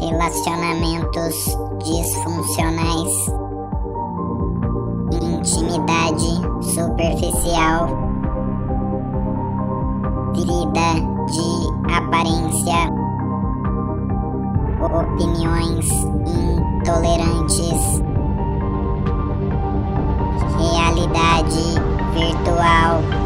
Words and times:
relacionamentos 0.00 1.34
disfuncionais, 1.84 3.12
intimidade 5.22 6.40
superficial, 6.74 7.88
vida 10.34 10.88
de 11.30 11.92
aparência, 11.92 12.90
opiniões 14.80 15.88
intolerantes, 16.26 18.02
realidade 20.58 21.66
virtual. 22.14 23.25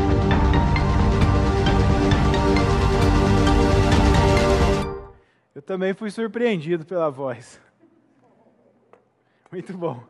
Também 5.71 5.95
fui 5.95 6.11
surpreendido 6.11 6.85
pela 6.85 7.09
voz. 7.09 7.61
Muito 9.53 9.73
bom. 9.73 10.03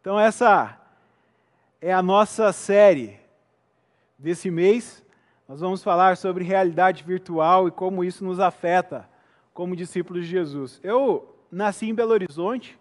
Então, 0.00 0.18
essa 0.18 0.80
é 1.78 1.92
a 1.92 2.00
nossa 2.00 2.54
série 2.54 3.20
desse 4.18 4.50
mês. 4.50 5.04
Nós 5.46 5.60
vamos 5.60 5.82
falar 5.82 6.16
sobre 6.16 6.42
realidade 6.42 7.04
virtual 7.04 7.68
e 7.68 7.70
como 7.70 8.02
isso 8.02 8.24
nos 8.24 8.40
afeta 8.40 9.06
como 9.52 9.76
discípulos 9.76 10.24
de 10.24 10.30
Jesus. 10.30 10.80
Eu 10.82 11.36
nasci 11.52 11.84
em 11.84 11.94
Belo 11.94 12.12
Horizonte, 12.12 12.78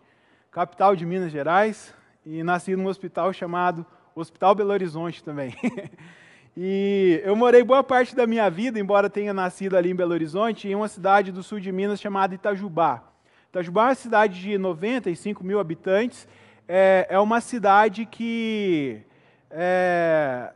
capital 0.50 0.96
de 0.96 1.06
Minas 1.06 1.30
Gerais, 1.30 1.94
e 2.26 2.42
nasci 2.42 2.74
num 2.74 2.88
hospital 2.88 3.34
chamado 3.34 3.86
Hospital 4.16 4.56
Belo 4.56 4.72
Horizonte 4.72 5.22
também. 5.22 5.54
E 6.60 7.22
eu 7.24 7.36
morei 7.36 7.64
boa 7.64 7.84
parte 7.84 8.16
da 8.16 8.26
minha 8.26 8.50
vida, 8.50 8.80
embora 8.80 9.12
tenha 9.12 9.32
nascido 9.32 9.78
ali 9.78 9.92
em 9.92 9.96
Belo 9.96 10.14
Horizonte, 10.14 10.68
em 10.68 10.74
uma 10.74 10.88
cidade 10.88 11.32
do 11.32 11.44
sul 11.44 11.60
de 11.60 11.72
Minas 11.72 12.02
chamada 12.02 12.34
Itajubá. 12.34 13.04
Itajubá 13.50 13.84
é 13.84 13.90
uma 13.90 13.96
cidade 13.96 14.42
de 14.42 14.58
95 14.58 15.44
mil 15.44 15.60
habitantes, 15.60 16.28
é, 16.68 17.06
é 17.12 17.20
uma 17.20 17.42
cidade 17.42 18.08
que 18.08 19.04
é, 19.52 20.52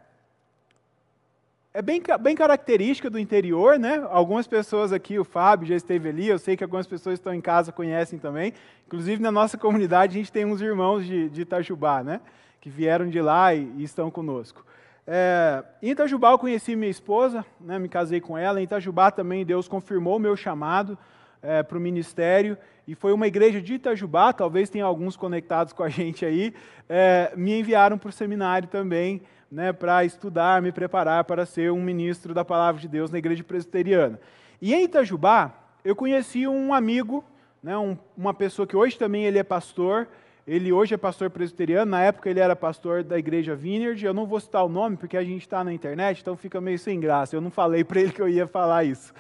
é 1.71 1.83
bem, 1.83 2.01
bem 2.19 2.35
característica 2.35 3.07
do 3.07 3.19
interior, 3.19 3.77
né? 3.77 4.03
Algumas 4.09 4.47
pessoas 4.47 4.91
aqui, 4.91 5.19
o 5.19 5.23
Fábio 5.23 5.67
já 5.67 5.75
esteve 5.75 6.09
ali, 6.09 6.27
eu 6.27 6.39
sei 6.39 6.57
que 6.57 6.63
algumas 6.63 6.87
pessoas 6.87 7.19
estão 7.19 7.31
em 7.31 7.41
casa 7.41 7.71
conhecem 7.71 8.17
também. 8.17 8.55
Inclusive 8.87 9.21
na 9.21 9.31
nossa 9.31 9.55
comunidade 9.55 10.17
a 10.17 10.19
gente 10.19 10.31
tem 10.31 10.45
uns 10.45 10.61
irmãos 10.61 11.05
de, 11.05 11.29
de 11.29 11.41
Itajubá, 11.41 12.03
né? 12.03 12.21
Que 12.59 12.71
vieram 12.71 13.07
de 13.07 13.21
lá 13.21 13.53
e, 13.53 13.71
e 13.77 13.83
estão 13.83 14.09
conosco. 14.09 14.65
É, 15.13 15.61
em 15.81 15.89
Itajubá 15.89 16.31
eu 16.31 16.39
conheci 16.39 16.73
minha 16.73 16.89
esposa, 16.89 17.45
né, 17.59 17.77
me 17.77 17.89
casei 17.89 18.21
com 18.21 18.37
ela. 18.37 18.61
Em 18.61 18.63
Itajubá 18.63 19.11
também 19.11 19.45
Deus 19.45 19.67
confirmou 19.67 20.15
o 20.15 20.19
meu 20.19 20.37
chamado 20.37 20.97
é, 21.41 21.61
para 21.61 21.77
o 21.77 21.81
ministério. 21.81 22.57
E 22.87 22.95
foi 22.95 23.11
uma 23.11 23.27
igreja 23.27 23.61
de 23.61 23.73
Itajubá, 23.73 24.31
talvez 24.31 24.69
tenha 24.69 24.85
alguns 24.85 25.17
conectados 25.17 25.73
com 25.73 25.83
a 25.83 25.89
gente 25.91 26.25
aí, 26.25 26.53
é, 26.87 27.33
me 27.35 27.59
enviaram 27.59 27.97
para 27.97 28.07
o 28.07 28.11
seminário 28.13 28.69
também, 28.69 29.21
né, 29.51 29.73
para 29.73 30.05
estudar, 30.05 30.61
me 30.61 30.71
preparar 30.71 31.25
para 31.25 31.45
ser 31.45 31.73
um 31.73 31.81
ministro 31.81 32.33
da 32.33 32.45
palavra 32.45 32.79
de 32.79 32.87
Deus 32.87 33.11
na 33.11 33.17
igreja 33.17 33.43
presbiteriana. 33.43 34.17
E 34.61 34.73
em 34.73 34.85
Itajubá, 34.85 35.53
eu 35.83 35.93
conheci 35.93 36.47
um 36.47 36.73
amigo, 36.73 37.21
né, 37.61 37.77
um, 37.77 37.97
uma 38.15 38.33
pessoa 38.33 38.65
que 38.65 38.77
hoje 38.77 38.97
também 38.97 39.25
ele 39.25 39.39
é 39.39 39.43
pastor, 39.43 40.07
ele 40.47 40.71
hoje 40.71 40.93
é 40.93 40.97
pastor 40.97 41.29
presbiteriano, 41.29 41.91
na 41.91 42.01
época 42.01 42.29
ele 42.29 42.39
era 42.39 42.55
pastor 42.55 43.03
da 43.03 43.17
igreja 43.17 43.55
Vineyard. 43.55 44.03
Eu 44.03 44.13
não 44.13 44.25
vou 44.25 44.39
citar 44.39 44.65
o 44.65 44.69
nome 44.69 44.97
porque 44.97 45.15
a 45.15 45.23
gente 45.23 45.41
está 45.41 45.63
na 45.63 45.71
internet, 45.71 46.21
então 46.21 46.35
fica 46.35 46.59
meio 46.59 46.79
sem 46.79 46.99
graça. 46.99 47.35
Eu 47.35 47.41
não 47.41 47.51
falei 47.51 47.83
para 47.83 48.01
ele 48.01 48.11
que 48.11 48.21
eu 48.21 48.27
ia 48.27 48.47
falar 48.47 48.83
isso. 48.83 49.13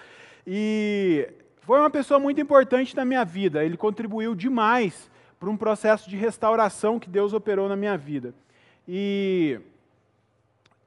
E 0.45 1.29
foi 1.61 1.79
uma 1.79 1.89
pessoa 1.89 2.19
muito 2.19 2.41
importante 2.41 2.95
na 2.95 3.05
minha 3.05 3.23
vida. 3.23 3.63
Ele 3.63 3.77
contribuiu 3.77 4.33
demais 4.33 5.09
para 5.39 5.49
um 5.49 5.57
processo 5.57 6.09
de 6.09 6.17
restauração 6.17 6.99
que 6.99 7.09
Deus 7.09 7.33
operou 7.33 7.69
na 7.69 7.75
minha 7.75 7.97
vida. 7.97 8.33
E 8.87 9.59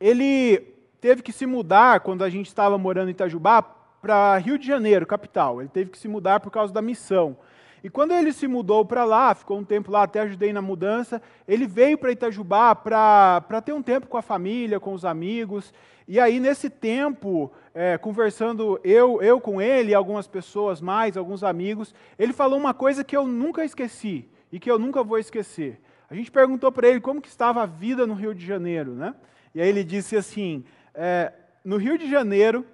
ele 0.01 0.59
teve 1.01 1.22
que 1.22 1.33
se 1.33 1.47
mudar 1.47 2.01
quando 2.01 2.25
a 2.25 2.31
gente 2.31 2.49
estava 2.49 2.77
morando 2.77 3.09
em 3.09 3.12
Itajubá 3.12 3.62
para 3.62 4.37
Rio 4.39 4.59
de 4.59 4.66
Janeiro, 4.66 5.06
capital. 5.06 5.61
Ele 5.61 5.69
teve 5.69 5.91
que 5.91 5.99
se 5.99 6.09
mudar 6.09 6.41
por 6.41 6.51
causa 6.51 6.72
da 6.72 6.83
missão. 6.83 7.37
E 7.84 7.91
quando 7.91 8.12
ele 8.12 8.33
se 8.33 8.49
mudou 8.49 8.83
para 8.83 9.05
lá, 9.05 9.34
ficou 9.34 9.59
um 9.59 9.65
tempo 9.65 9.93
lá, 9.93 10.05
até 10.05 10.21
ajudei 10.21 10.55
na 10.55 10.62
mudança, 10.62 11.21
ele 11.47 11.67
veio 11.67 11.99
para 11.99 12.11
Itajubá 12.11 12.75
para 12.75 13.61
ter 13.62 13.75
um 13.75 13.83
tempo 13.83 14.06
com 14.06 14.17
a 14.17 14.22
família, 14.22 14.81
com 14.81 14.95
os 14.95 15.05
amigos. 15.05 15.71
E 16.09 16.19
aí, 16.19 16.41
nesse 16.41 16.71
tempo, 16.71 17.53
é, 17.75 17.99
conversando 17.99 18.81
eu, 18.83 19.21
eu 19.21 19.39
com 19.39 19.61
ele 19.61 19.93
algumas 19.93 20.27
pessoas 20.27 20.81
mais, 20.81 21.15
alguns 21.15 21.45
amigos, 21.45 21.95
ele 22.19 22.33
falou 22.33 22.59
uma 22.59 22.72
coisa 22.72 23.05
que 23.05 23.15
eu 23.15 23.27
nunca 23.27 23.62
esqueci 23.62 24.27
e 24.51 24.59
que 24.59 24.71
eu 24.71 24.78
nunca 24.78 25.05
vou 25.05 25.19
esquecer. 25.19 25.78
A 26.09 26.15
gente 26.15 26.31
perguntou 26.31 26.72
para 26.72 26.89
ele 26.89 27.03
como 27.03 27.21
que 27.21 27.28
estava 27.28 27.62
a 27.62 27.66
vida 27.66 28.06
no 28.06 28.15
Rio 28.15 28.34
de 28.34 28.47
Janeiro, 28.47 28.93
né? 28.93 29.15
E 29.55 29.61
aí 29.61 29.69
ele 29.69 29.84
disse 29.84 30.16
assim: 30.16 30.65
é, 30.95 31.31
no 31.62 31.77
Rio 31.77 31.99
de 31.99 32.09
Janeiro 32.11 32.65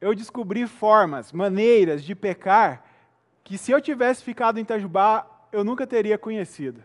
eu 0.00 0.14
descobri 0.14 0.66
formas, 0.66 1.30
maneiras 1.30 2.02
de 2.02 2.14
pecar 2.14 2.85
que 3.46 3.56
se 3.56 3.70
eu 3.70 3.80
tivesse 3.80 4.24
ficado 4.24 4.58
em 4.58 4.62
Itajubá, 4.62 5.24
eu 5.52 5.62
nunca 5.62 5.86
teria 5.86 6.18
conhecido. 6.18 6.82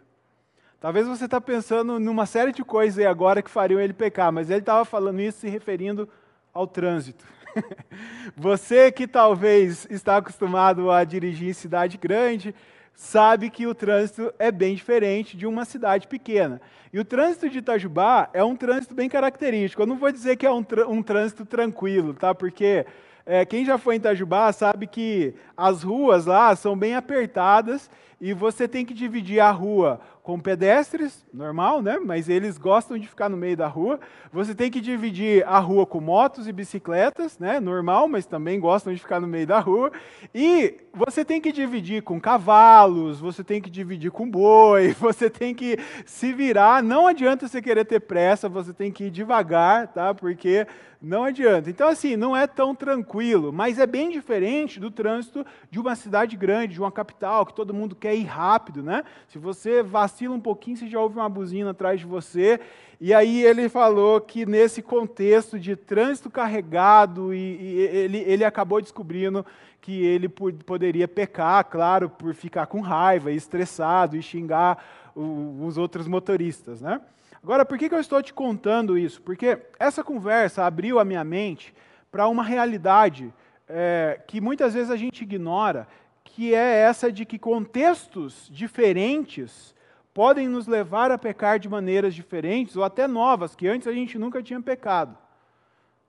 Talvez 0.80 1.08
você 1.08 1.26
está 1.26 1.42
pensando 1.42 2.00
numa 2.00 2.28
série 2.28 2.52
de 2.52 2.64
coisas 2.64 3.00
aí 3.00 3.06
agora 3.08 3.42
que 3.42 3.50
fariam 3.50 3.82
ele 3.82 3.94
pecar, 3.94 4.32
mas 4.32 4.48
ele 4.52 4.60
estava 4.60 4.86
falando 4.86 5.20
isso 5.20 5.40
se 5.40 5.50
referindo 5.50 6.08
ao 6.54 6.68
trânsito. 6.68 7.26
você 8.38 8.92
que 8.92 9.08
talvez 9.08 9.88
está 9.90 10.18
acostumado 10.18 10.92
a 10.92 11.04
dirigir 11.04 11.50
em 11.50 11.54
cidade 11.54 11.98
grande, 11.98 12.54
sabe 12.94 13.50
que 13.50 13.66
o 13.66 13.74
trânsito 13.74 14.32
é 14.38 14.52
bem 14.52 14.76
diferente 14.76 15.36
de 15.36 15.48
uma 15.48 15.66
cidade 15.66 16.08
pequena. 16.08 16.62
E 16.94 17.00
o 17.00 17.06
trânsito 17.06 17.50
de 17.50 17.58
Itajubá 17.58 18.30
é 18.34 18.44
um 18.44 18.56
trânsito 18.56 18.94
bem 18.94 19.10
característico. 19.10 19.82
Eu 19.82 19.88
não 19.88 19.98
vou 19.98 20.12
dizer 20.12 20.36
que 20.36 20.46
é 20.46 20.52
um, 20.52 20.64
um 20.88 21.02
trânsito 21.02 21.44
tranquilo, 21.44 22.14
tá? 22.14 22.36
Porque 22.36 22.86
é, 23.26 23.46
quem 23.46 23.66
já 23.66 23.78
foi 23.78 23.96
em 23.96 23.98
Itajubá 23.98 24.52
sabe 24.52 24.88
que 24.88 25.34
as 25.56 25.84
ruas 25.84 26.26
lá 26.26 26.56
são 26.56 26.78
bem 26.78 26.96
apertadas 26.96 27.90
e 28.20 28.34
você 28.34 28.68
tem 28.68 28.86
que 28.86 28.94
dividir 28.94 29.40
a 29.40 29.52
rua 29.52 30.00
com 30.24 30.40
pedestres, 30.40 31.26
normal, 31.34 31.82
né? 31.82 31.98
Mas 31.98 32.30
eles 32.30 32.58
gostam 32.58 32.98
de 32.98 33.08
ficar 33.08 33.28
no 33.28 33.38
meio 33.38 33.58
da 33.58 33.68
rua. 33.68 34.00
Você 34.32 34.54
tem 34.54 34.70
que 34.70 34.80
dividir 34.80 35.44
a 35.48 35.58
rua 35.58 35.86
com 35.86 36.00
motos 36.00 36.48
e 36.48 36.52
bicicletas, 36.52 37.40
né? 37.40 37.60
Normal, 37.60 38.08
mas 38.08 38.26
também 38.26 38.60
gostam 38.60 38.94
de 38.94 39.00
ficar 39.00 39.20
no 39.20 39.28
meio 39.28 39.48
da 39.48 39.60
rua. 39.60 39.92
E 40.34 40.76
você 40.94 41.26
tem 41.26 41.42
que 41.42 41.52
dividir 41.52 42.04
com 42.04 42.20
cavalos, 42.20 43.20
você 43.20 43.44
tem 43.44 43.62
que 43.62 43.70
dividir 43.70 44.12
com 44.12 44.30
boi, 44.30 44.94
você 45.00 45.30
tem 45.30 45.56
que 45.56 45.78
se 46.06 46.34
virar. 46.34 46.84
Não 46.84 47.08
adianta 47.08 47.48
você 47.48 47.62
querer 47.62 47.86
ter 47.86 48.02
pressa, 48.02 48.48
você 48.48 48.74
tem 48.74 48.92
que 48.92 49.06
ir 49.06 49.12
devagar, 49.12 49.88
tá? 49.88 50.14
Porque 50.14 50.68
não 51.02 51.24
adianta. 51.24 51.68
Então, 51.68 51.88
assim, 51.88 52.16
não 52.16 52.38
é 52.38 52.46
tão 52.46 52.76
tranquilo, 52.76 53.52
mas 53.52 53.80
é 53.80 53.88
bem 53.88 54.12
diferente 54.12 54.80
do 54.80 54.92
trânsito 54.92 55.44
de 55.72 55.80
uma 55.80 55.96
cidade 55.96 56.38
grande, 56.38 56.76
de 56.76 56.80
uma 56.80 56.92
capital, 56.92 57.44
que 57.44 57.56
todo 57.56 57.74
mundo 57.74 57.96
quer 57.96 58.14
ir 58.14 58.26
rápido, 58.26 58.84
né? 58.84 59.04
Se 59.28 59.40
você 59.40 59.82
vacila 60.12 60.36
um 60.36 60.40
pouquinho, 60.40 60.76
você 60.76 60.88
já 60.88 61.00
ouve 61.00 61.18
uma 61.18 61.30
buzina 61.30 61.72
atrás 61.72 62.00
de 62.00 62.06
você. 62.06 62.60
E 63.00 63.14
aí 63.14 63.44
ele 63.44 63.70
falou 63.70 64.20
que 64.20 64.46
nesse 64.46 64.82
contexto 64.82 65.58
de 65.58 65.76
trânsito 65.76 66.30
carregado, 66.30 67.34
e, 67.34 67.38
e 67.38 67.80
ele, 67.80 68.18
ele 68.20 68.44
acabou 68.44 68.82
descobrindo 68.82 69.46
que 69.80 70.06
ele 70.06 70.30
poderia 70.30 71.08
pecar, 71.08 71.64
claro, 71.66 72.10
por 72.10 72.36
ficar 72.36 72.68
com 72.68 72.82
raiva, 72.82 73.32
estressado 73.32 74.16
e 74.16 74.22
xingar 74.22 74.84
os 75.16 75.78
outros 75.78 76.08
motoristas, 76.08 76.82
né? 76.82 77.02
Agora, 77.44 77.66
por 77.66 77.78
que, 77.78 77.90
que 77.90 77.96
eu 77.96 78.00
estou 78.00 78.22
te 78.22 78.32
contando 78.32 78.96
isso? 78.96 79.20
Porque 79.24 79.58
essa 79.80 80.04
conversa 80.04 80.64
abriu 80.64 81.00
a 81.00 81.06
minha 81.06 81.24
mente 81.24 81.74
para 82.12 82.28
uma 82.28 82.44
realidade 82.44 83.34
é, 83.68 84.22
que 84.28 84.40
muitas 84.40 84.76
vezes 84.76 84.92
a 84.92 84.96
gente 84.96 85.24
ignora, 85.24 85.88
que 86.24 86.54
é 86.54 86.82
essa 86.82 87.12
de 87.12 87.26
que 87.26 87.40
contextos 87.40 88.48
diferentes 88.52 89.74
podem 90.14 90.48
nos 90.48 90.68
levar 90.68 91.12
a 91.12 91.18
pecar 91.18 91.60
de 91.60 91.70
maneiras 91.70 92.14
diferentes 92.14 92.76
ou 92.76 92.84
até 92.84 93.08
novas, 93.08 93.56
que 93.56 93.68
antes 93.68 93.88
a 93.88 93.94
gente 93.94 94.18
nunca 94.18 94.44
tinha 94.44 94.62
pecado, 94.62 95.18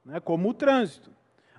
né, 0.04 0.20
como 0.20 0.48
o 0.48 0.54
trânsito. 0.54 1.10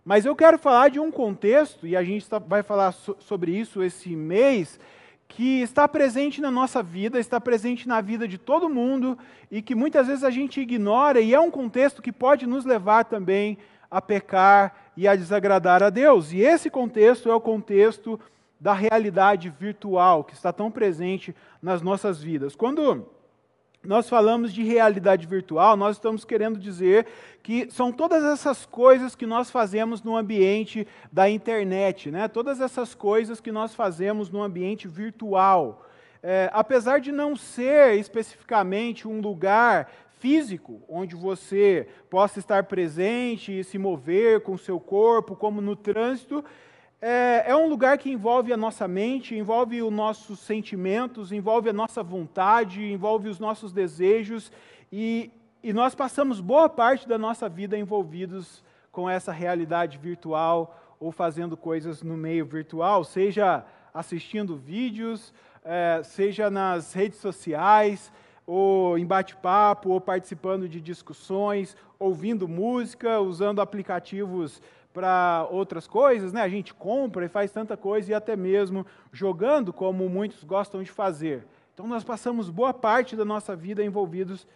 Mas 0.03 0.25
eu 0.25 0.35
quero 0.35 0.57
falar 0.57 0.89
de 0.89 0.99
um 0.99 1.09
contexto, 1.09 1.87
e 1.87 1.95
a 1.95 2.03
gente 2.03 2.27
vai 2.47 2.61
falar 2.61 2.91
sobre 2.91 3.57
isso 3.57 3.81
esse 3.81 4.15
mês, 4.15 4.79
que 5.27 5.61
está 5.61 5.87
presente 5.87 6.41
na 6.41 6.51
nossa 6.51 6.83
vida, 6.83 7.19
está 7.19 7.39
presente 7.39 7.87
na 7.87 8.01
vida 8.01 8.27
de 8.27 8.37
todo 8.37 8.69
mundo 8.69 9.17
e 9.49 9.61
que 9.61 9.73
muitas 9.73 10.07
vezes 10.07 10.23
a 10.23 10.29
gente 10.29 10.61
ignora, 10.61 11.21
e 11.21 11.33
é 11.33 11.39
um 11.39 11.49
contexto 11.49 12.01
que 12.01 12.11
pode 12.11 12.45
nos 12.45 12.65
levar 12.65 13.05
também 13.05 13.57
a 13.89 14.01
pecar 14.01 14.75
e 14.95 15.07
a 15.07 15.15
desagradar 15.15 15.81
a 15.81 15.89
Deus. 15.89 16.31
E 16.33 16.41
esse 16.41 16.69
contexto 16.69 17.29
é 17.29 17.33
o 17.33 17.41
contexto 17.41 18.19
da 18.63 18.71
realidade 18.71 19.49
virtual 19.49 20.23
que 20.23 20.33
está 20.33 20.53
tão 20.53 20.71
presente 20.71 21.35
nas 21.61 21.81
nossas 21.81 22.23
vidas. 22.23 22.55
Quando 22.55 23.05
nós 23.83 24.07
falamos 24.07 24.53
de 24.53 24.63
realidade 24.63 25.27
virtual, 25.27 25.75
nós 25.75 25.97
estamos 25.97 26.23
querendo 26.23 26.57
dizer 26.57 27.05
que 27.43 27.69
são 27.69 27.91
todas 27.91 28.23
essas 28.23 28.65
coisas 28.65 29.17
que 29.17 29.25
nós 29.25 29.51
fazemos 29.51 30.01
no 30.01 30.15
ambiente 30.15 30.87
da 31.11 31.29
internet, 31.29 32.09
né? 32.09 32.29
todas 32.29 32.61
essas 32.61 32.95
coisas 32.95 33.41
que 33.41 33.51
nós 33.51 33.75
fazemos 33.75 34.29
no 34.29 34.41
ambiente 34.41 34.87
virtual. 34.87 35.85
É, 36.23 36.49
apesar 36.53 37.01
de 37.01 37.11
não 37.11 37.35
ser 37.35 37.95
especificamente 37.99 39.05
um 39.05 39.19
lugar 39.19 39.91
físico 40.19 40.81
onde 40.87 41.17
você 41.17 41.85
possa 42.09 42.39
estar 42.39 42.63
presente 42.63 43.59
e 43.59 43.61
se 43.61 43.77
mover 43.77 44.39
com 44.39 44.53
o 44.53 44.57
seu 44.57 44.79
corpo, 44.79 45.35
como 45.35 45.59
no 45.59 45.75
trânsito, 45.75 46.45
é, 47.05 47.43
é 47.47 47.55
um 47.55 47.67
lugar 47.67 47.97
que 47.97 48.09
envolve 48.09 48.53
a 48.53 48.55
nossa 48.55 48.87
mente, 48.87 49.35
envolve 49.35 49.81
os 49.81 49.91
nossos 49.91 50.39
sentimentos, 50.39 51.33
envolve 51.33 51.69
a 51.69 51.73
nossa 51.73 52.01
vontade, 52.01 52.81
envolve 52.81 53.27
os 53.27 53.39
nossos 53.39 53.73
desejos, 53.73 54.49
e, 54.89 55.29
e 55.61 55.73
nós 55.73 55.93
passamos 55.93 56.39
boa 56.39 56.69
parte 56.69 57.05
da 57.05 57.17
nossa 57.17 57.49
vida 57.49 57.77
envolvidos 57.77 58.63
com 58.89 59.09
essa 59.09 59.33
realidade 59.33 59.97
virtual 59.97 60.79
ou 60.97 61.11
fazendo 61.11 61.57
coisas 61.57 62.01
no 62.01 62.15
meio 62.15 62.45
virtual, 62.45 63.03
seja 63.03 63.65
assistindo 63.93 64.55
vídeos, 64.55 65.33
é, 65.65 66.01
seja 66.05 66.49
nas 66.49 66.93
redes 66.93 67.19
sociais, 67.19 68.13
ou 68.47 68.97
em 68.97 69.05
bate-papo, 69.05 69.89
ou 69.89 69.99
participando 69.99 70.69
de 70.69 70.79
discussões, 70.79 71.75
ouvindo 71.99 72.47
música, 72.47 73.19
usando 73.19 73.59
aplicativos 73.59 74.61
para 74.93 75.47
outras 75.49 75.87
coisas, 75.87 76.31
né? 76.31 76.41
A 76.41 76.49
gente 76.49 76.73
compra 76.73 77.25
e 77.25 77.29
faz 77.29 77.51
tanta 77.51 77.75
coisa 77.75 78.11
e 78.11 78.13
até 78.13 78.35
mesmo 78.35 78.85
jogando, 79.11 79.73
como 79.73 80.07
muitos 80.07 80.43
gostam 80.43 80.83
de 80.83 80.91
fazer. 80.91 81.45
Então 81.73 81.87
nós 81.87 82.03
passamos 82.03 82.49
boa 82.49 82.73
parte 82.73 83.15
da 83.15 83.25
nossa 83.25 83.55
vida 83.55 83.83
envolvidos 83.83 84.47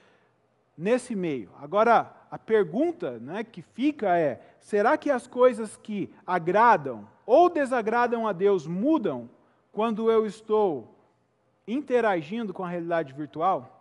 nesse 0.78 1.16
meio. 1.16 1.50
Agora, 1.60 2.14
a 2.30 2.38
pergunta 2.38 3.18
né, 3.20 3.44
que 3.44 3.62
fica 3.62 4.16
é: 4.18 4.40
será 4.60 4.96
que 4.96 5.10
as 5.10 5.26
coisas 5.26 5.76
que 5.78 6.14
agradam 6.26 7.08
ou 7.26 7.50
desagradam 7.50 8.28
a 8.28 8.32
Deus 8.32 8.68
mudam 8.68 9.28
quando 9.72 10.12
eu 10.12 10.26
estou 10.26 10.96
interagindo 11.68 12.54
com 12.54 12.64
a 12.64 12.70
realidade 12.70 13.12
virtual? 13.14 13.77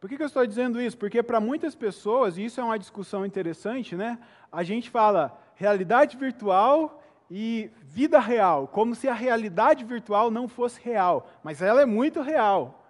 Por 0.00 0.08
que, 0.08 0.16
que 0.16 0.22
eu 0.22 0.26
estou 0.26 0.46
dizendo 0.46 0.80
isso? 0.80 0.96
Porque 0.96 1.22
para 1.22 1.38
muitas 1.40 1.74
pessoas, 1.74 2.38
e 2.38 2.44
isso 2.46 2.58
é 2.58 2.64
uma 2.64 2.78
discussão 2.78 3.26
interessante, 3.26 3.94
né? 3.94 4.18
A 4.50 4.62
gente 4.62 4.88
fala 4.88 5.38
realidade 5.54 6.16
virtual 6.16 7.02
e 7.30 7.70
vida 7.82 8.18
real, 8.18 8.66
como 8.66 8.94
se 8.94 9.08
a 9.08 9.12
realidade 9.12 9.84
virtual 9.84 10.30
não 10.30 10.48
fosse 10.48 10.80
real, 10.80 11.30
mas 11.44 11.60
ela 11.60 11.82
é 11.82 11.84
muito 11.84 12.22
real. 12.22 12.82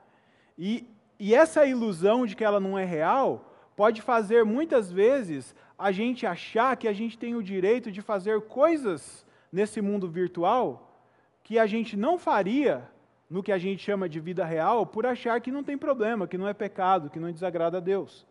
E, 0.56 0.86
e 1.18 1.34
essa 1.34 1.66
ilusão 1.66 2.24
de 2.24 2.36
que 2.36 2.44
ela 2.44 2.60
não 2.60 2.78
é 2.78 2.84
real 2.84 3.52
pode 3.74 4.00
fazer 4.00 4.44
muitas 4.44 4.92
vezes 4.92 5.52
a 5.76 5.90
gente 5.90 6.26
achar 6.26 6.76
que 6.76 6.86
a 6.86 6.92
gente 6.92 7.18
tem 7.18 7.34
o 7.34 7.42
direito 7.42 7.90
de 7.90 8.00
fazer 8.00 8.40
coisas 8.42 9.26
nesse 9.50 9.80
mundo 9.80 10.08
virtual 10.08 10.96
que 11.42 11.58
a 11.58 11.66
gente 11.66 11.96
não 11.96 12.18
faria 12.18 12.88
no 13.30 13.44
que 13.44 13.52
a 13.52 13.58
gente 13.58 13.82
chama 13.82 14.08
de 14.08 14.18
vida 14.18 14.44
real 14.44 14.84
por 14.84 15.06
achar 15.06 15.40
que 15.40 15.52
não 15.52 15.62
tem 15.62 15.78
problema, 15.78 16.26
que 16.26 16.36
não 16.36 16.48
é 16.48 16.52
pecado, 16.52 17.08
que 17.08 17.20
não 17.20 17.30
desagrada 17.30 17.76
a 17.76 17.80
Deus. 17.80 18.26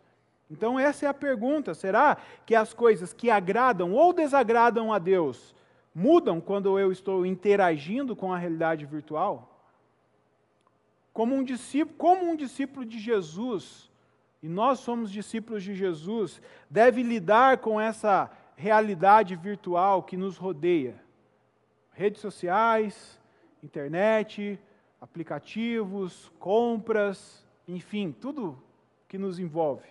Então, 0.50 0.78
essa 0.78 1.06
é 1.06 1.08
a 1.08 1.14
pergunta: 1.14 1.72
será 1.72 2.18
que 2.44 2.54
as 2.54 2.74
coisas 2.74 3.12
que 3.12 3.30
agradam 3.30 3.92
ou 3.92 4.12
desagradam 4.12 4.92
a 4.92 4.98
Deus 4.98 5.54
mudam 5.94 6.40
quando 6.40 6.78
eu 6.78 6.92
estou 6.92 7.24
interagindo 7.24 8.14
com 8.14 8.32
a 8.32 8.38
realidade 8.38 8.84
virtual? 8.84 9.46
Como 11.12 11.34
um 11.34 11.42
discípulo, 11.42 11.96
como 11.96 12.30
um 12.30 12.36
discípulo 12.36 12.84
de 12.84 12.98
Jesus, 12.98 13.90
e 14.42 14.48
nós 14.48 14.80
somos 14.80 15.10
discípulos 15.10 15.62
de 15.62 15.74
Jesus, 15.74 16.42
deve 16.68 17.02
lidar 17.02 17.58
com 17.58 17.80
essa 17.80 18.30
realidade 18.54 19.34
virtual 19.34 20.02
que 20.02 20.16
nos 20.16 20.36
rodeia? 20.36 21.02
Redes 21.92 22.20
sociais, 22.20 23.18
internet, 23.62 24.58
aplicativos, 25.00 26.30
compras, 26.38 27.46
enfim, 27.66 28.12
tudo 28.12 28.60
que 29.08 29.16
nos 29.16 29.38
envolve. 29.38 29.88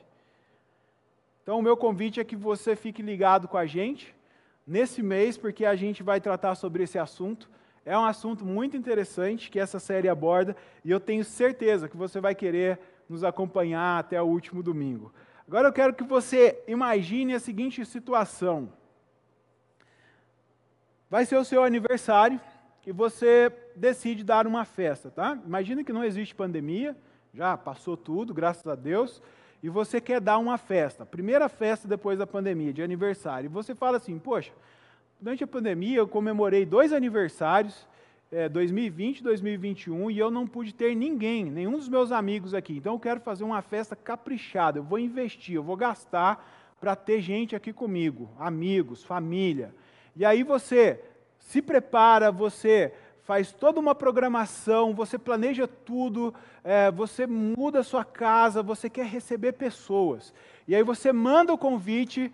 Então, 1.41 1.57
o 1.57 1.61
meu 1.63 1.75
convite 1.75 2.19
é 2.19 2.23
que 2.23 2.35
você 2.35 2.75
fique 2.75 3.01
ligado 3.01 3.47
com 3.47 3.57
a 3.57 3.65
gente 3.65 4.15
nesse 4.67 5.01
mês, 5.01 5.37
porque 5.37 5.65
a 5.65 5.75
gente 5.75 6.03
vai 6.03 6.21
tratar 6.21 6.53
sobre 6.53 6.83
esse 6.83 6.99
assunto. 6.99 7.49
É 7.83 7.97
um 7.97 8.05
assunto 8.05 8.45
muito 8.45 8.77
interessante 8.77 9.49
que 9.49 9.59
essa 9.59 9.79
série 9.79 10.07
aborda 10.07 10.55
e 10.85 10.91
eu 10.91 10.99
tenho 10.99 11.23
certeza 11.23 11.89
que 11.89 11.97
você 11.97 12.21
vai 12.21 12.35
querer 12.35 12.79
nos 13.09 13.23
acompanhar 13.23 13.97
até 13.97 14.21
o 14.21 14.25
último 14.27 14.61
domingo. 14.61 15.11
Agora 15.47 15.67
eu 15.67 15.73
quero 15.73 15.95
que 15.95 16.03
você 16.03 16.63
imagine 16.67 17.33
a 17.33 17.39
seguinte 17.39 17.83
situação: 17.83 18.71
vai 21.09 21.25
ser 21.25 21.37
o 21.37 21.43
seu 21.43 21.63
aniversário 21.63 22.39
e 22.85 22.91
você 22.91 23.51
decide 23.75 24.23
dar 24.23 24.47
uma 24.47 24.65
festa, 24.65 25.09
tá? 25.09 25.37
Imagina 25.45 25.83
que 25.83 25.93
não 25.93 26.03
existe 26.03 26.33
pandemia, 26.33 26.95
já 27.33 27.57
passou 27.57 27.95
tudo, 27.95 28.33
graças 28.33 28.65
a 28.67 28.75
Deus, 28.75 29.21
e 29.61 29.69
você 29.69 29.99
quer 29.99 30.21
dar 30.21 30.37
uma 30.37 30.57
festa, 30.57 31.05
primeira 31.05 31.49
festa 31.49 31.87
depois 31.87 32.17
da 32.17 32.25
pandemia, 32.25 32.73
de 32.73 32.81
aniversário. 32.81 33.47
E 33.47 33.51
você 33.51 33.75
fala 33.75 33.97
assim: 33.97 34.17
Poxa, 34.17 34.51
durante 35.19 35.43
a 35.43 35.47
pandemia 35.47 35.97
eu 35.97 36.07
comemorei 36.07 36.65
dois 36.65 36.93
aniversários, 36.93 37.87
é, 38.31 38.47
2020 38.47 39.19
e 39.19 39.23
2021, 39.23 40.11
e 40.11 40.17
eu 40.17 40.31
não 40.31 40.47
pude 40.47 40.73
ter 40.73 40.95
ninguém, 40.95 41.45
nenhum 41.45 41.77
dos 41.77 41.89
meus 41.89 42.11
amigos 42.11 42.53
aqui. 42.53 42.77
Então 42.77 42.93
eu 42.93 42.99
quero 42.99 43.19
fazer 43.19 43.43
uma 43.43 43.61
festa 43.61 43.95
caprichada, 43.95 44.79
eu 44.79 44.83
vou 44.83 44.97
investir, 44.97 45.55
eu 45.55 45.63
vou 45.63 45.75
gastar 45.75 46.57
para 46.79 46.95
ter 46.95 47.19
gente 47.19 47.55
aqui 47.55 47.73
comigo, 47.73 48.29
amigos, 48.39 49.03
família. 49.03 49.75
E 50.15 50.23
aí 50.23 50.43
você 50.43 51.03
se 51.39 51.61
prepara, 51.61 52.31
você 52.31 52.93
faz 53.23 53.51
toda 53.51 53.79
uma 53.79 53.93
programação, 53.93 54.93
você 54.93 55.17
planeja 55.17 55.67
tudo, 55.67 56.33
é, 56.63 56.91
você 56.91 57.27
muda 57.27 57.79
a 57.79 57.83
sua 57.83 58.03
casa, 58.03 58.63
você 58.63 58.89
quer 58.89 59.05
receber 59.05 59.53
pessoas. 59.53 60.33
E 60.67 60.75
aí 60.75 60.83
você 60.83 61.13
manda 61.13 61.53
o 61.53 61.57
convite 61.57 62.31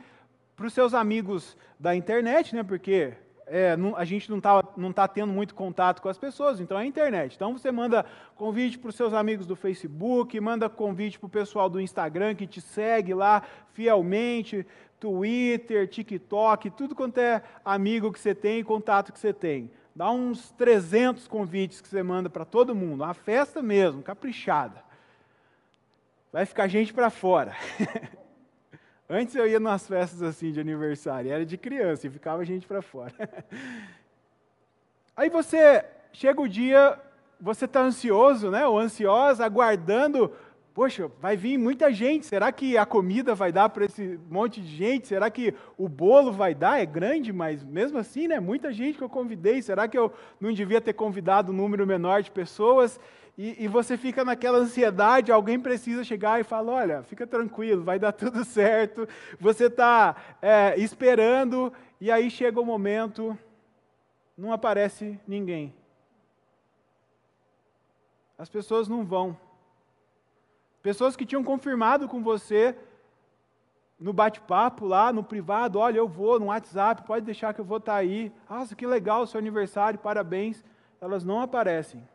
para 0.56 0.68
os 0.68 0.74
seus 0.74 0.94
amigos 0.94 1.58
da 1.80 1.96
internet, 1.96 2.56
né? 2.56 2.64
Porque 2.64 3.14
é, 3.48 3.78
não, 3.78 3.96
a 3.96 4.04
gente 4.06 4.30
não 4.30 4.38
está 4.38 4.64
não 4.76 4.92
tá 4.92 5.08
tendo 5.08 5.32
muito 5.32 5.54
contato 5.54 6.02
com 6.02 6.10
as 6.10 6.18
pessoas, 6.18 6.60
então 6.60 6.78
é 6.78 6.82
a 6.82 6.86
internet. 6.86 7.36
Então 7.36 7.58
você 7.58 7.72
manda 7.72 8.06
convite 8.36 8.80
para 8.80 8.90
os 8.90 8.96
seus 8.96 9.14
amigos 9.14 9.46
do 9.46 9.56
Facebook, 9.56 10.40
manda 10.40 10.68
convite 10.68 11.20
para 11.20 11.28
o 11.28 11.30
pessoal 11.30 11.70
do 11.70 11.80
Instagram 11.80 12.36
que 12.36 12.48
te 12.48 12.60
segue 12.60 13.14
lá 13.14 13.44
fielmente, 13.74 14.66
Twitter, 15.00 15.88
TikTok, 15.88 16.70
tudo 16.72 16.96
quanto 16.96 17.20
é 17.20 17.44
amigo 17.64 18.12
que 18.12 18.20
você 18.20 18.34
tem, 18.34 18.64
contato 18.64 19.12
que 19.12 19.20
você 19.20 19.34
tem. 19.34 19.72
Dá 19.96 20.12
uns 20.12 20.52
300 20.52 21.28
convites 21.28 21.80
que 21.80 21.88
você 21.88 22.04
manda 22.04 22.30
para 22.30 22.44
todo 22.44 22.76
mundo, 22.76 23.04
uma 23.04 23.14
festa 23.14 23.62
mesmo, 23.62 24.04
caprichada. 24.04 24.84
Vai 26.32 26.46
ficar 26.46 26.68
gente 26.68 26.94
para 26.94 27.10
fora. 27.10 27.56
Antes 29.10 29.36
eu 29.36 29.48
ia 29.48 29.60
nas 29.60 29.88
festas 29.88 30.22
assim 30.22 30.52
de 30.52 30.60
aniversário, 30.60 31.32
era 31.32 31.46
de 31.46 31.58
criança 31.58 32.08
e 32.08 32.10
ficava 32.10 32.44
gente 32.44 32.66
para 32.66 32.82
fora. 32.82 33.14
Aí 35.16 35.30
você 35.30 35.86
chega 36.12 36.42
o 36.42 36.50
dia, 36.50 37.00
você 37.40 37.66
está 37.66 37.82
ansioso, 37.82 38.50
né? 38.50 38.66
Ou 38.68 38.80
ansiosa, 38.80 39.46
aguardando 39.46 40.34
Poxa, 40.76 41.10
vai 41.22 41.38
vir 41.38 41.58
muita 41.58 41.90
gente. 41.94 42.26
Será 42.26 42.52
que 42.52 42.78
a 42.78 42.86
comida 42.86 43.34
vai 43.34 43.50
dar 43.50 43.70
para 43.70 43.86
esse 43.86 44.20
monte 44.30 44.60
de 44.60 44.68
gente? 44.68 45.08
Será 45.08 45.30
que 45.32 45.54
o 45.78 45.88
bolo 45.88 46.34
vai 46.34 46.54
dar? 46.54 46.82
É 46.82 46.86
grande, 46.86 47.32
mas 47.32 47.64
mesmo 47.64 47.98
assim, 47.98 48.28
né? 48.28 48.42
Muita 48.42 48.74
gente 48.74 48.98
que 48.98 49.04
eu 49.06 49.08
convidei. 49.08 49.62
Será 49.62 49.88
que 49.88 49.98
eu 49.98 50.12
não 50.38 50.52
devia 50.52 50.82
ter 50.82 50.92
convidado 50.92 51.54
um 51.54 51.56
número 51.56 51.88
menor 51.88 52.22
de 52.22 52.30
pessoas? 52.30 53.00
E, 53.38 53.64
e 53.64 53.70
você 53.70 53.96
fica 53.96 54.26
naquela 54.26 54.58
ansiedade. 54.58 55.32
Alguém 55.32 55.58
precisa 55.58 56.04
chegar 56.04 56.42
e 56.42 56.44
falar: 56.44 56.74
olha, 56.74 57.04
fica 57.04 57.26
tranquilo, 57.26 57.82
vai 57.82 57.98
dar 57.98 58.12
tudo 58.14 58.44
certo. 58.44 59.08
Você 59.40 59.68
está 59.68 60.14
é, 60.42 60.78
esperando 60.78 61.72
e 62.02 62.12
aí 62.12 62.30
chega 62.30 62.60
o 62.60 62.66
momento, 62.66 63.38
não 64.38 64.52
aparece 64.52 65.18
ninguém. 65.26 65.74
As 68.38 68.50
pessoas 68.50 68.90
não 68.90 69.06
vão. 69.06 69.45
Pessoas 70.86 71.16
que 71.16 71.26
tinham 71.26 71.44
confirmado 71.44 72.08
com 72.08 72.22
você 72.22 72.76
no 74.00 74.14
bate-papo 74.14 74.86
lá, 74.86 75.12
no 75.12 75.24
privado, 75.24 75.80
olha, 75.80 75.98
eu 75.98 76.08
vou 76.08 76.40
no 76.40 76.46
WhatsApp, 76.46 77.02
pode 77.08 77.26
deixar 77.26 77.56
que 77.56 77.60
eu 77.60 77.66
vou 77.66 77.78
estar 77.78 77.94
tá 77.94 77.98
aí. 77.98 78.32
Nossa, 78.48 78.76
que 78.76 78.86
legal, 78.86 79.26
seu 79.26 79.40
aniversário, 79.40 79.98
parabéns. 79.98 80.64
Elas 81.02 81.26
não 81.26 81.42
aparecem. 81.42 82.08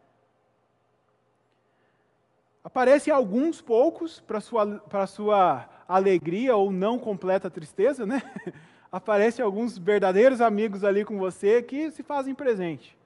Aparecem 2.62 3.12
alguns 3.12 3.60
poucos 3.60 4.20
para 4.20 4.40
sua 4.40 4.64
para 4.88 5.04
sua 5.04 5.68
alegria 5.88 6.54
ou 6.54 6.70
não 6.70 6.96
completa 6.96 7.50
tristeza, 7.50 8.06
né? 8.06 8.22
Aparecem 8.92 9.44
alguns 9.44 9.76
verdadeiros 9.76 10.40
amigos 10.40 10.84
ali 10.84 11.04
com 11.04 11.18
você 11.18 11.60
que 11.60 11.90
se 11.90 12.04
fazem 12.04 12.36
presente. 12.36 12.96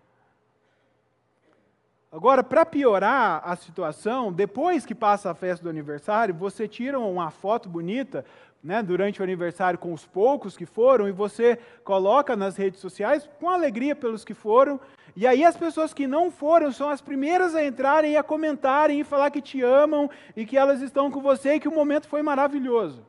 Agora, 2.14 2.44
para 2.44 2.64
piorar 2.64 3.42
a 3.44 3.56
situação, 3.56 4.33
depois 4.33 4.87
que 4.87 4.94
passa 4.94 5.33
a 5.33 5.35
festa 5.35 5.64
do 5.64 5.68
aniversário, 5.68 6.33
você 6.33 6.68
tira 6.68 6.97
uma 6.97 7.28
foto 7.28 7.68
bonita 7.68 8.25
né, 8.62 8.85
durante 8.85 9.21
o 9.21 9.25
aniversário 9.25 9.76
com 9.76 9.92
os 9.92 10.06
poucos 10.06 10.56
que 10.56 10.64
foram 10.64 11.09
e 11.09 11.11
você 11.12 11.59
coloca 11.83 12.37
nas 12.37 12.56
redes 12.56 12.78
sociais 12.78 13.28
com 13.40 13.50
alegria 13.50 13.97
pelos 13.97 14.25
que 14.25 14.33
foram. 14.33 14.78
E 15.16 15.26
aí 15.26 15.44
as 15.44 15.56
pessoas 15.56 15.92
que 15.92 16.06
não 16.06 16.30
foram 16.30 16.71
são 16.71 16.88
as 16.88 17.00
primeiras 17.00 17.52
a 17.52 17.66
entrarem 17.66 18.12
e 18.12 18.16
a 18.16 18.23
comentarem 18.23 19.00
e 19.00 19.04
falar 19.04 19.33
que 19.33 19.42
te 19.42 19.61
amam 19.61 20.09
e 20.37 20.47
que 20.47 20.56
elas 20.56 20.80
estão 20.83 21.11
com 21.11 21.21
você 21.21 21.54
e 21.54 21.61
que 21.61 21.66
o 21.66 21.75
momento 21.75 22.06
foi 22.06 22.23
maravilhoso. 22.23 23.04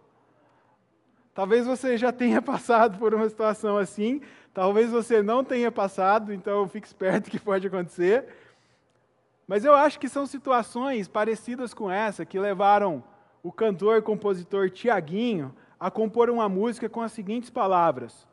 Talvez 1.31 1.67
você 1.67 1.95
já 1.95 2.11
tenha 2.11 2.41
passado 2.41 2.97
por 2.97 3.13
uma 3.13 3.29
situação 3.29 3.77
assim, 3.77 4.19
talvez 4.51 4.89
você 4.89 5.21
não 5.21 5.43
tenha 5.43 5.71
passado, 5.71 6.33
então 6.33 6.67
fique 6.67 6.87
esperto 6.87 7.29
que 7.29 7.37
pode 7.39 7.67
acontecer. 7.67 8.25
Mas 9.47 9.63
eu 9.63 9.75
acho 9.75 9.99
que 9.99 10.09
são 10.09 10.25
situações 10.25 11.07
parecidas 11.07 11.73
com 11.73 11.89
essa 11.89 12.25
que 12.25 12.39
levaram 12.39 13.03
o 13.43 13.51
cantor 13.51 13.97
e 13.97 14.01
compositor 14.01 14.69
Tiaguinho 14.71 15.55
a 15.79 15.91
compor 15.91 16.29
uma 16.29 16.49
música 16.49 16.89
com 16.89 17.01
as 17.01 17.11
seguintes 17.11 17.49
palavras: 17.49 18.27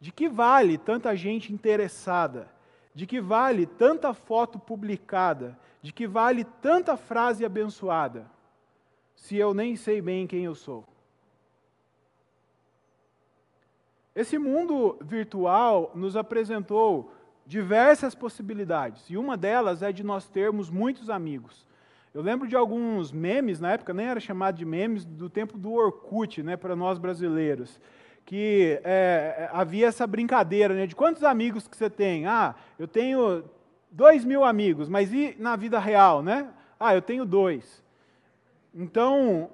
De 0.00 0.10
que 0.10 0.28
vale 0.28 0.76
tanta 0.76 1.14
gente 1.14 1.52
interessada? 1.52 2.50
De 2.94 3.06
que 3.06 3.20
vale 3.20 3.66
tanta 3.66 4.12
foto 4.12 4.58
publicada? 4.58 5.58
De 5.80 5.92
que 5.92 6.06
vale 6.06 6.44
tanta 6.44 6.96
frase 6.96 7.44
abençoada? 7.44 8.30
Se 9.14 9.36
eu 9.36 9.54
nem 9.54 9.76
sei 9.76 10.02
bem 10.02 10.26
quem 10.26 10.44
eu 10.44 10.54
sou. 10.54 10.84
Esse 14.14 14.38
mundo 14.38 14.98
virtual 15.00 15.90
nos 15.94 16.16
apresentou 16.16 17.10
diversas 17.46 18.14
possibilidades, 18.14 19.08
e 19.10 19.16
uma 19.16 19.36
delas 19.36 19.82
é 19.82 19.92
de 19.92 20.02
nós 20.02 20.28
termos 20.28 20.70
muitos 20.70 21.10
amigos. 21.10 21.66
Eu 22.14 22.22
lembro 22.22 22.46
de 22.46 22.54
alguns 22.54 23.10
memes, 23.10 23.58
na 23.58 23.72
época 23.72 23.94
nem 23.94 24.06
era 24.06 24.20
chamado 24.20 24.56
de 24.56 24.64
memes, 24.64 25.04
do 25.04 25.30
tempo 25.30 25.56
do 25.56 25.72
Orkut, 25.72 26.42
né, 26.42 26.56
para 26.56 26.76
nós 26.76 26.98
brasileiros, 26.98 27.80
que 28.24 28.78
é, 28.84 29.48
é, 29.48 29.50
havia 29.52 29.86
essa 29.86 30.06
brincadeira, 30.06 30.74
né, 30.74 30.86
de 30.86 30.94
quantos 30.94 31.24
amigos 31.24 31.66
que 31.66 31.76
você 31.76 31.90
tem? 31.90 32.26
Ah, 32.26 32.54
eu 32.78 32.86
tenho 32.86 33.44
dois 33.90 34.24
mil 34.24 34.44
amigos, 34.44 34.88
mas 34.88 35.12
e 35.12 35.34
na 35.38 35.56
vida 35.56 35.78
real, 35.78 36.22
né? 36.22 36.48
Ah, 36.78 36.94
eu 36.94 37.02
tenho 37.02 37.24
dois. 37.24 37.82
Então, 38.74 39.50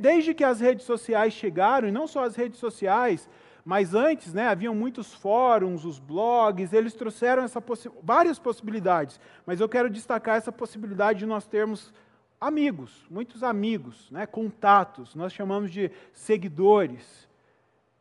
desde 0.00 0.32
que 0.34 0.44
as 0.44 0.60
redes 0.60 0.84
sociais 0.84 1.32
chegaram, 1.32 1.88
e 1.88 1.92
não 1.92 2.06
só 2.06 2.24
as 2.24 2.36
redes 2.36 2.58
sociais, 2.58 3.28
mas 3.64 3.94
antes, 3.94 4.34
né, 4.34 4.48
haviam 4.48 4.74
muitos 4.74 5.14
fóruns, 5.14 5.84
os 5.84 5.98
blogs, 5.98 6.72
eles 6.72 6.94
trouxeram 6.94 7.44
essa 7.44 7.60
possi 7.60 7.88
várias 8.02 8.38
possibilidades. 8.38 9.20
Mas 9.46 9.60
eu 9.60 9.68
quero 9.68 9.88
destacar 9.88 10.36
essa 10.36 10.50
possibilidade 10.50 11.20
de 11.20 11.26
nós 11.26 11.46
termos 11.46 11.92
amigos, 12.40 13.06
muitos 13.08 13.44
amigos, 13.44 14.10
né, 14.10 14.26
contatos, 14.26 15.14
nós 15.14 15.32
chamamos 15.32 15.70
de 15.70 15.92
seguidores. 16.12 17.28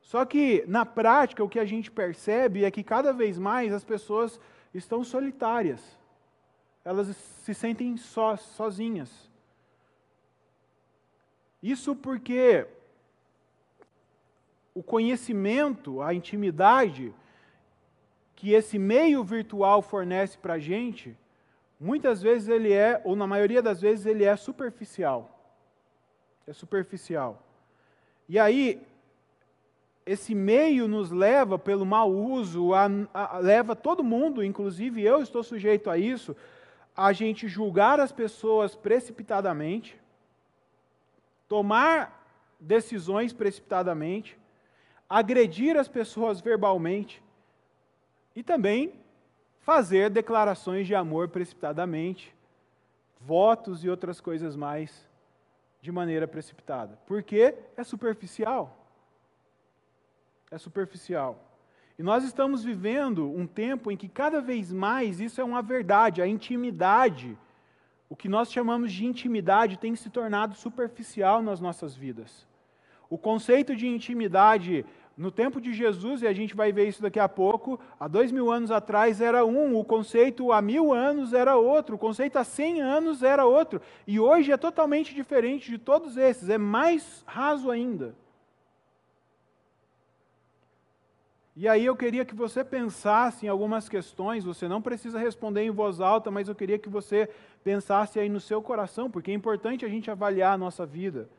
Só 0.02 0.26
que, 0.26 0.64
na 0.68 0.84
prática, 0.84 1.44
o 1.44 1.50
que 1.50 1.60
a 1.60 1.66
gente 1.66 1.92
percebe 1.92 2.66
é 2.66 2.72
que 2.72 2.84
cada 2.84 3.14
vez 3.14 3.38
mais 3.38 3.72
as 3.72 3.84
pessoas 3.84 4.40
estão 4.74 5.04
solitárias. 5.04 5.98
Elas 6.84 7.16
se 7.16 7.54
sentem 7.54 7.96
sozinhas. 7.98 9.30
Isso 11.62 11.96
porque 11.96 12.66
o 14.74 14.82
conhecimento, 14.82 16.02
a 16.02 16.14
intimidade 16.14 17.14
que 18.36 18.54
esse 18.54 18.80
meio 18.80 19.24
virtual 19.24 19.82
fornece 19.82 20.38
para 20.38 20.54
a 20.54 20.60
gente, 20.60 21.16
muitas 21.80 22.22
vezes 22.22 22.48
ele 22.48 22.74
é, 22.74 23.00
ou 23.04 23.16
na 23.16 23.28
maioria 23.28 23.62
das 23.62 23.82
vezes, 23.82 24.06
ele 24.06 24.24
é 24.24 24.36
superficial. 24.36 25.40
É 26.48 26.54
superficial. 26.54 27.44
E 28.28 28.40
aí, 28.40 28.82
esse 30.06 30.34
meio 30.34 30.88
nos 30.88 31.12
leva, 31.12 31.60
pelo 31.60 31.86
mau 31.86 32.12
uso, 32.12 32.74
a, 32.74 32.88
a, 33.14 33.38
leva 33.38 33.76
todo 33.76 34.04
mundo, 34.04 34.44
inclusive 34.44 35.04
eu 35.04 35.22
estou 35.22 35.44
sujeito 35.44 35.90
a 35.90 35.98
isso, 35.98 36.36
a 36.96 37.14
gente 37.14 37.48
julgar 37.48 38.00
as 38.00 38.12
pessoas 38.12 38.76
precipitadamente, 38.76 40.00
tomar 41.48 42.26
decisões 42.60 43.34
precipitadamente, 43.34 44.41
agredir 45.12 45.76
as 45.76 45.90
pessoas 45.90 46.40
verbalmente 46.40 47.22
e 48.34 48.42
também 48.42 48.94
fazer 49.60 50.10
declarações 50.10 50.88
de 50.88 50.96
amor 50.96 51.28
precipitadamente, 51.28 52.34
votos 53.20 53.84
e 53.84 53.90
outras 53.90 54.22
coisas 54.22 54.56
mais 54.56 55.06
de 55.82 55.92
maneira 55.92 56.30
precipitada. 56.30 56.98
Porque 57.06 57.54
é 57.76 57.84
superficial. 57.84 58.88
É 60.50 60.58
superficial. 60.58 61.38
E 62.00 62.04
nós 62.04 62.24
estamos 62.24 62.64
vivendo 62.64 63.30
um 63.30 63.46
tempo 63.46 63.92
em 63.92 63.98
que 63.98 64.08
cada 64.08 64.40
vez 64.40 64.72
mais 64.72 65.20
isso 65.20 65.42
é 65.42 65.44
uma 65.44 65.62
verdade, 65.62 66.22
a 66.22 66.28
intimidade, 66.28 67.38
o 68.10 68.16
que 68.16 68.30
nós 68.30 68.50
chamamos 68.50 68.94
de 68.94 69.06
intimidade 69.06 69.78
tem 69.78 69.94
se 69.94 70.10
tornado 70.10 70.56
superficial 70.56 71.42
nas 71.42 71.60
nossas 71.60 71.94
vidas. 71.94 72.48
O 73.12 73.18
conceito 73.18 73.76
de 73.76 73.90
intimidade 73.90 74.86
no 75.18 75.32
tempo 75.32 75.60
de 75.60 75.74
Jesus, 75.74 76.22
e 76.22 76.28
a 76.28 76.34
gente 76.34 76.56
vai 76.56 76.72
ver 76.72 76.88
isso 76.88 77.02
daqui 77.02 77.20
a 77.20 77.30
pouco, 77.30 77.80
há 78.00 78.08
dois 78.08 78.32
mil 78.32 78.52
anos 78.52 78.72
atrás 78.72 79.22
era 79.22 79.46
um, 79.46 79.78
o 79.78 79.84
conceito 79.84 80.52
há 80.52 80.62
mil 80.62 80.94
anos 80.94 81.34
era 81.34 81.56
outro, 81.58 81.96
o 81.96 82.00
conceito 82.00 82.38
há 82.38 82.44
cem 82.44 82.82
anos 82.82 83.22
era 83.22 83.46
outro, 83.46 83.82
e 84.08 84.20
hoje 84.20 84.52
é 84.52 84.58
totalmente 84.58 85.14
diferente 85.14 85.70
de 85.70 85.78
todos 85.78 86.18
esses, 86.18 86.50
é 86.50 86.58
mais 86.58 87.24
raso 87.28 87.70
ainda. 87.70 88.16
E 91.56 91.68
aí 91.68 91.86
eu 91.86 91.96
queria 91.96 92.24
que 92.24 92.34
você 92.34 92.64
pensasse 92.64 93.46
em 93.46 93.50
algumas 93.50 93.90
questões, 93.90 94.46
você 94.46 94.68
não 94.68 94.82
precisa 94.82 95.20
responder 95.20 95.62
em 95.62 95.70
voz 95.70 96.00
alta, 96.00 96.32
mas 96.32 96.48
eu 96.48 96.56
queria 96.56 96.80
que 96.80 96.90
você 96.90 97.30
pensasse 97.64 98.20
aí 98.20 98.30
no 98.30 98.40
seu 98.40 98.62
coração, 98.62 99.12
porque 99.12 99.32
é 99.32 99.34
importante 99.34 99.86
a 99.86 99.90
gente 99.90 100.10
avaliar 100.10 100.54
a 100.54 100.58
nossa 100.58 100.86
vida. 100.86 101.30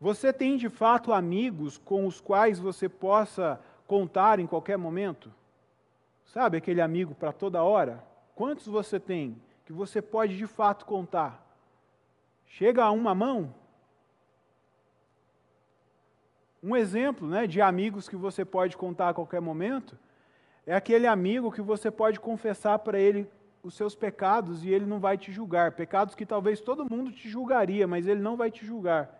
Você 0.00 0.32
tem 0.32 0.56
de 0.56 0.68
fato 0.68 1.12
amigos 1.12 1.76
com 1.76 2.06
os 2.06 2.20
quais 2.20 2.58
você 2.58 2.88
possa 2.88 3.60
contar 3.86 4.38
em 4.38 4.46
qualquer 4.46 4.78
momento? 4.78 5.32
Sabe 6.24 6.56
aquele 6.56 6.80
amigo 6.80 7.14
para 7.14 7.32
toda 7.32 7.64
hora? 7.64 8.04
Quantos 8.34 8.66
você 8.66 9.00
tem 9.00 9.40
que 9.66 9.72
você 9.72 10.00
pode 10.00 10.36
de 10.36 10.46
fato 10.46 10.86
contar? 10.86 11.44
Chega 12.46 12.84
a 12.84 12.92
uma 12.92 13.12
mão? 13.12 13.52
Um 16.62 16.76
exemplo 16.76 17.26
né, 17.26 17.46
de 17.46 17.60
amigos 17.60 18.08
que 18.08 18.16
você 18.16 18.44
pode 18.44 18.76
contar 18.76 19.08
a 19.08 19.14
qualquer 19.14 19.40
momento 19.40 19.98
é 20.64 20.74
aquele 20.74 21.06
amigo 21.06 21.50
que 21.50 21.62
você 21.62 21.90
pode 21.90 22.20
confessar 22.20 22.78
para 22.80 23.00
ele 23.00 23.28
os 23.62 23.74
seus 23.74 23.96
pecados 23.96 24.64
e 24.64 24.70
ele 24.70 24.86
não 24.86 25.00
vai 25.00 25.18
te 25.18 25.32
julgar. 25.32 25.72
Pecados 25.72 26.14
que 26.14 26.24
talvez 26.24 26.60
todo 26.60 26.88
mundo 26.88 27.10
te 27.10 27.28
julgaria, 27.28 27.86
mas 27.86 28.06
ele 28.06 28.20
não 28.20 28.36
vai 28.36 28.50
te 28.50 28.64
julgar 28.64 29.17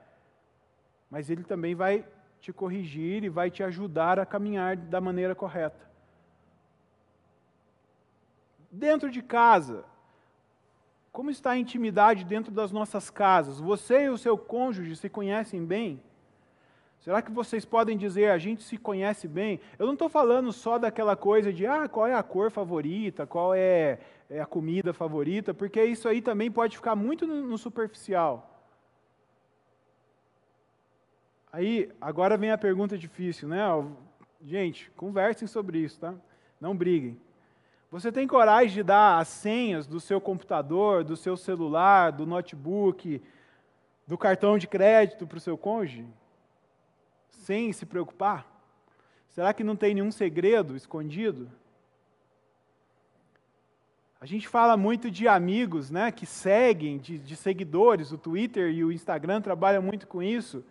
mas 1.11 1.31
ele 1.31 1.45
também 1.45 1.75
vai 1.75 2.05
te 2.41 2.53
corrigir 2.53 3.25
e 3.25 3.29
vai 3.29 3.51
te 3.51 3.63
ajudar 3.63 4.19
a 4.19 4.27
caminhar 4.27 4.77
da 4.77 5.01
maneira 5.01 5.35
correta. 5.35 5.89
Dentro 8.71 9.11
de 9.11 9.23
casa, 9.23 9.85
como 11.11 11.31
está 11.31 11.53
a 11.53 11.59
intimidade 11.59 12.25
dentro 12.25 12.53
das 12.53 12.71
nossas 12.71 13.11
casas? 13.11 13.59
Você 13.59 14.05
e 14.05 14.11
o 14.11 14.19
seu 14.19 14.37
cônjuge 14.37 14.95
se 14.95 15.09
conhecem 15.09 15.65
bem? 15.65 16.01
Será 17.01 17.23
que 17.23 17.31
vocês 17.31 17.65
podem 17.65 17.97
dizer 17.97 18.31
a 18.31 18.39
gente 18.39 18.63
se 18.63 18.77
conhece 18.77 19.27
bem? 19.27 19.61
Eu 19.79 19.87
não 19.87 19.95
estou 19.95 20.09
falando 20.09 20.53
só 20.53 20.79
daquela 20.79 21.17
coisa 21.17 21.53
de 21.53 21.67
ah, 21.67 21.89
qual 21.89 22.07
é 22.07 22.15
a 22.15 22.23
cor 22.23 22.51
favorita, 22.51 23.27
qual 23.27 23.55
é, 23.55 23.99
é 24.29 24.41
a 24.41 24.47
comida 24.47 24.93
favorita, 24.93 25.55
porque 25.55 25.83
isso 25.83 26.09
aí 26.09 26.21
também 26.21 26.51
pode 26.51 26.77
ficar 26.77 26.95
muito 26.95 27.27
no, 27.27 27.43
no 27.43 27.57
superficial. 27.57 28.48
Aí, 31.59 31.91
agora 32.01 32.37
vem 32.37 32.53
a 32.53 32.57
pergunta 32.57 32.97
difícil, 32.97 33.49
né? 33.49 33.59
Gente, 34.41 34.93
conversem 34.93 35.49
sobre 35.49 35.81
isso, 35.81 35.99
tá? 35.99 36.15
Não 36.61 36.77
briguem. 36.77 37.21
Você 37.91 38.13
tem 38.13 38.29
coragem 38.29 38.75
de 38.75 38.85
dar 38.85 39.19
as 39.19 39.27
senhas 39.27 39.85
do 39.85 39.99
seu 39.99 40.21
computador, 40.21 41.03
do 41.03 41.17
seu 41.17 41.37
celular, 41.37 42.13
do 42.13 42.25
notebook, 42.25 43.21
do 44.07 44.17
cartão 44.17 44.57
de 44.57 44.69
crédito 44.69 45.27
para 45.27 45.39
o 45.39 45.41
seu 45.41 45.59
cônjuge? 45.59 46.07
Sem 47.29 47.73
se 47.73 47.85
preocupar? 47.85 48.47
Será 49.27 49.53
que 49.53 49.65
não 49.65 49.75
tem 49.75 49.95
nenhum 49.95 50.13
segredo 50.13 50.77
escondido? 50.77 51.51
A 54.21 54.27
gente 54.27 54.47
fala 54.47 54.77
muito 54.77 55.11
de 55.11 55.27
amigos 55.27 55.91
né, 55.91 56.13
que 56.13 56.25
seguem, 56.25 56.99
de, 56.99 57.19
de 57.19 57.35
seguidores, 57.35 58.13
o 58.13 58.17
Twitter 58.17 58.71
e 58.71 58.85
o 58.85 58.93
Instagram 58.93 59.41
trabalham 59.41 59.83
muito 59.83 60.07
com 60.07 60.23
isso. 60.23 60.65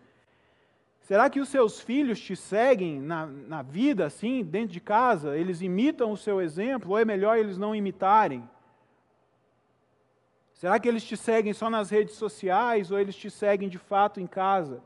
Será 1.08 1.30
que 1.30 1.40
os 1.40 1.48
seus 1.48 1.80
filhos 1.80 2.20
te 2.20 2.36
seguem 2.36 3.00
na, 3.00 3.26
na 3.26 3.62
vida, 3.62 4.06
assim, 4.06 4.44
dentro 4.44 4.74
de 4.74 4.82
casa? 4.82 5.38
Eles 5.38 5.62
imitam 5.62 6.12
o 6.12 6.18
seu 6.18 6.42
exemplo 6.42 6.92
ou 6.92 7.00
é 7.00 7.06
melhor 7.06 7.38
eles 7.38 7.58
não 7.58 7.74
imitarem? 7.74 8.44
Será 10.52 10.78
que 10.78 10.86
eles 10.86 11.06
te 11.06 11.16
seguem 11.16 11.54
só 11.54 11.70
nas 11.70 11.90
redes 11.90 12.16
sociais 12.16 12.92
ou 12.92 13.00
eles 13.00 13.16
te 13.16 13.30
seguem 13.30 13.70
de 13.70 13.78
fato 13.78 14.20
em 14.20 14.28
casa? 14.28 14.84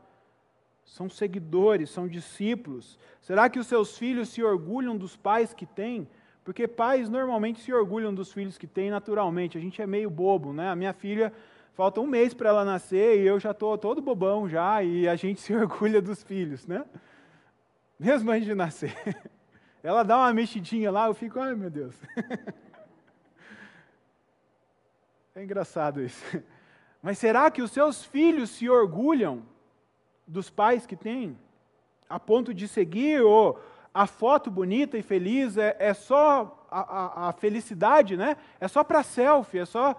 São 0.84 1.10
seguidores, 1.10 1.90
são 1.90 2.06
discípulos. 2.06 3.00
Será 3.20 3.50
que 3.50 3.58
os 3.58 3.66
seus 3.66 3.98
filhos 3.98 4.28
se 4.28 4.44
orgulham 4.44 4.96
dos 4.96 5.16
pais 5.16 5.52
que 5.52 5.66
têm? 5.66 6.08
Porque 6.44 6.68
pais 6.68 7.08
normalmente 7.08 7.60
se 7.60 7.72
orgulham 7.72 8.14
dos 8.14 8.32
filhos 8.32 8.56
que 8.56 8.68
têm 8.68 8.92
naturalmente. 8.92 9.58
A 9.58 9.60
gente 9.60 9.82
é 9.82 9.88
meio 9.88 10.08
bobo, 10.08 10.52
né? 10.52 10.70
A 10.70 10.76
minha 10.76 10.92
filha 10.92 11.32
falta 11.74 12.00
um 12.00 12.06
mês 12.06 12.34
para 12.34 12.50
ela 12.50 12.64
nascer 12.64 13.20
e 13.20 13.26
eu 13.26 13.40
já 13.40 13.50
estou 13.50 13.76
todo 13.78 14.02
bobão 14.02 14.48
já 14.48 14.82
e 14.82 15.08
a 15.08 15.16
gente 15.16 15.40
se 15.42 15.54
orgulha 15.54 16.00
dos 16.00 16.22
filhos, 16.22 16.66
né? 16.66 16.84
Mesmo 17.98 18.30
antes 18.30 18.46
de 18.46 18.54
nascer. 18.54 18.94
Ela 19.82 20.04
dá 20.04 20.16
uma 20.16 20.32
mexidinha 20.32 20.92
lá, 20.92 21.06
eu 21.06 21.14
fico, 21.14 21.40
ai 21.40 21.54
meu 21.54 21.70
Deus. 21.70 21.94
É 25.34 25.42
engraçado 25.42 26.02
isso. 26.02 26.22
Mas 27.00 27.16
será 27.16 27.50
que 27.50 27.62
os 27.62 27.70
seus 27.70 28.04
filhos 28.04 28.50
se 28.50 28.68
orgulham 28.68 29.42
dos 30.26 30.50
pais 30.50 30.84
que 30.84 30.94
têm? 30.94 31.38
A 32.06 32.20
ponto 32.20 32.52
de 32.52 32.68
seguir 32.68 33.22
ou 33.22 33.58
a 33.94 34.06
foto 34.06 34.50
bonita 34.50 34.98
e 34.98 35.02
feliz 35.02 35.56
é, 35.56 35.74
é 35.78 35.94
só 35.94 36.66
a, 36.70 36.80
a, 36.80 37.28
a, 37.28 37.32
felicidade, 37.32 38.14
né? 38.14 38.36
É 38.60 38.68
só 38.68 38.84
para 38.84 39.02
selfie, 39.02 39.60
é 39.60 39.64
só 39.64 39.96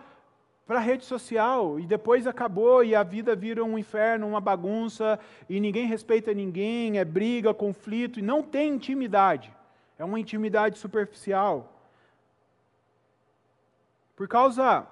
para 0.65 0.79
rede 0.79 1.03
social 1.03 1.79
e 1.79 1.85
depois 1.85 2.25
acabou 2.25 2.83
e 2.83 2.95
a 2.95 3.03
vida 3.03 3.35
vira 3.35 3.63
um 3.63 3.77
inferno, 3.77 4.27
uma 4.27 4.39
bagunça 4.39 5.19
e 5.49 5.59
ninguém 5.59 5.85
respeita 5.85 6.33
ninguém, 6.33 6.99
é 6.99 7.05
briga, 7.05 7.53
conflito 7.53 8.19
e 8.19 8.23
não 8.23 8.41
tem 8.41 8.73
intimidade. 8.73 9.53
É 9.97 10.05
uma 10.05 10.19
intimidade 10.19 10.77
superficial. 10.79 11.69
Por 14.15 14.27
causa 14.27 14.87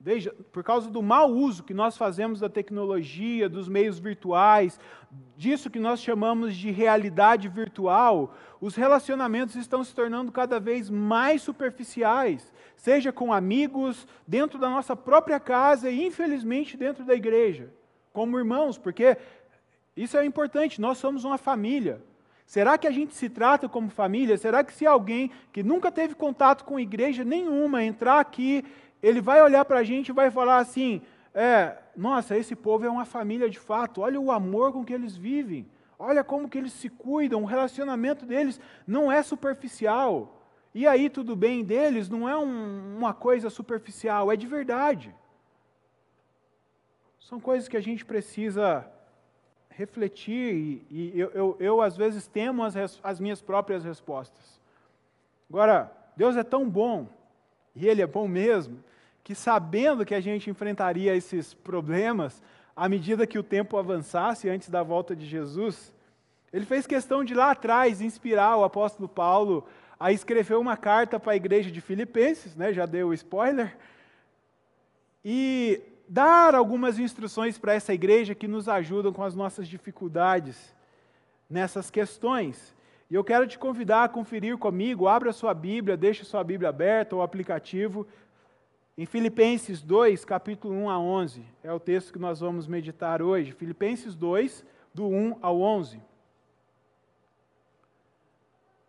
Veja, 0.00 0.32
por 0.52 0.62
causa 0.62 0.88
do 0.88 1.02
mau 1.02 1.28
uso 1.28 1.64
que 1.64 1.74
nós 1.74 1.96
fazemos 1.96 2.38
da 2.38 2.48
tecnologia, 2.48 3.48
dos 3.48 3.68
meios 3.68 3.98
virtuais, 3.98 4.78
disso 5.36 5.68
que 5.68 5.80
nós 5.80 6.00
chamamos 6.00 6.54
de 6.54 6.70
realidade 6.70 7.48
virtual, 7.48 8.32
os 8.60 8.76
relacionamentos 8.76 9.56
estão 9.56 9.82
se 9.82 9.92
tornando 9.92 10.30
cada 10.30 10.60
vez 10.60 10.88
mais 10.88 11.42
superficiais, 11.42 12.52
seja 12.76 13.10
com 13.10 13.32
amigos, 13.32 14.06
dentro 14.24 14.56
da 14.56 14.70
nossa 14.70 14.94
própria 14.94 15.40
casa 15.40 15.90
e, 15.90 16.06
infelizmente, 16.06 16.76
dentro 16.76 17.04
da 17.04 17.14
igreja, 17.14 17.68
como 18.12 18.38
irmãos, 18.38 18.78
porque 18.78 19.18
isso 19.96 20.16
é 20.16 20.24
importante, 20.24 20.80
nós 20.80 20.98
somos 20.98 21.24
uma 21.24 21.38
família. 21.38 22.00
Será 22.46 22.78
que 22.78 22.86
a 22.86 22.90
gente 22.92 23.14
se 23.14 23.28
trata 23.28 23.68
como 23.68 23.90
família? 23.90 24.38
Será 24.38 24.62
que 24.64 24.72
se 24.72 24.86
alguém 24.86 25.30
que 25.52 25.62
nunca 25.62 25.90
teve 25.90 26.14
contato 26.14 26.64
com 26.64 26.80
igreja 26.80 27.24
nenhuma 27.24 27.84
entrar 27.84 28.20
aqui 28.20 28.64
ele 29.02 29.20
vai 29.20 29.40
olhar 29.42 29.64
para 29.64 29.80
a 29.80 29.84
gente 29.84 30.08
e 30.08 30.12
vai 30.12 30.30
falar 30.30 30.58
assim: 30.58 31.02
é, 31.34 31.76
nossa, 31.96 32.36
esse 32.36 32.56
povo 32.56 32.84
é 32.84 32.90
uma 32.90 33.04
família 33.04 33.48
de 33.48 33.58
fato, 33.58 34.00
olha 34.00 34.20
o 34.20 34.32
amor 34.32 34.72
com 34.72 34.84
que 34.84 34.92
eles 34.92 35.16
vivem, 35.16 35.66
olha 35.98 36.24
como 36.24 36.48
que 36.48 36.58
eles 36.58 36.72
se 36.72 36.88
cuidam, 36.88 37.42
o 37.42 37.46
relacionamento 37.46 38.26
deles 38.26 38.60
não 38.86 39.10
é 39.10 39.22
superficial. 39.22 40.34
E 40.74 40.86
aí, 40.86 41.08
tudo 41.08 41.34
bem 41.34 41.64
deles 41.64 42.08
não 42.08 42.28
é 42.28 42.36
um, 42.36 42.96
uma 42.96 43.14
coisa 43.14 43.50
superficial, 43.50 44.30
é 44.30 44.36
de 44.36 44.46
verdade. 44.46 45.14
São 47.18 47.40
coisas 47.40 47.68
que 47.68 47.76
a 47.76 47.80
gente 47.80 48.04
precisa 48.04 48.88
refletir 49.70 50.54
e, 50.54 50.86
e 50.90 51.20
eu, 51.20 51.30
eu, 51.30 51.56
eu, 51.58 51.80
às 51.80 51.96
vezes, 51.96 52.26
temo 52.26 52.62
as, 52.62 52.74
as 53.02 53.18
minhas 53.18 53.40
próprias 53.40 53.84
respostas. 53.84 54.60
Agora, 55.48 55.90
Deus 56.16 56.36
é 56.36 56.42
tão 56.42 56.68
bom 56.68 57.08
e 57.74 57.86
Ele 57.86 58.02
é 58.02 58.06
bom 58.06 58.28
mesmo, 58.28 58.82
que 59.22 59.34
sabendo 59.34 60.04
que 60.04 60.14
a 60.14 60.20
gente 60.20 60.48
enfrentaria 60.48 61.14
esses 61.14 61.52
problemas, 61.52 62.42
à 62.74 62.88
medida 62.88 63.26
que 63.26 63.38
o 63.38 63.42
tempo 63.42 63.76
avançasse 63.76 64.48
antes 64.48 64.68
da 64.68 64.82
volta 64.82 65.14
de 65.14 65.26
Jesus, 65.26 65.92
ele 66.52 66.64
fez 66.64 66.86
questão 66.86 67.24
de 67.24 67.34
lá 67.34 67.50
atrás 67.50 68.00
inspirar 68.00 68.56
o 68.56 68.64
apóstolo 68.64 69.08
Paulo 69.08 69.66
a 70.00 70.12
escrever 70.12 70.56
uma 70.56 70.76
carta 70.76 71.18
para 71.18 71.32
a 71.32 71.36
igreja 71.36 71.70
de 71.70 71.80
Filipenses, 71.80 72.54
né, 72.54 72.72
já 72.72 72.86
deu 72.86 73.08
o 73.08 73.14
spoiler, 73.14 73.76
e 75.24 75.80
dar 76.08 76.54
algumas 76.54 76.98
instruções 76.98 77.58
para 77.58 77.74
essa 77.74 77.92
igreja 77.92 78.34
que 78.34 78.48
nos 78.48 78.68
ajudam 78.68 79.12
com 79.12 79.22
as 79.22 79.34
nossas 79.34 79.68
dificuldades 79.68 80.74
nessas 81.50 81.90
questões. 81.90 82.74
E 83.10 83.14
eu 83.14 83.24
quero 83.24 83.46
te 83.46 83.58
convidar 83.58 84.04
a 84.04 84.08
conferir 84.08 84.56
comigo, 84.56 85.08
abra 85.08 85.32
sua 85.32 85.52
Bíblia, 85.52 85.96
deixe 85.96 86.24
sua 86.24 86.44
Bíblia 86.44 86.68
aberta, 86.68 87.16
o 87.16 87.22
aplicativo, 87.22 88.06
em 88.98 89.06
Filipenses 89.06 89.80
2, 89.80 90.24
capítulo 90.24 90.74
1 90.74 90.90
a 90.90 90.98
11. 90.98 91.44
É 91.62 91.72
o 91.72 91.78
texto 91.78 92.12
que 92.12 92.18
nós 92.18 92.40
vamos 92.40 92.66
meditar 92.66 93.22
hoje. 93.22 93.52
Filipenses 93.52 94.16
2, 94.16 94.64
do 94.92 95.06
1 95.06 95.36
ao 95.40 95.60
11. 95.60 96.02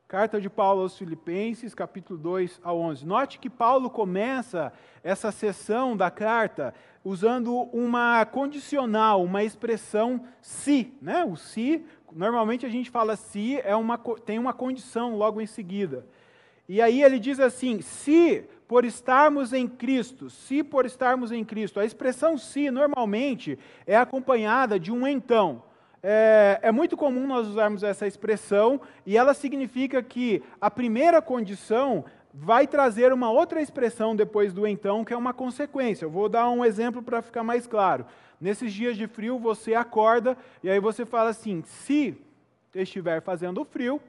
Carta 0.08 0.42
de 0.42 0.50
Paulo 0.50 0.82
aos 0.82 0.98
Filipenses, 0.98 1.76
capítulo 1.76 2.18
2 2.18 2.60
ao 2.64 2.80
11. 2.80 3.06
Note 3.06 3.38
que 3.38 3.52
Paulo 3.52 3.88
começa 3.88 4.74
essa 5.04 5.32
sessão 5.32 5.96
da 5.96 6.10
carta 6.10 6.74
usando 7.06 7.56
uma 7.72 8.26
condicional, 8.26 9.24
uma 9.24 9.44
expressão 9.44 10.26
se, 10.42 10.92
né? 11.00 11.24
O 11.24 11.36
se 11.36 11.86
normalmente 12.12 12.66
a 12.66 12.70
gente 12.70 12.90
fala 12.90 13.16
se, 13.16 13.62
é 13.62 13.76
uma, 13.76 14.00
tem 14.26 14.40
uma 14.40 14.54
condição 14.54 15.16
logo 15.16 15.40
em 15.40 15.46
seguida. 15.46 16.04
E 16.70 16.84
aí 16.84 17.02
ele 17.02 17.18
diz 17.18 17.40
assim: 17.40 17.82
se 17.82 18.48
por 18.68 18.86
estarmos 18.86 19.52
em 19.52 19.68
Cristo, 19.68 20.30
se 20.30 20.64
por 20.64 20.86
estarmos 20.86 21.32
em 21.32 21.44
Cristo. 21.44 21.80
A 21.80 21.86
expressão 21.86 22.38
se 22.38 22.70
normalmente 22.70 23.58
é 23.88 23.98
acompanhada 23.98 24.80
de 24.80 24.92
um 24.92 25.08
então. 25.08 25.64
É, 26.04 26.60
é, 26.62 26.72
muito 26.72 26.96
comum 26.96 27.26
nós 27.26 27.48
usarmos 27.48 27.82
essa 27.82 28.06
expressão 28.06 28.80
e 29.06 29.18
ela 29.18 29.34
significa 29.34 30.02
que 30.04 30.44
a 30.62 30.70
primeira 30.70 31.22
condição 31.22 32.06
vai 32.32 32.68
trazer 32.68 33.12
uma 33.12 33.32
outra 33.32 33.60
expressão 33.60 34.16
depois 34.16 34.54
do 34.54 34.68
então, 34.68 35.04
que 35.04 35.12
é 35.12 35.18
uma 35.18 35.34
consequência. 35.34 36.06
Eu 36.06 36.12
vou 36.12 36.30
dar 36.30 36.48
um 36.52 36.64
exemplo 36.64 37.02
para 37.02 37.24
ficar 37.24 37.44
mais 37.44 37.66
claro. 37.66 38.06
Nesses 38.40 38.72
dias 38.72 38.96
de 38.96 39.08
frio, 39.08 39.40
você 39.40 39.74
acorda 39.74 40.38
e 40.64 40.70
aí 40.70 40.80
você 40.80 41.04
fala 41.04 41.32
assim: 41.32 41.64
se 41.66 42.16
estiver 42.76 43.20
fazendo 43.24 43.66
frio, 43.66 44.00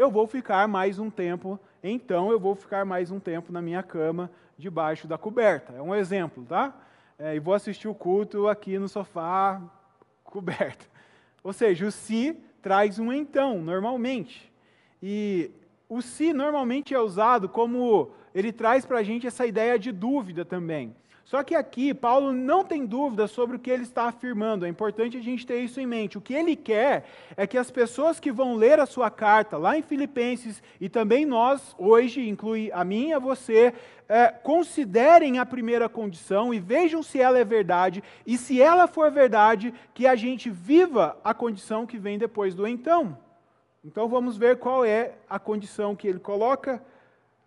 eu 0.00 0.10
vou 0.10 0.26
ficar 0.26 0.66
mais 0.66 0.98
um 0.98 1.10
tempo, 1.10 1.60
então 1.84 2.30
eu 2.32 2.40
vou 2.40 2.54
ficar 2.54 2.86
mais 2.86 3.10
um 3.10 3.20
tempo 3.20 3.52
na 3.52 3.60
minha 3.60 3.82
cama, 3.82 4.30
debaixo 4.56 5.06
da 5.06 5.18
coberta. 5.18 5.74
É 5.74 5.82
um 5.82 5.94
exemplo, 5.94 6.42
tá? 6.48 6.74
É, 7.18 7.36
e 7.36 7.38
vou 7.38 7.52
assistir 7.52 7.86
o 7.86 7.94
culto 7.94 8.48
aqui 8.48 8.78
no 8.78 8.88
sofá, 8.88 9.60
coberto. 10.24 10.88
Ou 11.44 11.52
seja, 11.52 11.86
o 11.86 11.92
se 11.92 12.34
traz 12.62 12.98
um 12.98 13.12
então, 13.12 13.60
normalmente. 13.60 14.50
E 15.02 15.50
o 15.86 16.00
se 16.00 16.32
normalmente 16.32 16.94
é 16.94 16.98
usado 16.98 17.46
como 17.46 18.10
ele 18.34 18.52
traz 18.52 18.86
para 18.86 19.00
a 19.00 19.02
gente 19.02 19.26
essa 19.26 19.44
ideia 19.44 19.78
de 19.78 19.92
dúvida 19.92 20.46
também. 20.46 20.96
Só 21.30 21.44
que 21.44 21.54
aqui, 21.54 21.94
Paulo 21.94 22.32
não 22.32 22.64
tem 22.64 22.84
dúvida 22.84 23.28
sobre 23.28 23.54
o 23.54 23.58
que 23.60 23.70
ele 23.70 23.84
está 23.84 24.06
afirmando, 24.06 24.66
é 24.66 24.68
importante 24.68 25.16
a 25.16 25.22
gente 25.22 25.46
ter 25.46 25.60
isso 25.60 25.80
em 25.80 25.86
mente. 25.86 26.18
O 26.18 26.20
que 26.20 26.34
ele 26.34 26.56
quer 26.56 27.04
é 27.36 27.46
que 27.46 27.56
as 27.56 27.70
pessoas 27.70 28.18
que 28.18 28.32
vão 28.32 28.56
ler 28.56 28.80
a 28.80 28.84
sua 28.84 29.12
carta, 29.12 29.56
lá 29.56 29.78
em 29.78 29.82
Filipenses, 29.82 30.60
e 30.80 30.88
também 30.88 31.24
nós, 31.24 31.72
hoje, 31.78 32.28
inclui 32.28 32.68
a 32.72 32.82
mim 32.82 33.10
e 33.10 33.12
a 33.12 33.20
você, 33.20 33.72
é, 34.08 34.26
considerem 34.26 35.38
a 35.38 35.46
primeira 35.46 35.88
condição 35.88 36.52
e 36.52 36.58
vejam 36.58 37.00
se 37.00 37.20
ela 37.20 37.38
é 37.38 37.44
verdade, 37.44 38.02
e 38.26 38.36
se 38.36 38.60
ela 38.60 38.88
for 38.88 39.08
verdade, 39.08 39.72
que 39.94 40.08
a 40.08 40.16
gente 40.16 40.50
viva 40.50 41.16
a 41.22 41.32
condição 41.32 41.86
que 41.86 41.96
vem 41.96 42.18
depois 42.18 42.56
do 42.56 42.66
então. 42.66 43.16
Então 43.84 44.08
vamos 44.08 44.36
ver 44.36 44.56
qual 44.56 44.84
é 44.84 45.12
a 45.28 45.38
condição 45.38 45.94
que 45.94 46.08
ele 46.08 46.18
coloca 46.18 46.82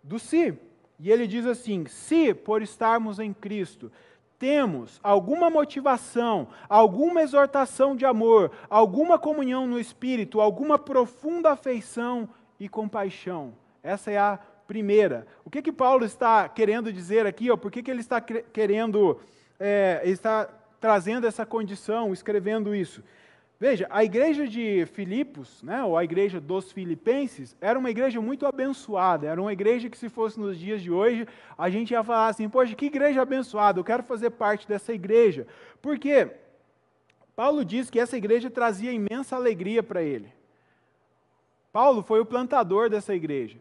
do 0.02 0.18
si. 0.18 0.58
E 1.04 1.12
ele 1.12 1.26
diz 1.26 1.44
assim: 1.44 1.84
se 1.86 2.32
por 2.32 2.62
estarmos 2.62 3.18
em 3.18 3.30
Cristo 3.30 3.92
temos 4.38 4.98
alguma 5.02 5.50
motivação, 5.50 6.48
alguma 6.66 7.20
exortação 7.20 7.94
de 7.94 8.06
amor, 8.06 8.50
alguma 8.70 9.18
comunhão 9.18 9.66
no 9.66 9.78
Espírito, 9.78 10.40
alguma 10.40 10.78
profunda 10.78 11.52
afeição 11.52 12.26
e 12.58 12.70
compaixão. 12.70 13.52
Essa 13.82 14.12
é 14.12 14.16
a 14.16 14.38
primeira. 14.66 15.26
O 15.44 15.50
que 15.50 15.60
que 15.60 15.70
Paulo 15.70 16.06
está 16.06 16.48
querendo 16.48 16.90
dizer 16.90 17.26
aqui? 17.26 17.50
Ó, 17.50 17.56
por 17.58 17.70
que, 17.70 17.82
que 17.82 17.90
ele 17.90 18.00
está 18.00 18.18
querendo, 18.18 19.20
é, 19.60 20.00
está 20.04 20.48
trazendo 20.80 21.26
essa 21.26 21.44
condição, 21.44 22.14
escrevendo 22.14 22.74
isso? 22.74 23.02
Veja, 23.58 23.86
a 23.88 24.02
igreja 24.02 24.48
de 24.48 24.84
Filipos, 24.86 25.62
né, 25.62 25.84
ou 25.84 25.96
a 25.96 26.02
igreja 26.02 26.40
dos 26.40 26.72
filipenses, 26.72 27.56
era 27.60 27.78
uma 27.78 27.88
igreja 27.88 28.20
muito 28.20 28.46
abençoada, 28.46 29.28
era 29.28 29.40
uma 29.40 29.52
igreja 29.52 29.88
que 29.88 29.96
se 29.96 30.08
fosse 30.08 30.38
nos 30.40 30.58
dias 30.58 30.82
de 30.82 30.90
hoje, 30.90 31.26
a 31.56 31.70
gente 31.70 31.92
ia 31.92 32.02
falar 32.02 32.28
assim, 32.28 32.48
poxa, 32.48 32.74
que 32.74 32.86
igreja 32.86 33.22
abençoada, 33.22 33.78
eu 33.78 33.84
quero 33.84 34.02
fazer 34.02 34.30
parte 34.30 34.66
dessa 34.66 34.92
igreja. 34.92 35.46
Porque 35.80 36.28
Paulo 37.36 37.64
diz 37.64 37.90
que 37.90 38.00
essa 38.00 38.16
igreja 38.16 38.50
trazia 38.50 38.92
imensa 38.92 39.36
alegria 39.36 39.82
para 39.82 40.02
ele. 40.02 40.32
Paulo 41.72 42.02
foi 42.02 42.20
o 42.20 42.26
plantador 42.26 42.90
dessa 42.90 43.14
igreja. 43.14 43.58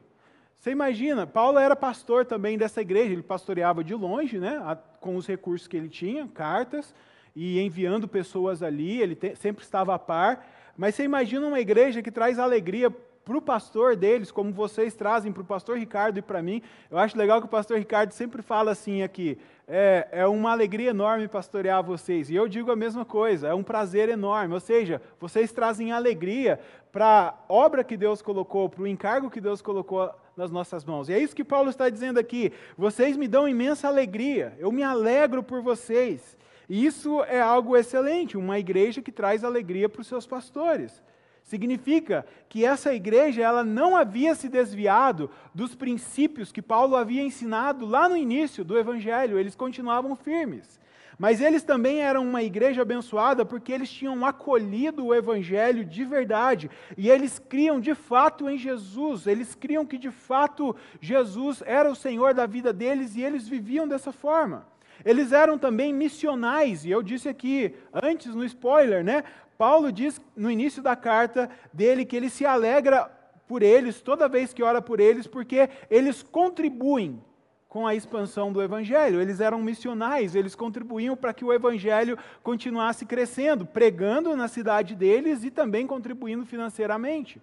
Você 0.58 0.72
imagina, 0.72 1.28
Paulo 1.28 1.60
era 1.60 1.76
pastor 1.76 2.26
também 2.26 2.58
dessa 2.58 2.82
igreja, 2.82 3.12
ele 3.12 3.22
pastoreava 3.22 3.84
de 3.84 3.94
longe, 3.94 4.40
né, 4.40 4.78
com 5.00 5.18
os 5.18 5.28
recursos 5.28 5.68
que 5.68 5.78
ele 5.78 5.90
tinha, 5.90 6.28
cartas, 6.28 6.96
e 7.36 7.60
enviando 7.60 8.08
pessoas 8.08 8.62
ali, 8.62 9.02
ele 9.02 9.16
te, 9.16 9.36
sempre 9.36 9.64
estava 9.64 9.94
a 9.94 10.00
par. 10.00 10.46
Mas 10.78 10.96
você 10.96 11.04
imagina 11.04 11.48
uma 11.48 11.60
igreja 11.60 12.02
que 12.02 12.12
traz 12.12 12.40
alegria 12.40 12.92
para 13.26 13.38
o 13.38 13.42
pastor 13.42 13.96
deles, 13.96 14.32
como 14.32 14.52
vocês 14.52 14.94
trazem 14.96 15.32
para 15.32 15.42
o 15.42 15.46
pastor 15.46 15.78
Ricardo 15.78 16.18
e 16.18 16.22
para 16.22 16.42
mim. 16.42 16.62
Eu 16.92 16.98
acho 16.98 17.18
legal 17.18 17.40
que 17.40 17.46
o 17.46 17.50
pastor 17.50 17.78
Ricardo 17.78 18.12
sempre 18.12 18.42
fala 18.42 18.72
assim 18.72 19.02
aqui: 19.02 19.38
é, 19.68 20.08
é 20.12 20.28
uma 20.28 20.52
alegria 20.52 20.90
enorme 20.90 21.28
pastorear 21.28 21.84
vocês. 21.84 22.30
E 22.30 22.36
eu 22.36 22.48
digo 22.48 22.72
a 22.72 22.76
mesma 22.76 23.06
coisa, 23.06 23.48
é 23.48 23.54
um 23.54 23.64
prazer 23.64 24.10
enorme. 24.10 24.54
Ou 24.54 24.60
seja, 24.60 25.02
vocês 25.20 25.52
trazem 25.52 25.92
alegria 25.92 26.60
para 26.92 27.30
a 27.30 27.54
obra 27.54 27.84
que 27.84 27.96
Deus 27.96 28.22
colocou, 28.22 28.70
para 28.70 28.84
o 28.84 28.88
encargo 28.88 29.30
que 29.30 29.42
Deus 29.42 29.62
colocou 29.62 30.12
nas 30.36 30.52
nossas 30.52 30.84
mãos. 30.84 31.08
E 31.08 31.14
é 31.14 31.20
isso 31.20 31.36
que 31.36 31.44
Paulo 31.44 31.70
está 31.70 31.90
dizendo 31.90 32.20
aqui. 32.20 32.52
Vocês 32.78 33.16
me 33.16 33.28
dão 33.28 33.48
imensa 33.48 33.88
alegria, 33.88 34.54
eu 34.60 34.72
me 34.72 34.84
alegro 34.84 35.42
por 35.42 35.62
vocês. 35.62 36.38
E 36.70 36.86
isso 36.86 37.24
é 37.24 37.42
algo 37.42 37.76
excelente, 37.76 38.38
uma 38.38 38.60
igreja 38.60 39.02
que 39.02 39.12
traz 39.12 39.44
alegria 39.44 39.90
para 39.90 40.02
os 40.02 40.08
seus 40.08 40.26
pastores. 40.26 41.04
Significa 41.44 42.26
que 42.48 42.64
essa 42.64 42.94
igreja 42.94 43.42
ela 43.42 43.64
não 43.64 43.96
havia 43.96 44.34
se 44.34 44.48
desviado 44.48 45.30
dos 45.54 45.76
princípios 45.76 46.52
que 46.52 46.62
Paulo 46.62 46.96
havia 46.96 47.22
ensinado 47.22 47.86
lá 47.86 48.08
no 48.08 48.16
início 48.16 48.64
do 48.64 48.78
evangelho, 48.78 49.38
eles 49.38 49.56
continuavam 49.56 50.16
firmes. 50.16 50.80
Mas 51.20 51.42
eles 51.42 51.62
também 51.62 52.02
eram 52.02 52.24
uma 52.24 52.42
igreja 52.42 52.82
abençoada 52.82 53.46
porque 53.46 53.72
eles 53.72 53.92
tinham 53.92 54.26
acolhido 54.26 55.06
o 55.06 55.14
evangelho 55.14 55.86
de 55.86 56.04
verdade 56.04 56.72
e 56.98 57.10
eles 57.10 57.38
criam 57.38 57.80
de 57.80 57.94
fato 57.94 58.50
em 58.50 58.58
Jesus, 58.58 59.28
eles 59.28 59.54
criam 59.54 59.86
que 59.86 59.98
de 59.98 60.10
fato 60.10 60.76
Jesus 61.00 61.62
era 61.66 61.92
o 61.92 61.96
Senhor 61.96 62.34
da 62.34 62.46
vida 62.46 62.74
deles 62.74 63.16
e 63.16 63.22
eles 63.22 63.48
viviam 63.48 63.88
dessa 63.88 64.12
forma. 64.12 64.66
Eles 65.06 65.32
eram 65.32 65.58
também 65.58 65.94
missionais, 65.94 66.86
e 66.86 66.92
eu 66.92 67.04
disse 67.04 67.28
aqui 67.28 67.76
antes 67.94 68.34
no 68.34 68.44
spoiler, 68.46 69.04
né? 69.04 69.24
Paulo 69.58 69.92
diz 69.92 70.20
no 70.36 70.50
início 70.50 70.82
da 70.82 70.96
carta 70.96 71.50
dele 71.72 72.06
que 72.06 72.16
ele 72.16 72.30
se 72.30 72.46
alegra 72.46 73.06
por 73.48 73.62
eles 73.62 74.02
toda 74.02 74.28
vez 74.28 74.54
que 74.54 74.64
ora 74.64 74.82
por 74.82 75.00
eles, 75.00 75.28
porque 75.28 75.70
eles 75.90 76.24
contribuem 76.24 77.22
com 77.68 77.88
a 77.88 77.96
expansão 77.96 78.54
do 78.54 78.62
evangelho. 78.62 79.20
Eles 79.20 79.40
eram 79.40 79.62
missionais, 79.62 80.36
eles 80.36 80.54
contribuíam 80.54 81.16
para 81.16 81.34
que 81.34 81.44
o 81.44 81.52
evangelho 81.52 82.18
continuasse 82.44 83.06
crescendo, 83.06 83.66
pregando 83.66 84.36
na 84.36 84.48
cidade 84.48 84.96
deles 84.96 85.44
e 85.44 85.50
também 85.50 85.88
contribuindo 85.88 86.46
financeiramente. 86.46 87.42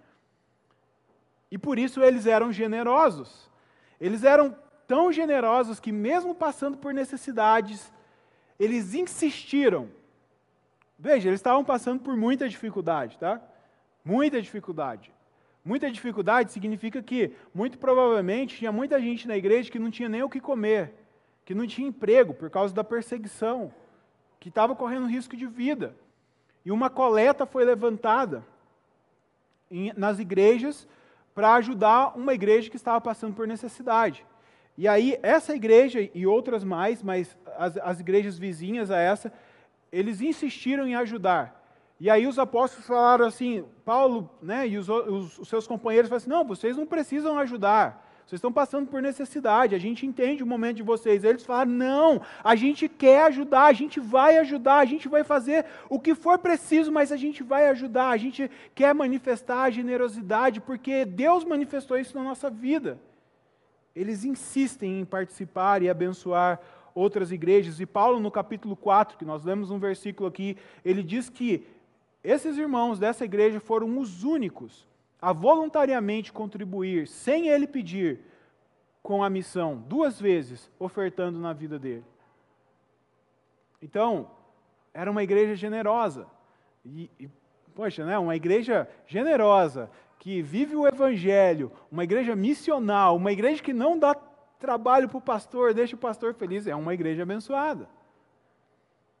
E 1.51 1.57
por 1.57 1.77
isso 1.77 2.01
eles 2.01 2.25
eram 2.25 2.51
generosos. 2.51 3.49
Eles 3.99 4.23
eram 4.23 4.55
tão 4.91 5.11
generosos 5.11 5.79
que, 5.79 5.91
mesmo 5.91 6.35
passando 6.35 6.77
por 6.77 6.93
necessidades, 6.93 7.91
eles 8.59 8.93
insistiram 8.93 9.83
Veja, 11.03 11.29
eles 11.29 11.39
estavam 11.39 11.63
passando 11.65 11.99
por 11.99 12.15
muita 12.15 12.47
dificuldade, 12.47 13.17
tá? 13.17 13.41
Muita 14.05 14.39
dificuldade. 14.39 15.11
Muita 15.65 15.89
dificuldade 15.89 16.51
significa 16.51 17.01
que, 17.01 17.35
muito 17.55 17.79
provavelmente, 17.79 18.57
tinha 18.57 18.71
muita 18.71 19.01
gente 19.01 19.27
na 19.27 19.35
igreja 19.35 19.71
que 19.71 19.79
não 19.79 19.89
tinha 19.89 20.07
nem 20.07 20.21
o 20.21 20.29
que 20.29 20.39
comer, 20.39 20.93
que 21.43 21.55
não 21.55 21.65
tinha 21.65 21.87
emprego 21.87 22.35
por 22.35 22.51
causa 22.51 22.71
da 22.71 22.83
perseguição, 22.83 23.73
que 24.39 24.49
estava 24.49 24.75
correndo 24.75 25.07
risco 25.07 25.35
de 25.35 25.47
vida. 25.47 25.95
E 26.63 26.71
uma 26.71 26.87
coleta 26.87 27.47
foi 27.47 27.65
levantada 27.65 28.45
nas 29.97 30.19
igrejas 30.19 30.87
para 31.33 31.55
ajudar 31.55 32.15
uma 32.15 32.35
igreja 32.35 32.69
que 32.69 32.75
estava 32.75 33.01
passando 33.01 33.33
por 33.33 33.47
necessidade. 33.47 34.23
E 34.81 34.87
aí, 34.87 35.19
essa 35.21 35.55
igreja 35.55 36.09
e 36.11 36.25
outras 36.25 36.63
mais, 36.63 37.03
mas 37.03 37.37
as, 37.55 37.77
as 37.77 37.99
igrejas 37.99 38.39
vizinhas 38.39 38.89
a 38.89 38.97
essa, 38.97 39.31
eles 39.91 40.21
insistiram 40.21 40.87
em 40.87 40.95
ajudar. 40.95 41.63
E 41.99 42.09
aí 42.09 42.25
os 42.25 42.39
apóstolos 42.39 42.87
falaram 42.87 43.27
assim, 43.27 43.63
Paulo 43.85 44.27
né, 44.41 44.67
e 44.67 44.79
os, 44.79 44.89
os, 44.89 45.37
os 45.37 45.47
seus 45.47 45.67
companheiros 45.67 46.09
falaram 46.09 46.23
assim, 46.23 46.31
não, 46.31 46.43
vocês 46.43 46.75
não 46.75 46.87
precisam 46.87 47.37
ajudar. 47.37 48.09
Vocês 48.25 48.39
estão 48.39 48.51
passando 48.51 48.87
por 48.89 49.03
necessidade, 49.03 49.75
a 49.75 49.79
gente 49.79 50.03
entende 50.03 50.41
o 50.41 50.47
momento 50.47 50.77
de 50.77 50.83
vocês. 50.83 51.23
Eles 51.23 51.45
falaram: 51.45 51.71
não, 51.71 52.21
a 52.43 52.55
gente 52.55 52.89
quer 52.89 53.25
ajudar, 53.25 53.65
a 53.65 53.73
gente 53.73 53.99
vai 53.99 54.37
ajudar, 54.37 54.77
a 54.77 54.85
gente 54.85 55.07
vai 55.07 55.23
fazer 55.23 55.63
o 55.89 55.99
que 55.99 56.15
for 56.15 56.39
preciso, 56.39 56.91
mas 56.91 57.11
a 57.11 57.17
gente 57.17 57.43
vai 57.43 57.67
ajudar, 57.69 58.09
a 58.09 58.17
gente 58.17 58.49
quer 58.73 58.95
manifestar 58.95 59.61
a 59.61 59.69
generosidade, 59.69 60.59
porque 60.59 61.05
Deus 61.05 61.43
manifestou 61.45 61.99
isso 61.99 62.17
na 62.17 62.23
nossa 62.23 62.49
vida. 62.49 62.97
Eles 63.95 64.23
insistem 64.23 64.99
em 64.99 65.05
participar 65.05 65.81
e 65.81 65.89
abençoar 65.89 66.59
outras 66.93 67.31
igrejas. 67.31 67.79
E 67.79 67.85
Paulo, 67.85 68.19
no 68.19 68.31
capítulo 68.31 68.75
4, 68.75 69.17
que 69.17 69.25
nós 69.25 69.43
lemos 69.43 69.71
um 69.71 69.79
versículo 69.79 70.27
aqui, 70.27 70.57
ele 70.83 71.03
diz 71.03 71.29
que 71.29 71.67
esses 72.23 72.57
irmãos 72.57 72.99
dessa 72.99 73.25
igreja 73.25 73.59
foram 73.59 73.97
os 73.97 74.23
únicos 74.23 74.87
a 75.21 75.31
voluntariamente 75.31 76.33
contribuir, 76.33 77.07
sem 77.07 77.47
ele 77.47 77.67
pedir, 77.67 78.19
com 79.03 79.23
a 79.23 79.29
missão, 79.29 79.83
duas 79.87 80.19
vezes, 80.19 80.69
ofertando 80.79 81.39
na 81.39 81.53
vida 81.53 81.79
dele. 81.79 82.05
Então, 83.81 84.29
era 84.93 85.09
uma 85.09 85.23
igreja 85.23 85.55
generosa. 85.55 86.27
E, 86.85 87.09
e, 87.19 87.29
poxa, 87.73 88.05
né, 88.05 88.17
uma 88.17 88.35
igreja 88.35 88.87
generosa, 89.07 89.89
que 90.21 90.39
vive 90.39 90.75
o 90.75 90.87
evangelho, 90.87 91.71
uma 91.91 92.03
igreja 92.03 92.35
missional, 92.35 93.15
uma 93.15 93.31
igreja 93.31 93.59
que 93.63 93.73
não 93.73 93.97
dá 93.97 94.13
trabalho 94.59 95.09
para 95.09 95.17
o 95.17 95.21
pastor, 95.21 95.73
deixa 95.73 95.95
o 95.95 95.99
pastor 95.99 96.35
feliz, 96.35 96.67
é 96.67 96.75
uma 96.75 96.93
igreja 96.93 97.23
abençoada. 97.23 97.89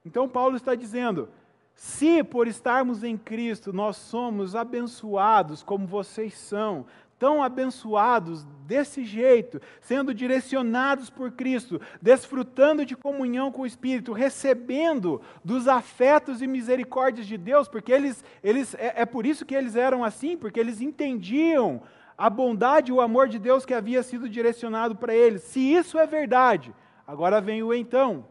Então 0.05 0.29
Paulo 0.29 0.55
está 0.55 0.75
dizendo: 0.75 1.27
se 1.73 2.23
por 2.23 2.47
estarmos 2.47 3.03
em 3.03 3.17
Cristo 3.17 3.73
nós 3.73 3.97
somos 3.97 4.55
abençoados 4.55 5.63
como 5.63 5.87
vocês 5.87 6.35
são, 6.35 6.85
tão 7.21 7.43
abençoados 7.43 8.43
desse 8.65 9.03
jeito, 9.03 9.61
sendo 9.79 10.11
direcionados 10.11 11.07
por 11.07 11.31
Cristo, 11.33 11.79
desfrutando 12.01 12.83
de 12.83 12.95
comunhão 12.95 13.51
com 13.51 13.61
o 13.61 13.65
Espírito, 13.67 14.11
recebendo 14.11 15.21
dos 15.45 15.67
afetos 15.67 16.41
e 16.41 16.47
misericórdias 16.47 17.27
de 17.27 17.37
Deus, 17.37 17.67
porque 17.67 17.91
eles, 17.91 18.25
eles 18.43 18.73
é, 18.73 19.01
é 19.01 19.05
por 19.05 19.27
isso 19.27 19.45
que 19.45 19.53
eles 19.53 19.75
eram 19.75 20.03
assim, 20.03 20.35
porque 20.35 20.59
eles 20.59 20.81
entendiam 20.81 21.83
a 22.17 22.27
bondade 22.27 22.89
e 22.89 22.93
o 22.93 23.01
amor 23.01 23.27
de 23.27 23.37
Deus 23.37 23.67
que 23.67 23.73
havia 23.75 24.01
sido 24.01 24.27
direcionado 24.27 24.95
para 24.95 25.13
eles. 25.13 25.43
Se 25.43 25.59
isso 25.59 25.99
é 25.99 26.07
verdade, 26.07 26.73
agora 27.05 27.39
vem 27.39 27.61
o 27.61 27.71
então. 27.71 28.25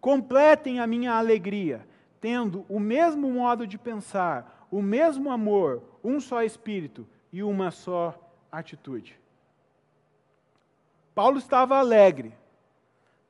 Completem 0.00 0.80
a 0.80 0.88
minha 0.88 1.12
alegria, 1.12 1.86
tendo 2.20 2.66
o 2.68 2.80
mesmo 2.80 3.30
modo 3.30 3.64
de 3.64 3.78
pensar, 3.78 4.66
o 4.72 4.82
mesmo 4.82 5.30
amor, 5.30 5.84
um 6.02 6.18
só 6.18 6.42
espírito 6.42 7.06
e 7.32 7.42
uma 7.42 7.70
só 7.70 8.14
atitude. 8.50 9.18
Paulo 11.14 11.38
estava 11.38 11.78
alegre 11.78 12.32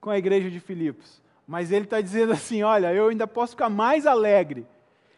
com 0.01 0.11
a 0.11 0.19
igreja 0.19 0.51
de 0.51 0.61
Filipos, 0.61 1.21
mas 1.47 1.71
ele 1.71 1.85
está 1.85 2.01
dizendo 2.01 2.33
assim: 2.33 2.63
olha, 2.63 2.93
eu 2.93 3.09
ainda 3.09 3.27
posso 3.27 3.53
ficar 3.53 3.69
mais 3.69 4.07
alegre 4.07 4.67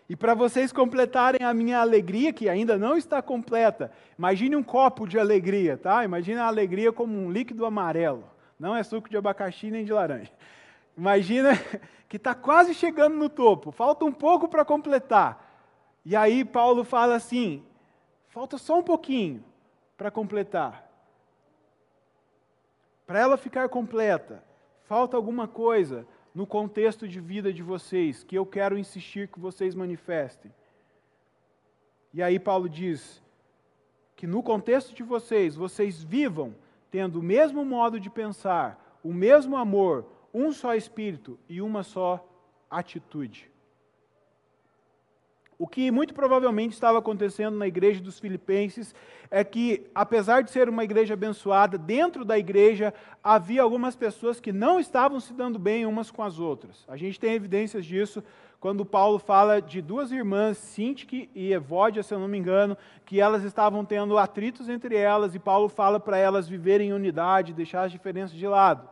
e 0.09 0.15
para 0.15 0.35
vocês 0.35 0.71
completarem 0.71 1.47
a 1.47 1.55
minha 1.55 1.79
alegria, 1.79 2.33
que 2.33 2.49
ainda 2.49 2.77
não 2.77 2.97
está 2.97 3.23
completa, 3.23 3.91
imagine 4.19 4.55
um 4.55 4.63
copo 4.63 5.07
de 5.07 5.19
alegria, 5.19 5.79
tá? 5.79 6.05
Imagine 6.05 6.39
a 6.39 6.47
alegria 6.47 6.93
como 6.93 7.17
um 7.17 7.31
líquido 7.31 7.65
amarelo. 7.65 8.25
Não 8.59 8.77
é 8.77 8.83
suco 8.83 9.09
de 9.09 9.17
abacaxi 9.17 9.71
nem 9.71 9.85
de 9.85 9.93
laranja. 9.93 10.31
Imagina 10.97 11.53
que 12.09 12.19
está 12.19 12.35
quase 12.35 12.75
chegando 12.75 13.17
no 13.17 13.31
topo, 13.31 13.73
falta 13.73 14.05
um 14.05 14.13
pouco 14.13 14.47
para 14.47 14.65
completar. 14.65 15.43
E 16.05 16.15
aí 16.15 16.45
Paulo 16.45 16.85
fala 16.85 17.15
assim: 17.15 17.65
falta 18.35 18.59
só 18.59 18.81
um 18.81 18.83
pouquinho 18.83 19.45
para 19.97 20.11
completar. 20.11 20.91
Para 23.07 23.21
ela 23.21 23.37
ficar 23.37 23.69
completa, 23.69 24.43
falta 24.83 25.17
alguma 25.17 25.47
coisa 25.47 26.05
no 26.35 26.45
contexto 26.45 27.07
de 27.07 27.21
vida 27.21 27.53
de 27.53 27.63
vocês, 27.63 28.25
que 28.25 28.37
eu 28.37 28.45
quero 28.45 28.77
insistir 28.77 29.29
que 29.29 29.39
vocês 29.39 29.73
manifestem. 29.73 30.53
E 32.13 32.21
aí 32.21 32.41
Paulo 32.41 32.69
diz 32.69 33.23
que 34.17 34.27
no 34.27 34.43
contexto 34.43 34.93
de 34.93 35.05
vocês, 35.05 35.55
vocês 35.55 36.03
vivam 36.03 36.57
tendo 36.91 37.21
o 37.21 37.23
mesmo 37.23 37.65
modo 37.65 38.01
de 38.01 38.11
pensar, 38.11 38.99
o 39.05 39.13
mesmo 39.13 39.57
amor, 39.57 40.07
um 40.33 40.51
só 40.51 40.75
espírito 40.75 41.39
e 41.49 41.63
uma 41.63 41.85
só 41.85 42.29
atitude. 42.69 43.49
O 45.65 45.67
que 45.67 45.91
muito 45.91 46.13
provavelmente 46.13 46.75
estava 46.75 46.99
acontecendo 46.99 47.57
na 47.57 47.67
igreja 47.67 47.99
dos 47.99 48.21
Filipenses 48.21 48.95
é 49.31 49.43
que, 49.43 49.87
apesar 49.95 50.43
de 50.43 50.51
ser 50.51 50.69
uma 50.69 50.85
igreja 50.85 51.15
abençoada, 51.15 51.79
dentro 51.79 52.23
da 52.23 52.39
igreja 52.39 52.93
havia 53.23 53.63
algumas 53.63 53.97
pessoas 53.97 54.39
que 54.39 54.53
não 54.53 54.79
estavam 54.79 55.19
se 55.19 55.33
dando 55.33 55.59
bem 55.59 55.87
umas 55.87 56.11
com 56.11 56.23
as 56.23 56.39
outras. 56.39 56.85
A 56.87 56.99
gente 56.99 57.19
tem 57.19 57.33
evidências 57.33 57.87
disso 57.87 58.23
quando 58.61 58.85
Paulo 58.85 59.19
fala 59.19 59.59
de 59.63 59.81
duas 59.81 60.13
irmãs, 60.13 60.59
Sintique 60.59 61.31
e 61.35 61.51
Evódia, 61.51 62.03
se 62.03 62.13
eu 62.13 62.19
não 62.19 62.29
me 62.29 62.37
engano, 62.37 62.77
que 63.07 63.19
elas 63.19 63.43
estavam 63.43 63.87
tendo 63.87 64.19
atritos 64.19 64.69
entre 64.69 64.95
elas 64.95 65.35
e 65.35 65.39
Paulo 65.39 65.71
fala 65.71 65.99
para 65.99 66.19
elas 66.19 66.47
viverem 66.47 66.91
em 66.91 66.93
unidade, 66.93 67.55
deixar 67.55 67.85
as 67.85 67.91
diferenças 67.91 68.37
de 68.37 68.47
lado. 68.47 68.87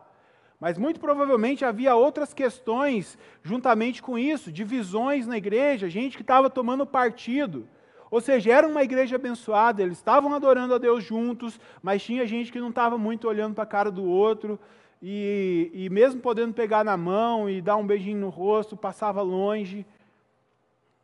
Mas 0.63 0.77
muito 0.77 0.97
provavelmente 0.97 1.65
havia 1.65 1.93
outras 1.93 2.33
questões 2.33 3.17
juntamente 3.43 4.01
com 4.01 4.17
isso, 4.17 4.49
divisões 4.49 5.27
na 5.27 5.37
igreja, 5.37 5.89
gente 5.89 6.15
que 6.15 6.23
estava 6.23 6.49
tomando 6.49 6.85
partido. 6.85 7.67
Ou 8.09 8.21
seja, 8.21 8.53
era 8.53 8.65
uma 8.65 8.81
igreja 8.81 9.17
abençoada, 9.17 9.83
eles 9.83 9.97
estavam 9.97 10.33
adorando 10.33 10.73
a 10.73 10.77
Deus 10.77 11.03
juntos, 11.03 11.59
mas 11.81 12.01
tinha 12.01 12.25
gente 12.25 12.49
que 12.49 12.61
não 12.61 12.69
estava 12.69 12.97
muito 12.97 13.27
olhando 13.27 13.55
para 13.55 13.65
a 13.65 13.67
cara 13.67 13.91
do 13.91 14.05
outro, 14.05 14.57
e, 15.01 15.69
e 15.73 15.89
mesmo 15.89 16.21
podendo 16.21 16.53
pegar 16.53 16.85
na 16.85 16.95
mão 16.95 17.49
e 17.49 17.61
dar 17.61 17.75
um 17.75 17.85
beijinho 17.85 18.21
no 18.21 18.29
rosto, 18.29 18.77
passava 18.77 19.21
longe. 19.21 19.85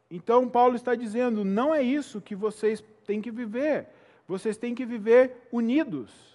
Então, 0.09 0.47
Paulo 0.47 0.77
está 0.77 0.95
dizendo: 0.95 1.43
não 1.43 1.75
é 1.75 1.81
isso 1.83 2.21
que 2.21 2.33
vocês 2.33 2.81
têm 3.05 3.19
que 3.19 3.29
viver. 3.29 3.89
Vocês 4.25 4.55
têm 4.55 4.73
que 4.73 4.85
viver 4.85 5.49
unidos. 5.51 6.28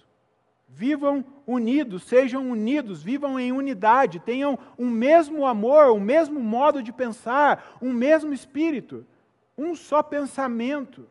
Vivam 0.75 1.23
unidos, 1.47 2.03
sejam 2.03 2.49
unidos, 2.49 3.01
vivam 3.01 3.39
em 3.39 3.53
unidade, 3.53 4.19
tenham 4.19 4.59
um 4.77 4.89
mesmo 4.89 5.45
amor, 5.45 5.91
um 5.91 6.01
mesmo 6.01 6.39
modo 6.41 6.83
de 6.83 6.91
pensar, 6.91 7.77
um 7.81 7.93
mesmo 7.93 8.33
espírito, 8.33 9.05
um 9.57 9.73
só 9.73 10.03
pensamento. 10.03 11.07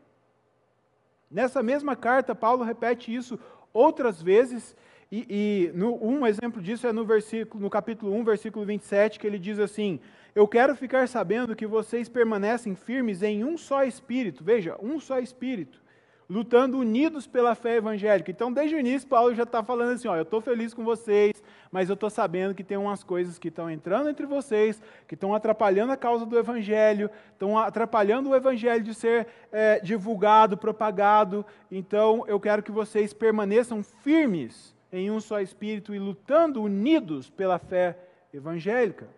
Nessa 1.31 1.63
mesma 1.63 1.97
carta, 1.97 2.35
Paulo 2.35 2.63
repete 2.63 3.15
isso 3.15 3.39
outras 3.73 4.21
vezes 4.21 4.77
e, 5.11 5.27
e 5.31 5.73
no, 5.79 5.95
um 6.05 6.27
exemplo 6.27 6.61
disso 6.61 6.89
é 6.89 6.93
no, 6.93 7.05
versículo, 7.05 7.63
no 7.63 7.71
capítulo 7.71 8.13
1, 8.17 8.25
versículo 8.25 8.67
27, 8.67 9.19
que 9.19 9.27
ele 9.27 9.39
diz 9.39 9.61
assim: 9.61 10.01
Eu 10.35 10.49
quero 10.49 10.75
ficar 10.75 11.07
sabendo 11.07 11.55
que 11.55 11.67
vocês 11.67 12.09
permanecem 12.09 12.75
firmes 12.75 13.23
em 13.23 13.45
um 13.45 13.57
só 13.57 13.85
espírito, 13.85 14.43
veja, 14.43 14.77
um 14.83 14.99
só 14.99 15.21
espírito, 15.21 15.81
lutando 16.29 16.79
unidos 16.79 17.27
pela 17.27 17.55
fé 17.55 17.77
evangélica. 17.77 18.31
Então, 18.31 18.53
desde 18.53 18.75
o 18.75 18.79
início, 18.79 19.09
Paulo 19.09 19.35
já 19.35 19.43
está 19.43 19.63
falando 19.63 19.93
assim: 19.93 20.09
ó, 20.09 20.17
eu 20.17 20.23
estou 20.23 20.41
feliz 20.41 20.73
com 20.73 20.85
vocês, 20.85 21.43
mas 21.71 21.89
eu 21.89 21.95
estou 21.95 22.11
sabendo 22.11 22.55
que 22.55 22.65
tem 22.65 22.77
umas 22.77 23.03
coisas 23.03 23.39
que 23.39 23.49
estão 23.49 23.71
entrando 23.71 24.09
entre 24.09 24.27
vocês, 24.27 24.81
que 25.07 25.15
estão 25.15 25.35
atrapalhando 25.35 25.93
a 25.93 25.97
causa 25.97 26.25
do 26.25 26.39
evangelho, 26.39 27.11
estão 27.33 27.59
atrapalhando 27.59 28.31
o 28.31 28.37
evangelho 28.37 28.83
de 28.83 28.95
ser 28.95 29.27
é, 29.53 29.81
divulgado, 29.81 30.57
propagado. 30.57 31.45
Então, 31.71 32.25
eu 32.27 32.41
quero 32.41 32.63
que 32.63 32.73
vocês 32.73 33.13
permaneçam 33.13 33.83
firmes 33.83 34.75
em 34.93 35.11
um 35.11 35.21
só 35.21 35.41
espírito 35.41 35.95
e 35.95 35.99
lutando 35.99 36.63
unidos 36.63 37.29
pela 37.29 37.59
fé 37.59 37.99
evangélica. 38.33 39.09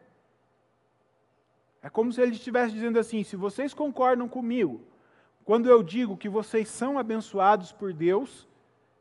É 1.83 1.88
como 1.88 2.12
se 2.12 2.21
ele 2.21 2.33
estivesse 2.33 2.75
dizendo 2.75 2.99
assim: 2.99 3.23
se 3.23 3.37
vocês 3.37 3.73
concordam 3.73 4.29
comigo, 4.29 4.81
quando 5.47 5.71
eu 5.71 5.81
digo 5.81 6.17
que 6.17 6.29
vocês 6.29 6.69
são 6.69 6.99
abençoados 6.99 7.71
por 7.71 7.93
Deus, 7.93 8.49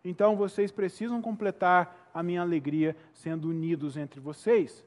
então 0.04 0.36
vocês 0.36 0.72
precisam 0.72 1.20
completar 1.20 2.12
a 2.14 2.22
minha 2.22 2.44
alegria 2.44 2.96
sendo 3.12 3.50
unidos 3.50 3.98
entre 3.98 4.20
vocês. 4.20 4.86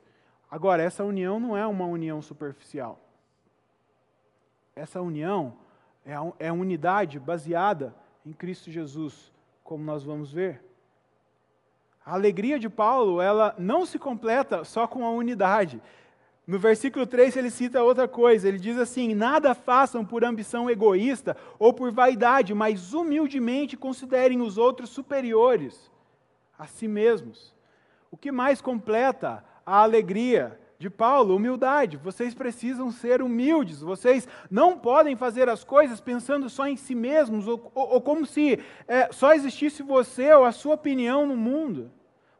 Agora, 0.48 0.84
essa 0.84 1.02
união 1.02 1.40
não 1.40 1.56
é 1.56 1.66
uma 1.66 1.84
união 1.84 2.22
superficial. 2.22 3.00
Essa 4.76 5.02
união 5.02 5.58
é, 6.06 6.14
é 6.46 6.52
unidade 6.52 7.18
baseada 7.18 7.92
em 8.24 8.32
Cristo 8.32 8.70
Jesus, 8.70 9.32
como 9.64 9.82
nós 9.82 10.04
vamos 10.04 10.32
ver. 10.32 10.62
A 12.06 12.14
alegria 12.14 12.56
de 12.56 12.68
Paulo, 12.70 13.20
ela 13.20 13.52
não 13.58 13.84
se 13.84 13.98
completa 13.98 14.62
só 14.62 14.86
com 14.86 15.04
a 15.04 15.10
unidade. 15.10 15.82
No 16.48 16.58
versículo 16.58 17.06
3 17.06 17.36
ele 17.36 17.50
cita 17.50 17.82
outra 17.82 18.08
coisa, 18.08 18.48
ele 18.48 18.58
diz 18.58 18.78
assim: 18.78 19.14
Nada 19.14 19.54
façam 19.54 20.02
por 20.02 20.24
ambição 20.24 20.70
egoísta 20.70 21.36
ou 21.58 21.74
por 21.74 21.92
vaidade, 21.92 22.54
mas 22.54 22.94
humildemente 22.94 23.76
considerem 23.76 24.40
os 24.40 24.56
outros 24.56 24.88
superiores 24.88 25.90
a 26.58 26.66
si 26.66 26.88
mesmos. 26.88 27.54
O 28.10 28.16
que 28.16 28.32
mais 28.32 28.62
completa 28.62 29.44
a 29.66 29.82
alegria 29.82 30.58
de 30.78 30.88
Paulo? 30.88 31.36
Humildade. 31.36 31.98
Vocês 31.98 32.32
precisam 32.32 32.90
ser 32.90 33.20
humildes, 33.20 33.82
vocês 33.82 34.26
não 34.50 34.78
podem 34.78 35.16
fazer 35.16 35.50
as 35.50 35.62
coisas 35.62 36.00
pensando 36.00 36.48
só 36.48 36.66
em 36.66 36.76
si 36.76 36.94
mesmos, 36.94 37.46
ou, 37.46 37.70
ou, 37.74 37.90
ou 37.90 38.00
como 38.00 38.24
se 38.24 38.58
é, 38.86 39.12
só 39.12 39.34
existisse 39.34 39.82
você 39.82 40.32
ou 40.32 40.46
a 40.46 40.52
sua 40.52 40.76
opinião 40.76 41.26
no 41.26 41.36
mundo. 41.36 41.90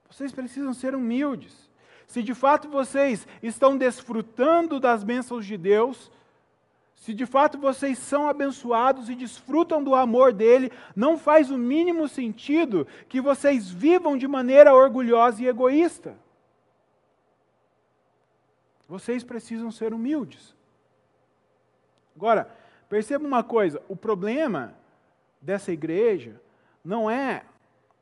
Vocês 0.09 0.33
precisam 0.33 0.73
ser 0.73 0.95
humildes. 0.95 1.68
Se 2.09 2.23
de 2.23 2.35
fato 2.35 2.69
vocês 2.69 3.29
estão 3.43 3.77
desfrutando 3.77 4.81
das 4.81 5.05
bênçãos 5.05 5.45
de 5.45 5.59
Deus, 5.59 6.11
se 6.97 7.13
de 7.13 7.27
fato 7.27 7.59
vocês 7.59 7.99
são 7.99 8.27
abençoados 8.27 9.11
e 9.11 9.15
desfrutam 9.15 9.85
do 9.85 9.95
amor 9.95 10.33
dele, 10.33 10.73
não 10.97 11.19
faz 11.19 11.51
o 11.51 11.59
mínimo 11.59 12.09
sentido 12.09 12.87
que 13.11 13.21
vocês 13.21 13.71
vivam 13.71 14.17
de 14.17 14.27
maneira 14.27 14.75
orgulhosa 14.75 15.43
e 15.43 15.47
egoísta. 15.47 16.17
Vocês 18.89 19.23
precisam 19.23 19.71
ser 19.71 19.93
humildes. 19.93 20.57
Agora, 22.17 22.51
perceba 22.89 23.27
uma 23.27 23.45
coisa: 23.45 23.83
o 23.87 23.95
problema 23.95 24.75
dessa 25.43 25.71
igreja 25.71 26.41
não 26.83 27.11
é 27.11 27.45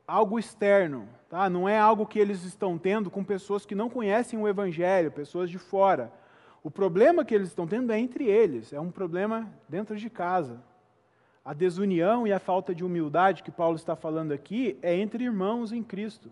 algo 0.07 0.39
externo, 0.39 1.09
tá? 1.29 1.49
não 1.49 1.67
é 1.67 1.77
algo 1.77 2.05
que 2.05 2.19
eles 2.19 2.43
estão 2.43 2.77
tendo 2.77 3.09
com 3.09 3.23
pessoas 3.23 3.65
que 3.65 3.75
não 3.75 3.89
conhecem 3.89 4.39
o 4.39 4.47
Evangelho, 4.47 5.11
pessoas 5.11 5.49
de 5.49 5.57
fora. 5.57 6.11
O 6.63 6.71
problema 6.71 7.23
que 7.23 7.33
eles 7.33 7.49
estão 7.49 7.67
tendo 7.67 7.91
é 7.91 7.99
entre 7.99 8.25
eles, 8.25 8.73
é 8.73 8.79
um 8.79 8.91
problema 8.91 9.49
dentro 9.69 9.95
de 9.95 10.09
casa. 10.09 10.61
A 11.43 11.53
desunião 11.53 12.27
e 12.27 12.33
a 12.33 12.39
falta 12.39 12.75
de 12.75 12.83
humildade 12.83 13.41
que 13.41 13.51
Paulo 13.51 13.77
está 13.77 13.95
falando 13.95 14.33
aqui 14.33 14.77
é 14.81 14.93
entre 14.95 15.23
irmãos 15.23 15.71
em 15.71 15.81
Cristo, 15.81 16.29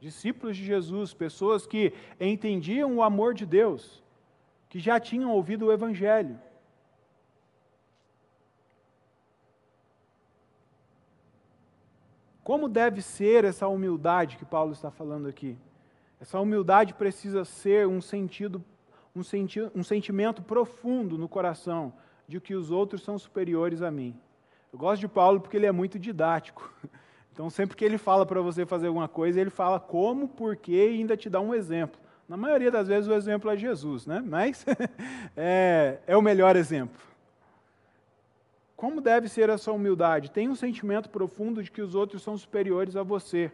discípulos 0.00 0.56
de 0.56 0.64
Jesus, 0.64 1.14
pessoas 1.14 1.66
que 1.66 1.92
entendiam 2.20 2.96
o 2.96 3.02
amor 3.02 3.34
de 3.34 3.46
Deus, 3.46 4.02
que 4.68 4.80
já 4.80 4.98
tinham 4.98 5.30
ouvido 5.30 5.66
o 5.66 5.72
Evangelho. 5.72 6.38
Como 12.48 12.66
deve 12.66 13.02
ser 13.02 13.44
essa 13.44 13.68
humildade 13.68 14.38
que 14.38 14.44
Paulo 14.46 14.72
está 14.72 14.90
falando 14.90 15.28
aqui? 15.28 15.54
Essa 16.18 16.40
humildade 16.40 16.94
precisa 16.94 17.44
ser 17.44 17.86
um 17.86 18.00
sentido, 18.00 18.64
um, 19.14 19.22
senti 19.22 19.60
um 19.74 19.84
sentimento 19.84 20.40
profundo 20.40 21.18
no 21.18 21.28
coração 21.28 21.92
de 22.26 22.40
que 22.40 22.54
os 22.54 22.70
outros 22.70 23.02
são 23.02 23.18
superiores 23.18 23.82
a 23.82 23.90
mim. 23.90 24.18
Eu 24.72 24.78
gosto 24.78 25.00
de 25.00 25.08
Paulo 25.08 25.42
porque 25.42 25.58
ele 25.58 25.66
é 25.66 25.72
muito 25.72 25.98
didático. 25.98 26.72
Então, 27.30 27.48
sempre 27.48 27.76
que 27.76 27.84
ele 27.84 27.98
fala 27.98 28.26
para 28.26 28.40
você 28.40 28.66
fazer 28.66 28.88
alguma 28.88 29.06
coisa, 29.06 29.40
ele 29.40 29.48
fala 29.48 29.78
como, 29.78 30.26
porquê 30.26 30.90
e 30.90 30.98
ainda 30.98 31.16
te 31.16 31.30
dá 31.30 31.38
um 31.38 31.54
exemplo. 31.54 32.00
Na 32.28 32.36
maioria 32.36 32.68
das 32.68 32.88
vezes, 32.88 33.08
o 33.08 33.14
exemplo 33.14 33.48
é 33.48 33.56
Jesus, 33.56 34.08
né? 34.08 34.20
mas 34.26 34.66
é, 35.36 35.98
é 36.04 36.16
o 36.16 36.20
melhor 36.20 36.56
exemplo. 36.56 37.00
Como 38.78 39.00
deve 39.00 39.28
ser 39.28 39.50
essa 39.50 39.72
humildade? 39.72 40.30
Tem 40.30 40.48
um 40.48 40.54
sentimento 40.54 41.10
profundo 41.10 41.64
de 41.64 41.68
que 41.68 41.82
os 41.82 41.96
outros 41.96 42.22
são 42.22 42.38
superiores 42.38 42.94
a 42.94 43.02
você. 43.02 43.50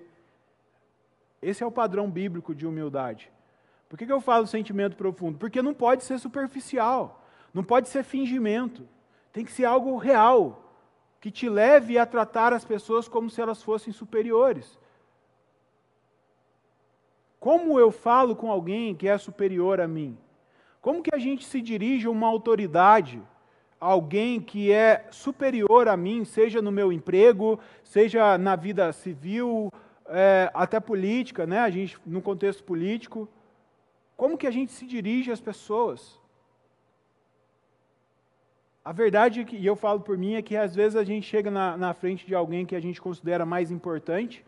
Esse 1.41 1.63
é 1.63 1.67
o 1.67 1.73
padrão 1.73 2.11
bíblico 2.11 2.55
de 2.55 2.67
humildade. 2.67 3.33
Por 3.89 3.99
que, 3.99 4.05
que 4.05 4.13
eu 4.13 4.21
falo 4.21 4.47
sentimento 4.47 4.99
profundo? 4.99 5.39
Porque 5.39 5.63
não 5.63 5.73
pode 5.73 6.05
ser 6.05 6.19
superficial, 6.19 7.25
não 7.55 7.65
pode 7.65 7.89
ser 7.89 8.05
fingimento. 8.05 8.87
Tem 9.33 9.47
que 9.47 9.51
ser 9.51 9.65
algo 9.65 9.97
real, 9.97 10.63
que 11.23 11.31
te 11.31 11.49
leve 11.49 11.97
a 11.97 12.05
tratar 12.05 12.53
as 12.53 12.67
pessoas 12.67 13.09
como 13.09 13.31
se 13.31 13.41
elas 13.41 13.63
fossem 13.63 13.95
superiores. 13.95 14.79
Como 17.41 17.81
eu 17.81 17.91
falo 17.91 18.37
com 18.37 18.51
alguém 18.51 18.95
que 18.95 19.09
é 19.09 19.17
superior 19.17 19.81
a 19.81 19.89
mim? 19.89 20.19
Como 20.83 21.03
que 21.03 21.15
a 21.15 21.19
gente 21.19 21.47
se 21.47 21.63
dirige 21.63 22.09
a 22.09 22.11
uma 22.11 22.27
autoridade? 22.27 23.23
Alguém 23.85 24.41
que 24.41 24.73
é 24.73 25.07
superior 25.11 25.89
a 25.89 25.97
mim, 25.97 26.25
seja 26.25 26.63
no 26.63 26.73
meu 26.73 26.91
emprego, 26.91 27.61
seja 27.83 28.39
na 28.39 28.57
vida 28.57 28.91
civil, 28.95 29.71
é, 30.07 30.51
até 30.55 30.81
política, 30.81 31.47
né? 31.47 31.59
A 31.59 31.69
gente 31.69 31.99
no 32.07 32.23
contexto 32.23 32.65
político, 32.65 33.29
como 34.17 34.39
que 34.39 34.47
a 34.47 34.51
gente 34.51 34.73
se 34.73 34.87
dirige 34.87 35.31
às 35.31 35.41
pessoas? 35.41 36.19
A 38.83 38.91
verdade, 38.91 39.41
é 39.43 39.55
e 39.55 39.67
eu 39.67 39.77
falo 39.77 40.01
por 40.01 40.17
mim, 40.17 40.33
é 40.35 40.41
que 40.41 40.57
às 40.57 40.75
vezes 40.75 40.97
a 40.97 41.05
gente 41.05 41.27
chega 41.27 41.51
na, 41.51 41.77
na 41.77 41.93
frente 41.93 42.27
de 42.27 42.35
alguém 42.35 42.65
que 42.65 42.75
a 42.75 42.81
gente 42.81 43.03
considera 43.03 43.45
mais 43.45 43.71
importante, 43.71 44.43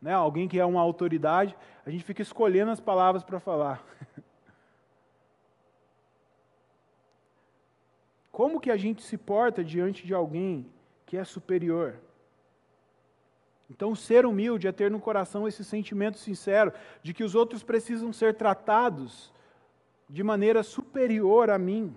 né? 0.00 0.12
Alguém 0.12 0.46
que 0.46 0.60
é 0.60 0.64
uma 0.64 0.80
autoridade, 0.80 1.56
a 1.84 1.90
gente 1.90 2.04
fica 2.04 2.22
escolhendo 2.22 2.70
as 2.70 2.78
palavras 2.78 3.24
para 3.24 3.40
falar. 3.40 3.84
Como 8.36 8.60
que 8.60 8.70
a 8.70 8.76
gente 8.76 9.02
se 9.02 9.16
porta 9.16 9.64
diante 9.64 10.06
de 10.06 10.12
alguém 10.12 10.66
que 11.06 11.16
é 11.16 11.24
superior? 11.24 11.94
Então, 13.70 13.94
ser 13.94 14.26
humilde 14.26 14.68
é 14.68 14.72
ter 14.72 14.90
no 14.90 15.00
coração 15.00 15.48
esse 15.48 15.64
sentimento 15.64 16.18
sincero 16.18 16.70
de 17.02 17.14
que 17.14 17.24
os 17.24 17.34
outros 17.34 17.62
precisam 17.62 18.12
ser 18.12 18.34
tratados 18.34 19.32
de 20.06 20.22
maneira 20.22 20.62
superior 20.62 21.48
a 21.48 21.56
mim. 21.56 21.96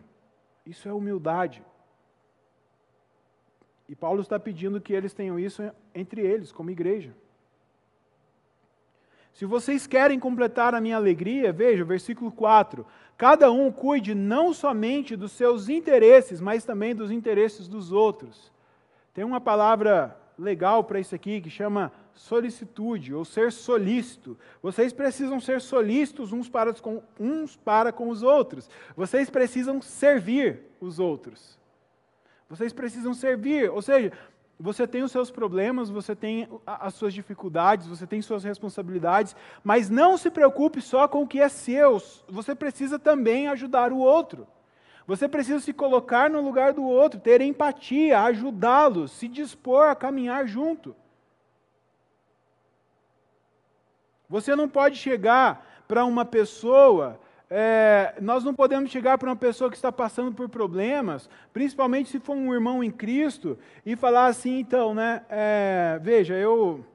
Isso 0.65 0.87
é 0.87 0.93
humildade. 0.93 1.61
E 3.89 3.93
Paulo 3.93 4.21
está 4.21 4.39
pedindo 4.39 4.79
que 4.79 4.93
eles 4.93 5.13
tenham 5.13 5.37
isso 5.37 5.61
entre 5.93 6.21
eles, 6.21 6.53
como 6.53 6.71
igreja. 6.71 7.13
Se 9.33 9.45
vocês 9.45 9.87
querem 9.87 10.19
completar 10.19 10.75
a 10.75 10.81
minha 10.81 10.97
alegria, 10.97 11.51
veja, 11.51 11.83
versículo 11.83 12.31
4: 12.31 12.85
cada 13.17 13.51
um 13.51 13.71
cuide 13.71 14.13
não 14.13 14.53
somente 14.53 15.15
dos 15.15 15.31
seus 15.31 15.69
interesses, 15.69 16.41
mas 16.41 16.65
também 16.65 16.95
dos 16.95 17.11
interesses 17.11 17.67
dos 17.67 17.91
outros. 17.91 18.51
Tem 19.13 19.23
uma 19.23 19.41
palavra 19.41 20.17
legal 20.37 20.83
para 20.83 20.99
isso 20.99 21.13
aqui 21.13 21.41
que 21.41 21.49
chama 21.49 21.91
solicitude 22.13 23.13
ou 23.13 23.23
ser 23.23 23.51
solícito. 23.51 24.37
Vocês 24.61 24.91
precisam 24.91 25.39
ser 25.39 25.61
solícitos 25.61 26.31
uns 26.31 26.49
para, 26.49 26.73
com, 26.73 27.01
uns 27.19 27.55
para 27.55 27.91
com 27.91 28.09
os 28.09 28.23
outros. 28.23 28.69
Vocês 28.95 29.29
precisam 29.29 29.81
servir 29.81 30.61
os 30.79 30.99
outros. 30.99 31.57
Vocês 32.49 32.73
precisam 32.73 33.13
servir, 33.13 33.69
ou 33.69 33.81
seja, 33.81 34.11
você 34.59 34.85
tem 34.85 35.03
os 35.03 35.11
seus 35.11 35.31
problemas, 35.31 35.89
você 35.89 36.13
tem 36.13 36.49
as 36.67 36.93
suas 36.93 37.13
dificuldades, 37.13 37.87
você 37.87 38.05
tem 38.05 38.21
suas 38.21 38.43
responsabilidades, 38.43 39.33
mas 39.63 39.89
não 39.89 40.17
se 40.17 40.29
preocupe 40.29 40.81
só 40.81 41.07
com 41.07 41.23
o 41.23 41.27
que 41.27 41.39
é 41.39 41.47
seu. 41.47 42.01
Você 42.27 42.53
precisa 42.53 42.99
também 42.99 43.47
ajudar 43.47 43.93
o 43.93 43.99
outro. 43.99 44.45
Você 45.07 45.29
precisa 45.29 45.61
se 45.61 45.71
colocar 45.71 46.29
no 46.29 46.41
lugar 46.41 46.73
do 46.73 46.83
outro, 46.83 47.21
ter 47.21 47.39
empatia, 47.39 48.21
ajudá-lo, 48.23 49.07
se 49.07 49.29
dispor 49.29 49.87
a 49.87 49.95
caminhar 49.95 50.45
junto. 50.45 50.93
Você 54.27 54.55
não 54.57 54.67
pode 54.67 54.97
chegar 54.97 55.83
para 55.87 56.03
uma 56.03 56.25
pessoa 56.25 57.17
é, 57.49 58.13
nós 58.21 58.43
não 58.43 58.53
podemos 58.53 58.91
chegar 58.91 59.17
para 59.17 59.29
uma 59.29 59.35
pessoa 59.35 59.71
que 59.71 59.75
está 59.75 59.91
passando 59.91 60.31
por 60.31 60.47
problemas, 60.47 61.27
principalmente 61.51 62.09
se 62.09 62.19
for 62.19 62.35
um 62.35 62.53
irmão 62.53 62.83
em 62.83 62.91
Cristo, 62.91 63.57
e 63.83 63.95
falar 63.95 64.27
assim, 64.27 64.59
então, 64.59 64.93
né? 64.93 65.25
É, 65.29 65.99
veja, 66.01 66.35
eu 66.35 66.85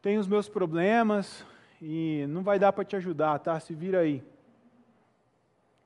tenho 0.00 0.20
os 0.20 0.28
meus 0.28 0.48
problemas 0.48 1.44
e 1.82 2.24
não 2.28 2.42
vai 2.42 2.58
dar 2.58 2.72
para 2.72 2.84
te 2.84 2.94
ajudar, 2.94 3.40
tá? 3.40 3.58
Se 3.58 3.74
vira 3.74 4.00
aí. 4.00 4.22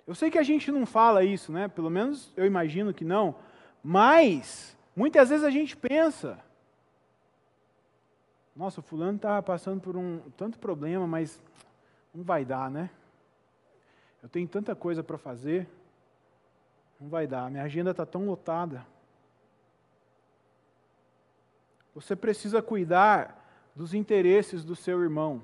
Eu 0.07 0.15
sei 0.15 0.31
que 0.31 0.39
a 0.39 0.43
gente 0.43 0.71
não 0.71 0.85
fala 0.85 1.25
isso, 1.25 1.51
né? 1.51 1.67
Pelo 1.67 1.89
menos 1.89 2.33
eu 2.37 2.45
imagino 2.45 2.93
que 2.93 3.05
não, 3.05 3.37
mas 3.83 4.77
muitas 4.95 5.31
vezes 5.31 5.45
a 5.45 5.51
gente 5.51 5.75
pensa, 5.75 6.39
nossa, 8.55 8.81
o 8.81 8.83
fulano 8.83 9.17
está 9.17 9.41
passando 9.41 9.81
por 9.81 9.97
um 9.97 10.21
tanto 10.37 10.59
problema, 10.59 11.07
mas 11.07 11.41
não 12.15 12.23
vai 12.23 12.45
dar, 12.45 12.71
né? 12.71 12.91
Eu 14.23 14.29
tenho 14.29 14.49
tanta 14.49 14.75
coisa 14.75 15.03
para 15.03 15.17
fazer, 15.17 15.69
não 17.01 17.09
vai 17.09 17.27
dar, 17.27 17.51
minha 17.51 17.63
agenda 17.63 17.93
está 17.93 18.05
tão 18.05 18.27
lotada. 18.27 18.85
Você 21.95 22.15
precisa 22.15 22.61
cuidar 22.61 23.45
dos 23.75 23.95
interesses 23.95 24.65
do 24.65 24.75
seu 24.75 25.03
irmão. 25.03 25.43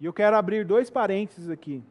E 0.00 0.04
eu 0.04 0.12
quero 0.12 0.36
abrir 0.36 0.64
dois 0.64 0.90
parênteses 0.90 1.48
aqui. 1.48 1.84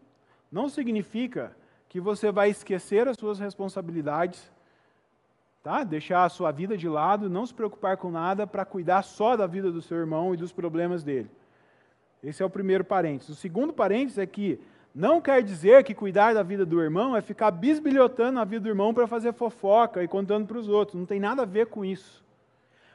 Não 0.52 0.68
significa 0.68 1.56
que 1.88 2.00
você 2.00 2.32
vai 2.32 2.50
esquecer 2.50 3.08
as 3.08 3.18
suas 3.18 3.40
responsabilidades, 3.40 4.52
tá? 5.64 5.84
Deixar 5.84 6.26
a 6.26 6.30
sua 6.30 6.52
vida 6.52 6.76
de 6.76 6.90
lado, 6.90 7.30
não 7.30 7.46
se 7.46 7.54
preocupar 7.54 7.98
com 7.98 8.10
nada 8.10 8.48
para 8.48 8.66
cuidar 8.66 9.04
só 9.04 9.36
da 9.36 9.46
vida 9.46 9.72
do 9.72 9.82
seu 9.82 9.98
irmão 9.98 10.34
e 10.34 10.38
dos 10.38 10.52
problemas 10.52 11.04
dele. 11.04 11.30
Esse 12.24 12.44
é 12.44 12.46
o 12.46 12.50
primeiro 12.50 12.84
parênteses. 12.84 13.30
O 13.30 13.40
segundo 13.40 13.74
parênteses 13.74 14.18
é 14.18 14.26
que 14.26 14.60
não 14.94 15.22
quer 15.22 15.42
dizer 15.42 15.84
que 15.84 15.94
cuidar 15.94 16.34
da 16.34 16.44
vida 16.44 16.66
do 16.66 16.82
irmão 16.82 17.16
é 17.16 17.22
ficar 17.22 17.50
bisbilhotando 17.50 18.40
a 18.40 18.44
vida 18.46 18.64
do 18.64 18.70
irmão 18.70 18.94
para 18.94 19.08
fazer 19.08 19.34
fofoca 19.34 20.04
e 20.04 20.08
contando 20.08 20.46
para 20.46 20.58
os 20.58 20.68
outros. 20.68 21.00
Não 21.00 21.06
tem 21.06 21.20
nada 21.20 21.44
a 21.44 21.46
ver 21.46 21.68
com 21.68 21.86
isso. 21.86 22.22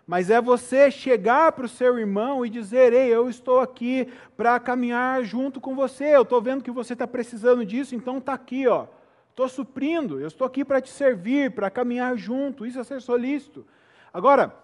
Mas 0.07 0.31
é 0.31 0.41
você 0.41 0.91
chegar 0.91 1.53
para 1.53 1.65
o 1.65 1.69
seu 1.69 1.99
irmão 1.99 2.45
e 2.45 2.51
dizer: 2.51 2.93
Ei, 2.93 3.09
eu 3.09 3.29
estou 3.29 3.61
aqui 3.61 4.09
para 4.37 4.61
caminhar 4.61 5.25
junto 5.25 5.61
com 5.61 5.75
você. 5.75 6.15
Eu 6.15 6.23
estou 6.23 6.41
vendo 6.41 6.63
que 6.63 6.71
você 6.71 6.93
está 6.93 7.07
precisando 7.07 7.65
disso, 7.65 7.95
então 7.95 8.19
está 8.19 8.35
aqui, 8.35 8.69
ó. 8.69 8.87
Estou 9.31 9.49
suprindo. 9.49 10.21
Eu 10.21 10.29
estou 10.29 10.47
aqui 10.47 10.65
para 10.65 10.81
te 10.81 10.91
servir, 10.91 11.51
para 11.51 11.71
caminhar 11.71 12.17
junto. 12.17 12.65
Isso 12.65 12.79
é 12.79 12.85
ser 12.85 13.01
solícito. 13.01 13.67
Agora, 14.13 14.55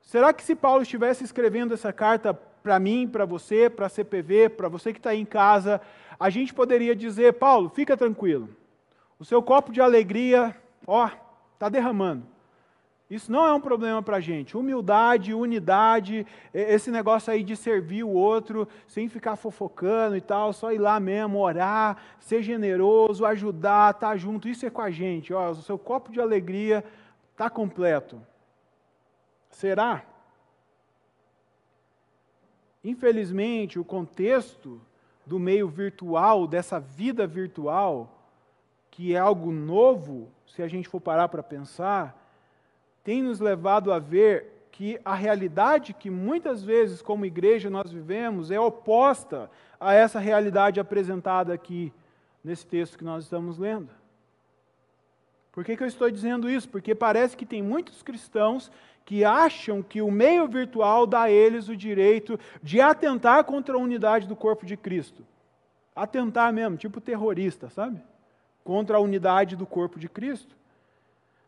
será 0.00 0.32
que 0.32 0.42
se 0.42 0.56
Paulo 0.56 0.82
estivesse 0.82 1.22
escrevendo 1.22 1.72
essa 1.72 1.92
carta 1.92 2.38
para 2.62 2.78
mim, 2.78 3.08
para 3.08 3.24
você, 3.24 3.68
para 3.70 3.86
a 3.86 3.88
CPV, 3.88 4.50
para 4.50 4.68
você 4.68 4.92
que 4.92 4.98
está 4.98 5.10
aí 5.10 5.20
em 5.20 5.24
casa, 5.24 5.80
a 6.18 6.28
gente 6.30 6.52
poderia 6.52 6.94
dizer, 6.94 7.34
Paulo, 7.34 7.68
fica 7.70 7.96
tranquilo. 7.96 8.48
O 9.18 9.24
seu 9.24 9.42
copo 9.42 9.72
de 9.72 9.80
alegria, 9.80 10.56
ó, 10.86 11.10
está 11.54 11.68
derramando. 11.68 12.26
Isso 13.10 13.32
não 13.32 13.44
é 13.44 13.52
um 13.52 13.60
problema 13.60 14.00
para 14.00 14.18
a 14.18 14.20
gente. 14.20 14.56
Humildade, 14.56 15.34
unidade, 15.34 16.24
esse 16.54 16.92
negócio 16.92 17.32
aí 17.32 17.42
de 17.42 17.56
servir 17.56 18.04
o 18.04 18.10
outro 18.10 18.68
sem 18.86 19.08
ficar 19.08 19.34
fofocando 19.34 20.16
e 20.16 20.20
tal, 20.20 20.52
só 20.52 20.72
ir 20.72 20.78
lá 20.78 21.00
mesmo, 21.00 21.40
orar, 21.40 21.96
ser 22.20 22.40
generoso, 22.40 23.26
ajudar, 23.26 23.94
estar 23.94 24.10
tá 24.10 24.16
junto, 24.16 24.48
isso 24.48 24.64
é 24.64 24.70
com 24.70 24.80
a 24.80 24.92
gente. 24.92 25.34
Ó, 25.34 25.50
o 25.50 25.56
seu 25.56 25.76
copo 25.76 26.12
de 26.12 26.20
alegria 26.20 26.84
está 27.32 27.50
completo. 27.50 28.22
Será? 29.50 30.04
Infelizmente, 32.82 33.78
o 33.78 33.84
contexto 33.84 34.80
do 35.26 35.38
meio 35.38 35.68
virtual, 35.68 36.46
dessa 36.46 36.80
vida 36.80 37.26
virtual, 37.26 38.18
que 38.90 39.14
é 39.14 39.18
algo 39.18 39.52
novo, 39.52 40.28
se 40.46 40.62
a 40.62 40.68
gente 40.68 40.88
for 40.88 41.00
parar 41.00 41.28
para 41.28 41.42
pensar, 41.42 42.16
tem 43.04 43.22
nos 43.22 43.38
levado 43.40 43.92
a 43.92 43.98
ver 43.98 44.68
que 44.72 44.98
a 45.04 45.14
realidade 45.14 45.92
que 45.92 46.08
muitas 46.08 46.62
vezes, 46.62 47.02
como 47.02 47.26
igreja, 47.26 47.68
nós 47.68 47.90
vivemos 47.90 48.50
é 48.50 48.58
oposta 48.58 49.50
a 49.78 49.92
essa 49.92 50.18
realidade 50.18 50.80
apresentada 50.80 51.52
aqui 51.52 51.92
nesse 52.42 52.66
texto 52.66 52.96
que 52.96 53.04
nós 53.04 53.24
estamos 53.24 53.58
lendo. 53.58 53.90
Por 55.52 55.64
que, 55.64 55.76
que 55.76 55.82
eu 55.82 55.86
estou 55.86 56.10
dizendo 56.10 56.48
isso? 56.48 56.68
Porque 56.68 56.94
parece 56.94 57.36
que 57.36 57.44
tem 57.44 57.62
muitos 57.62 58.02
cristãos 58.02 58.70
que 59.10 59.24
acham 59.24 59.82
que 59.82 60.00
o 60.00 60.08
meio 60.08 60.46
virtual 60.46 61.04
dá 61.04 61.22
a 61.22 61.30
eles 61.32 61.68
o 61.68 61.76
direito 61.76 62.38
de 62.62 62.80
atentar 62.80 63.42
contra 63.42 63.74
a 63.74 63.78
unidade 63.80 64.28
do 64.28 64.36
corpo 64.36 64.64
de 64.64 64.76
Cristo. 64.76 65.26
Atentar 65.96 66.52
mesmo, 66.52 66.76
tipo 66.76 67.00
terrorista, 67.00 67.68
sabe? 67.68 68.00
Contra 68.62 68.98
a 68.98 69.00
unidade 69.00 69.56
do 69.56 69.66
corpo 69.66 69.98
de 69.98 70.08
Cristo. 70.08 70.54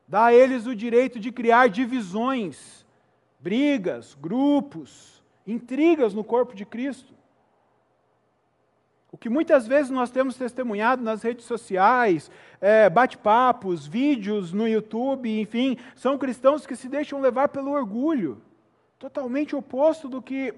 Dá 0.09 0.25
a 0.25 0.35
eles 0.35 0.67
o 0.67 0.75
direito 0.75 1.21
de 1.21 1.31
criar 1.31 1.69
divisões, 1.69 2.85
brigas, 3.39 4.19
grupos, 4.21 5.23
intrigas 5.47 6.13
no 6.13 6.25
corpo 6.25 6.57
de 6.57 6.65
Cristo. 6.65 7.15
O 9.13 9.19
que 9.19 9.29
muitas 9.29 9.67
vezes 9.67 9.91
nós 9.91 10.11
temos 10.11 10.37
testemunhado 10.37 11.03
nas 11.03 11.23
redes 11.23 11.45
sociais, 11.45 12.31
é, 12.59 12.89
bate-papos, 12.89 13.87
vídeos 13.87 14.55
no 14.55 14.67
YouTube, 14.67 15.39
enfim, 15.39 15.77
são 15.95 16.17
cristãos 16.17 16.67
que 16.67 16.75
se 16.75 16.89
deixam 16.89 17.21
levar 17.21 17.51
pelo 17.51 17.73
orgulho, 17.73 18.41
totalmente 18.99 19.55
oposto 19.55 20.09
do 20.09 20.23
que 20.23 20.55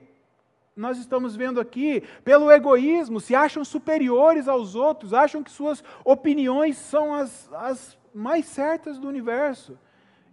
nós 0.76 0.98
estamos 0.98 1.34
vendo 1.34 1.60
aqui, 1.60 2.04
pelo 2.24 2.48
egoísmo, 2.48 3.20
se 3.20 3.34
acham 3.34 3.64
superiores 3.64 4.46
aos 4.46 4.76
outros, 4.76 5.12
acham 5.12 5.42
que 5.42 5.50
suas 5.50 5.82
opiniões 6.04 6.76
são 6.76 7.12
as, 7.12 7.52
as 7.52 7.98
mais 8.14 8.46
certas 8.46 9.00
do 9.00 9.08
universo 9.08 9.76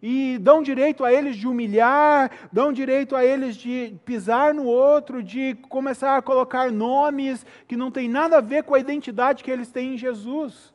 e 0.02 0.38
dão 0.40 0.64
direito 0.64 1.06
a 1.06 1.14
eles 1.14 1.36
de 1.36 1.48
humilhar, 1.48 2.32
dão 2.52 2.74
direito 2.74 3.16
a 3.16 3.24
eles 3.24 3.56
de 3.56 3.96
pisar 4.04 4.54
no 4.54 4.66
outro, 4.66 5.22
de 5.22 5.56
começar 5.70 6.18
a 6.18 6.22
colocar 6.22 6.72
nomes 6.72 7.46
que 7.68 7.78
não 7.78 7.92
tem 7.92 8.10
nada 8.10 8.38
a 8.38 8.42
ver 8.42 8.64
com 8.64 8.74
a 8.74 8.80
identidade 8.80 9.44
que 9.44 9.52
eles 9.52 9.70
têm 9.70 9.94
em 9.94 9.98
Jesus. 9.98 10.74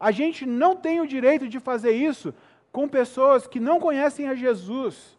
A 0.00 0.10
gente 0.10 0.46
não 0.46 0.74
tem 0.74 1.00
o 1.00 1.06
direito 1.06 1.48
de 1.48 1.60
fazer 1.60 1.92
isso 1.92 2.32
com 2.72 2.88
pessoas 2.88 3.46
que 3.46 3.60
não 3.60 3.78
conhecem 3.78 4.28
a 4.28 4.34
Jesus. 4.34 5.16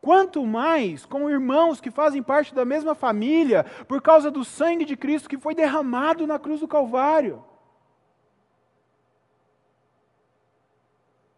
Quanto 0.00 0.44
mais 0.44 1.06
com 1.06 1.30
irmãos 1.30 1.80
que 1.80 1.90
fazem 1.90 2.22
parte 2.22 2.54
da 2.54 2.64
mesma 2.64 2.94
família, 2.94 3.64
por 3.88 4.02
causa 4.02 4.30
do 4.30 4.44
sangue 4.44 4.84
de 4.84 4.96
Cristo 4.96 5.28
que 5.28 5.38
foi 5.38 5.54
derramado 5.54 6.26
na 6.26 6.38
cruz 6.38 6.60
do 6.60 6.68
Calvário. 6.68 7.42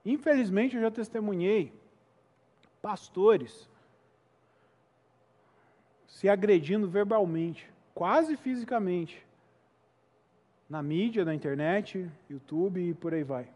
Infelizmente, 0.07 0.76
eu 0.76 0.82
já 0.82 0.90
testemunhei 0.90 1.72
pastores 2.80 3.68
se 6.07 6.28
agredindo 6.28 6.88
verbalmente, 6.88 7.68
quase 7.92 8.36
fisicamente, 8.36 9.26
na 10.70 10.80
mídia, 10.80 11.24
na 11.24 11.34
internet, 11.34 12.09
YouTube 12.30 12.80
e 12.80 12.94
por 12.94 13.12
aí 13.12 13.24
vai. 13.24 13.48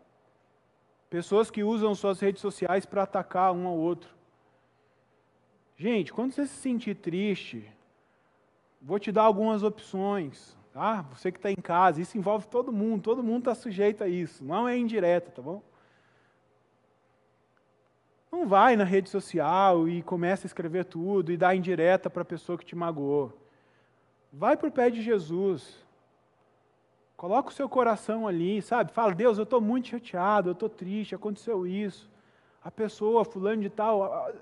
Pessoas 1.08 1.52
que 1.52 1.62
usam 1.62 1.94
suas 1.94 2.18
redes 2.18 2.42
sociais 2.42 2.84
para 2.84 3.04
atacar 3.04 3.52
um 3.52 3.68
ao 3.68 3.76
outro. 3.76 4.12
Gente, 5.76 6.12
quando 6.12 6.32
você 6.32 6.48
se 6.48 6.54
sentir 6.54 6.96
triste, 6.96 7.64
vou 8.82 8.98
te 8.98 9.12
dar 9.12 9.22
algumas 9.22 9.62
opções. 9.62 10.58
Tá? 10.72 11.02
Você 11.14 11.30
que 11.30 11.38
está 11.38 11.50
em 11.50 11.56
casa, 11.56 12.02
isso 12.02 12.18
envolve 12.18 12.48
todo 12.48 12.72
mundo, 12.72 13.02
todo 13.02 13.22
mundo 13.22 13.38
está 13.38 13.54
sujeito 13.54 14.02
a 14.02 14.08
isso. 14.08 14.44
Não 14.44 14.68
é 14.68 14.76
indireta, 14.76 15.30
tá 15.30 15.40
bom? 15.40 15.62
Não 18.30 18.46
vai 18.46 18.76
na 18.76 18.84
rede 18.84 19.10
social 19.10 19.88
e 19.88 20.02
começa 20.02 20.46
a 20.46 20.48
escrever 20.48 20.84
tudo 20.84 21.32
e 21.32 21.36
dá 21.36 21.54
indireta 21.54 22.08
para 22.08 22.22
a 22.22 22.24
pessoa 22.24 22.56
que 22.56 22.64
te 22.64 22.76
magoou. 22.76 23.32
Vai 24.32 24.56
para 24.56 24.68
o 24.68 24.72
pé 24.72 24.88
de 24.88 25.02
Jesus. 25.02 25.84
Coloca 27.16 27.50
o 27.50 27.52
seu 27.52 27.68
coração 27.68 28.28
ali, 28.28 28.62
sabe? 28.62 28.92
Fala, 28.92 29.14
Deus, 29.14 29.36
eu 29.36 29.44
estou 29.44 29.60
muito 29.60 29.88
chateado, 29.88 30.50
eu 30.50 30.52
estou 30.52 30.68
triste, 30.68 31.14
aconteceu 31.14 31.66
isso. 31.66 32.08
A 32.62 32.70
pessoa, 32.70 33.24
fulano 33.24 33.62
de 33.62 33.68
tal. 33.68 34.32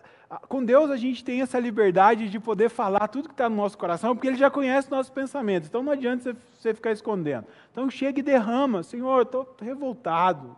Com 0.49 0.63
Deus 0.63 0.91
a 0.91 0.97
gente 0.97 1.25
tem 1.25 1.41
essa 1.41 1.59
liberdade 1.59 2.29
de 2.29 2.39
poder 2.39 2.69
falar 2.69 3.09
tudo 3.09 3.29
que 3.29 3.35
está 3.35 3.49
no 3.49 3.57
nosso 3.57 3.79
coração, 3.79 4.15
porque 4.15 4.29
Ele 4.29 4.37
já 4.37 4.51
conhece 4.51 4.91
nossos 4.91 5.11
pensamentos. 5.11 5.69
Então 5.69 5.83
não 5.83 5.93
adianta 5.93 6.37
você 6.59 6.75
ficar 6.75 6.93
escondendo. 6.93 7.47
Então 7.73 7.89
chega 7.89 8.21
e 8.21 8.23
derrama, 8.23 8.83
Senhor, 8.83 9.19
eu 9.19 9.23
estou 9.23 9.57
revoltado, 9.61 10.55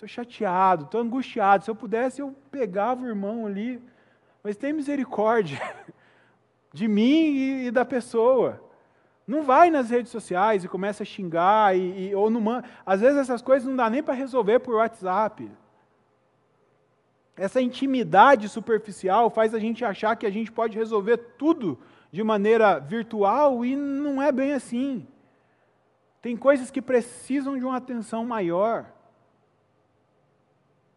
estou 0.00 0.08
chateado, 0.08 0.84
estou 0.84 1.00
angustiado. 1.00 1.64
Se 1.64 1.70
eu 1.70 1.74
pudesse, 1.74 2.22
eu 2.22 2.34
pegava 2.50 3.02
o 3.02 3.08
irmão 3.08 3.46
ali. 3.46 3.82
Mas 4.42 4.56
tem 4.56 4.72
misericórdia 4.72 5.60
de 6.72 6.88
mim 6.88 7.64
e 7.66 7.70
da 7.70 7.84
pessoa. 7.84 8.62
Não 9.26 9.42
vai 9.42 9.70
nas 9.70 9.90
redes 9.90 10.10
sociais 10.10 10.64
e 10.64 10.68
começa 10.68 11.02
a 11.02 11.06
xingar, 11.06 11.76
e, 11.76 12.08
e 12.08 12.14
ou 12.14 12.30
não 12.30 12.62
Às 12.84 13.00
vezes 13.00 13.18
essas 13.18 13.42
coisas 13.42 13.68
não 13.68 13.76
dá 13.76 13.88
nem 13.90 14.02
para 14.02 14.14
resolver 14.14 14.58
por 14.60 14.76
WhatsApp. 14.76 15.50
Essa 17.36 17.60
intimidade 17.60 18.48
superficial 18.48 19.30
faz 19.30 19.54
a 19.54 19.58
gente 19.58 19.84
achar 19.84 20.16
que 20.16 20.26
a 20.26 20.30
gente 20.30 20.50
pode 20.50 20.76
resolver 20.76 21.16
tudo 21.38 21.78
de 22.10 22.24
maneira 22.24 22.78
virtual 22.78 23.64
e 23.64 23.76
não 23.76 24.20
é 24.20 24.32
bem 24.32 24.52
assim. 24.52 25.06
Tem 26.20 26.36
coisas 26.36 26.70
que 26.70 26.82
precisam 26.82 27.56
de 27.56 27.64
uma 27.64 27.76
atenção 27.76 28.26
maior. 28.26 28.92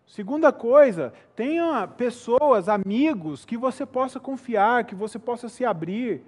Segunda 0.05 0.51
coisa, 0.51 1.13
tenha 1.35 1.87
pessoas, 1.87 2.69
amigos 2.69 3.45
que 3.45 3.57
você 3.57 3.85
possa 3.85 4.19
confiar, 4.19 4.83
que 4.83 4.93
você 4.93 5.17
possa 5.17 5.49
se 5.49 5.65
abrir 5.65 6.21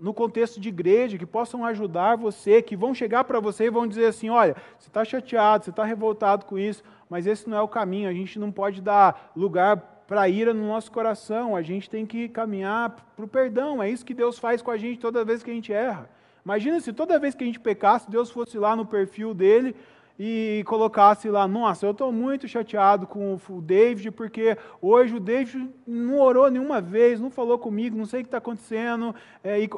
no 0.00 0.14
contexto 0.14 0.60
de 0.60 0.68
igreja, 0.68 1.18
que 1.18 1.26
possam 1.26 1.64
ajudar 1.64 2.16
você, 2.16 2.62
que 2.62 2.76
vão 2.76 2.94
chegar 2.94 3.24
para 3.24 3.40
você 3.40 3.64
e 3.64 3.70
vão 3.70 3.86
dizer 3.86 4.06
assim: 4.06 4.30
olha, 4.30 4.56
você 4.78 4.88
está 4.88 5.04
chateado, 5.04 5.64
você 5.64 5.70
está 5.70 5.84
revoltado 5.84 6.46
com 6.46 6.58
isso, 6.58 6.82
mas 7.10 7.26
esse 7.26 7.48
não 7.48 7.58
é 7.58 7.62
o 7.62 7.68
caminho, 7.68 8.08
a 8.08 8.12
gente 8.12 8.38
não 8.38 8.50
pode 8.50 8.80
dar 8.80 9.32
lugar 9.36 9.76
para 10.06 10.28
ira 10.28 10.54
no 10.54 10.66
nosso 10.66 10.90
coração, 10.90 11.54
a 11.54 11.60
gente 11.60 11.90
tem 11.90 12.06
que 12.06 12.28
caminhar 12.28 12.96
para 13.14 13.24
o 13.24 13.28
perdão, 13.28 13.82
é 13.82 13.90
isso 13.90 14.06
que 14.06 14.14
Deus 14.14 14.38
faz 14.38 14.62
com 14.62 14.70
a 14.70 14.78
gente 14.78 14.98
toda 14.98 15.24
vez 15.24 15.42
que 15.42 15.50
a 15.50 15.54
gente 15.54 15.72
erra. 15.72 16.08
Imagina 16.44 16.80
se 16.80 16.94
toda 16.94 17.18
vez 17.18 17.34
que 17.34 17.44
a 17.44 17.46
gente 17.46 17.60
pecasse, 17.60 18.10
Deus 18.10 18.30
fosse 18.30 18.56
lá 18.56 18.74
no 18.74 18.86
perfil 18.86 19.34
dele 19.34 19.76
e 20.18 20.64
colocasse 20.66 21.28
lá, 21.30 21.46
nossa, 21.46 21.86
eu 21.86 21.92
estou 21.92 22.10
muito 22.10 22.48
chateado 22.48 23.06
com 23.06 23.38
o 23.48 23.60
David, 23.62 24.10
porque 24.10 24.58
hoje 24.82 25.14
o 25.14 25.20
David 25.20 25.70
não 25.86 26.18
orou 26.18 26.50
nenhuma 26.50 26.80
vez, 26.80 27.20
não 27.20 27.30
falou 27.30 27.56
comigo, 27.56 27.96
não 27.96 28.04
sei 28.04 28.20
o 28.20 28.22
que 28.24 28.28
está 28.28 28.38
acontecendo, 28.38 29.14
é, 29.44 29.60
e, 29.60 29.70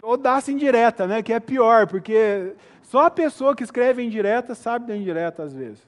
ou 0.00 0.16
dá-se 0.16 0.50
indireta, 0.50 1.06
né, 1.06 1.22
que 1.22 1.32
é 1.32 1.38
pior, 1.38 1.86
porque 1.86 2.54
só 2.82 3.04
a 3.06 3.10
pessoa 3.10 3.54
que 3.54 3.62
escreve 3.62 4.02
indireta 4.02 4.54
sabe 4.54 4.86
da 4.86 4.96
indireta 4.96 5.42
às 5.42 5.52
vezes. 5.52 5.86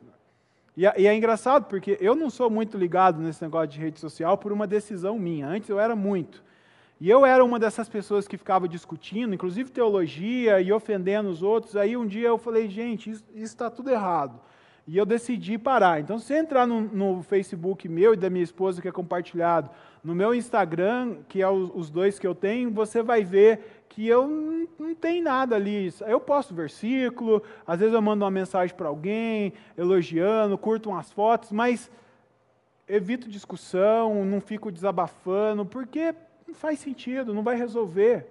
E, 0.76 0.82
e 0.82 1.06
é 1.06 1.14
engraçado, 1.14 1.64
porque 1.64 1.96
eu 1.98 2.14
não 2.14 2.28
sou 2.28 2.50
muito 2.50 2.76
ligado 2.76 3.22
nesse 3.22 3.42
negócio 3.42 3.68
de 3.68 3.80
rede 3.80 3.98
social 3.98 4.36
por 4.36 4.52
uma 4.52 4.66
decisão 4.66 5.18
minha, 5.18 5.46
antes 5.46 5.70
eu 5.70 5.80
era 5.80 5.96
muito. 5.96 6.42
E 7.04 7.10
eu 7.10 7.26
era 7.26 7.44
uma 7.44 7.58
dessas 7.58 7.86
pessoas 7.86 8.26
que 8.26 8.38
ficava 8.38 8.66
discutindo, 8.66 9.34
inclusive 9.34 9.70
teologia 9.70 10.58
e 10.62 10.72
ofendendo 10.72 11.28
os 11.28 11.42
outros. 11.42 11.76
Aí 11.76 11.98
um 11.98 12.06
dia 12.06 12.28
eu 12.28 12.38
falei, 12.38 12.66
gente, 12.66 13.10
isso 13.10 13.26
está 13.34 13.68
tudo 13.68 13.90
errado. 13.90 14.40
E 14.88 14.96
eu 14.96 15.04
decidi 15.04 15.58
parar. 15.58 16.00
Então, 16.00 16.18
se 16.18 16.32
entrar 16.32 16.66
no, 16.66 16.80
no, 16.80 17.22
Facebook 17.22 17.86
meu 17.90 18.14
e 18.14 18.16
da 18.16 18.30
minha 18.30 18.42
esposa, 18.42 18.80
que 18.80 18.88
é 18.88 18.90
compartilhado, 18.90 19.68
no 20.02 20.14
meu 20.14 20.34
Instagram, 20.34 21.18
que 21.28 21.42
é 21.42 21.46
os, 21.46 21.70
os 21.74 21.90
dois 21.90 22.18
que 22.18 22.26
eu 22.26 22.34
tenho, 22.34 22.70
você 22.70 23.02
vai 23.02 23.22
ver 23.22 23.84
que 23.86 24.08
eu 24.08 24.26
não, 24.26 24.66
não 24.78 24.94
tenho 24.94 25.22
nada 25.22 25.56
ali. 25.56 25.92
Eu 26.06 26.18
posto 26.18 26.54
versículo, 26.54 27.42
às 27.66 27.80
vezes 27.80 27.92
eu 27.92 28.00
mando 28.00 28.24
uma 28.24 28.30
mensagem 28.30 28.74
para 28.74 28.88
alguém, 28.88 29.52
elogiando, 29.76 30.56
curto 30.56 30.88
umas 30.88 31.12
fotos, 31.12 31.52
mas 31.52 31.90
evito 32.88 33.28
discussão, 33.28 34.24
não 34.24 34.40
fico 34.40 34.72
desabafando, 34.72 35.66
porque 35.66 36.14
não 36.54 36.60
faz 36.60 36.78
sentido, 36.78 37.34
não 37.34 37.42
vai 37.42 37.56
resolver. 37.56 38.24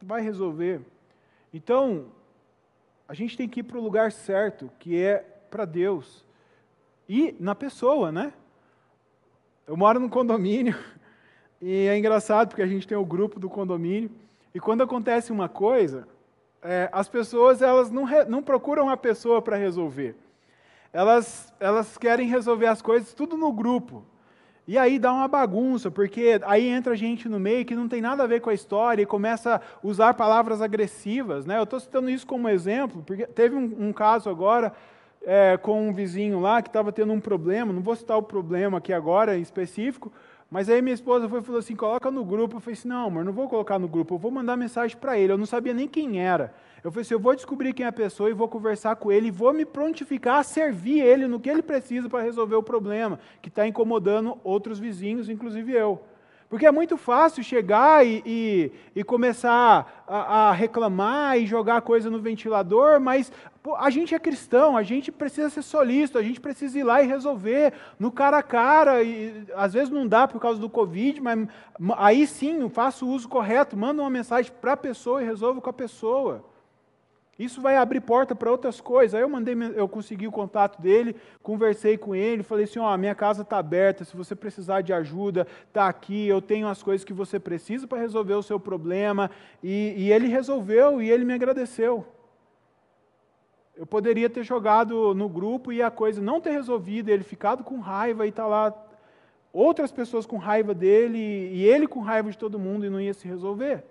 Não 0.00 0.08
vai 0.08 0.22
resolver. 0.22 0.80
Então, 1.52 2.06
a 3.08 3.14
gente 3.14 3.36
tem 3.36 3.48
que 3.48 3.60
ir 3.60 3.62
para 3.64 3.78
o 3.78 3.82
lugar 3.82 4.12
certo, 4.12 4.70
que 4.78 4.96
é 4.96 5.18
para 5.50 5.64
Deus. 5.64 6.24
E 7.08 7.34
na 7.40 7.52
pessoa, 7.52 8.12
né? 8.12 8.32
Eu 9.66 9.76
moro 9.76 9.98
num 9.98 10.08
condomínio, 10.08 10.76
e 11.60 11.88
é 11.88 11.98
engraçado 11.98 12.48
porque 12.48 12.62
a 12.62 12.66
gente 12.66 12.86
tem 12.86 12.96
o 12.96 13.04
grupo 13.04 13.40
do 13.40 13.50
condomínio, 13.50 14.10
e 14.54 14.60
quando 14.60 14.84
acontece 14.84 15.32
uma 15.32 15.48
coisa, 15.48 16.06
é, 16.62 16.88
as 16.92 17.08
pessoas 17.08 17.60
elas 17.60 17.90
não, 17.90 18.04
re, 18.04 18.24
não 18.24 18.40
procuram 18.40 18.88
a 18.88 18.96
pessoa 18.96 19.42
para 19.42 19.56
resolver. 19.56 20.14
Elas, 20.92 21.52
elas 21.58 21.98
querem 21.98 22.28
resolver 22.28 22.66
as 22.66 22.80
coisas 22.80 23.12
tudo 23.12 23.36
no 23.36 23.52
grupo. 23.52 24.04
E 24.66 24.78
aí 24.78 24.98
dá 24.98 25.12
uma 25.12 25.28
bagunça, 25.28 25.90
porque 25.90 26.40
aí 26.44 26.66
entra 26.66 26.96
gente 26.96 27.28
no 27.28 27.38
meio 27.38 27.66
que 27.66 27.74
não 27.74 27.86
tem 27.86 28.00
nada 28.00 28.22
a 28.22 28.26
ver 28.26 28.40
com 28.40 28.48
a 28.48 28.54
história 28.54 29.02
e 29.02 29.06
começa 29.06 29.56
a 29.56 29.60
usar 29.82 30.14
palavras 30.14 30.62
agressivas. 30.62 31.44
Né? 31.44 31.58
Eu 31.58 31.64
estou 31.64 31.78
citando 31.78 32.08
isso 32.08 32.26
como 32.26 32.48
exemplo, 32.48 33.02
porque 33.06 33.26
teve 33.26 33.54
um, 33.54 33.88
um 33.88 33.92
caso 33.92 34.30
agora 34.30 34.72
é, 35.22 35.58
com 35.58 35.88
um 35.88 35.92
vizinho 35.92 36.40
lá 36.40 36.62
que 36.62 36.68
estava 36.68 36.92
tendo 36.92 37.12
um 37.12 37.20
problema, 37.20 37.72
não 37.72 37.82
vou 37.82 37.94
citar 37.94 38.16
o 38.16 38.22
problema 38.22 38.78
aqui 38.78 38.92
agora 38.92 39.36
em 39.36 39.42
específico, 39.42 40.12
mas 40.50 40.68
aí 40.68 40.80
minha 40.80 40.94
esposa 40.94 41.28
foi 41.28 41.42
falou 41.42 41.58
assim: 41.58 41.74
coloca 41.74 42.10
no 42.10 42.24
grupo. 42.24 42.56
Eu 42.56 42.60
falei 42.60 42.74
assim: 42.74 42.88
não, 42.88 43.06
amor, 43.06 43.24
não 43.24 43.32
vou 43.32 43.48
colocar 43.48 43.78
no 43.78 43.88
grupo, 43.88 44.14
eu 44.14 44.18
vou 44.18 44.30
mandar 44.30 44.56
mensagem 44.56 44.96
para 44.96 45.18
ele. 45.18 45.32
Eu 45.32 45.38
não 45.38 45.46
sabia 45.46 45.74
nem 45.74 45.88
quem 45.88 46.20
era. 46.20 46.54
Eu 46.82 46.92
falei 46.92 47.02
assim: 47.02 47.14
eu 47.14 47.20
vou 47.20 47.34
descobrir 47.34 47.72
quem 47.72 47.86
é 47.86 47.88
a 47.88 47.92
pessoa 47.92 48.30
e 48.30 48.32
vou 48.32 48.48
conversar 48.48 48.96
com 48.96 49.10
ele 49.10 49.28
e 49.28 49.30
vou 49.30 49.52
me 49.52 49.64
prontificar 49.64 50.38
a 50.38 50.42
servir 50.42 51.00
ele 51.00 51.26
no 51.26 51.40
que 51.40 51.48
ele 51.50 51.62
precisa 51.62 52.08
para 52.08 52.22
resolver 52.22 52.54
o 52.56 52.62
problema 52.62 53.18
que 53.42 53.48
está 53.48 53.66
incomodando 53.66 54.38
outros 54.44 54.78
vizinhos, 54.78 55.28
inclusive 55.28 55.72
eu. 55.72 56.00
Porque 56.48 56.66
é 56.66 56.70
muito 56.70 56.96
fácil 56.96 57.42
chegar 57.42 58.06
e, 58.06 58.22
e, 58.24 58.72
e 58.94 59.04
começar 59.04 60.04
a, 60.06 60.48
a, 60.48 60.52
reclamar 60.52 61.38
e 61.38 61.46
jogar 61.46 61.80
coisa 61.82 62.10
no 62.10 62.20
ventilador, 62.20 63.00
mas 63.00 63.32
pô, 63.62 63.74
a 63.74 63.90
gente 63.90 64.14
é 64.14 64.18
cristão, 64.18 64.76
a 64.76 64.82
gente 64.82 65.10
precisa 65.10 65.50
ser 65.50 65.62
solícito, 65.62 66.18
a 66.18 66.22
gente 66.22 66.40
precisa 66.40 66.78
ir 66.78 66.84
lá 66.84 67.02
e 67.02 67.06
resolver 67.06 67.72
no 67.98 68.12
cara 68.12 68.38
a 68.38 68.42
cara. 68.42 69.02
E, 69.02 69.44
às 69.54 69.72
vezes 69.72 69.90
não 69.90 70.06
dá 70.06 70.28
por 70.28 70.40
causa 70.40 70.60
do 70.60 70.68
Covid, 70.68 71.20
mas 71.20 71.48
aí 71.96 72.26
sim, 72.26 72.68
faço 72.68 73.06
o 73.06 73.10
uso 73.10 73.28
correto, 73.28 73.76
manda 73.76 74.02
uma 74.02 74.10
mensagem 74.10 74.52
para 74.60 74.74
a 74.74 74.76
pessoa 74.76 75.22
e 75.22 75.26
resolvo 75.26 75.60
com 75.60 75.70
a 75.70 75.74
pessoa. 75.74 76.53
Isso 77.38 77.60
vai 77.60 77.76
abrir 77.76 78.00
porta 78.00 78.34
para 78.34 78.50
outras 78.50 78.80
coisas. 78.80 79.14
Aí 79.14 79.22
eu 79.22 79.28
mandei, 79.28 79.56
eu 79.74 79.88
consegui 79.88 80.28
o 80.28 80.32
contato 80.32 80.80
dele, 80.80 81.16
conversei 81.42 81.96
com 81.98 82.14
ele, 82.14 82.42
falei 82.42 82.64
assim: 82.64 82.78
ó, 82.78 82.94
oh, 82.94 82.96
minha 82.96 83.14
casa 83.14 83.42
está 83.42 83.58
aberta, 83.58 84.04
se 84.04 84.16
você 84.16 84.36
precisar 84.36 84.82
de 84.82 84.92
ajuda, 84.92 85.46
está 85.66 85.88
aqui, 85.88 86.26
eu 86.26 86.40
tenho 86.40 86.68
as 86.68 86.82
coisas 86.82 87.04
que 87.04 87.12
você 87.12 87.40
precisa 87.40 87.86
para 87.86 87.98
resolver 87.98 88.34
o 88.34 88.42
seu 88.42 88.60
problema. 88.60 89.30
E, 89.62 89.94
e 89.96 90.12
ele 90.12 90.28
resolveu 90.28 91.02
e 91.02 91.10
ele 91.10 91.24
me 91.24 91.34
agradeceu. 91.34 92.06
Eu 93.76 93.84
poderia 93.84 94.30
ter 94.30 94.44
jogado 94.44 95.12
no 95.14 95.28
grupo 95.28 95.72
e 95.72 95.82
a 95.82 95.90
coisa 95.90 96.22
não 96.22 96.40
ter 96.40 96.50
resolvido, 96.50 97.08
ele 97.08 97.24
ficado 97.24 97.64
com 97.64 97.80
raiva 97.80 98.24
e 98.24 98.30
tá 98.30 98.46
lá 98.46 98.72
outras 99.52 99.90
pessoas 99.90 100.24
com 100.24 100.36
raiva 100.36 100.72
dele 100.72 101.18
e 101.18 101.64
ele 101.64 101.88
com 101.88 102.00
raiva 102.00 102.30
de 102.30 102.38
todo 102.38 102.58
mundo 102.58 102.86
e 102.86 102.90
não 102.90 103.00
ia 103.00 103.12
se 103.12 103.26
resolver. 103.26 103.84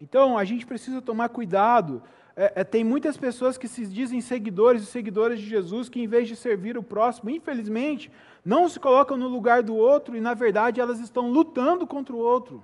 Então, 0.00 0.36
a 0.36 0.44
gente 0.44 0.66
precisa 0.66 1.00
tomar 1.00 1.28
cuidado. 1.30 2.02
É, 2.36 2.60
é, 2.60 2.64
tem 2.64 2.84
muitas 2.84 3.16
pessoas 3.16 3.56
que 3.56 3.66
se 3.66 3.86
dizem 3.86 4.20
seguidores 4.20 4.82
e 4.82 4.86
seguidoras 4.86 5.38
de 5.38 5.46
Jesus 5.46 5.88
que, 5.88 6.00
em 6.00 6.06
vez 6.06 6.28
de 6.28 6.36
servir 6.36 6.76
o 6.76 6.82
próximo, 6.82 7.30
infelizmente, 7.30 8.10
não 8.44 8.68
se 8.68 8.78
colocam 8.78 9.16
no 9.16 9.26
lugar 9.26 9.62
do 9.62 9.74
outro 9.74 10.14
e, 10.16 10.20
na 10.20 10.34
verdade, 10.34 10.80
elas 10.80 11.00
estão 11.00 11.30
lutando 11.30 11.86
contra 11.86 12.14
o 12.14 12.18
outro, 12.18 12.62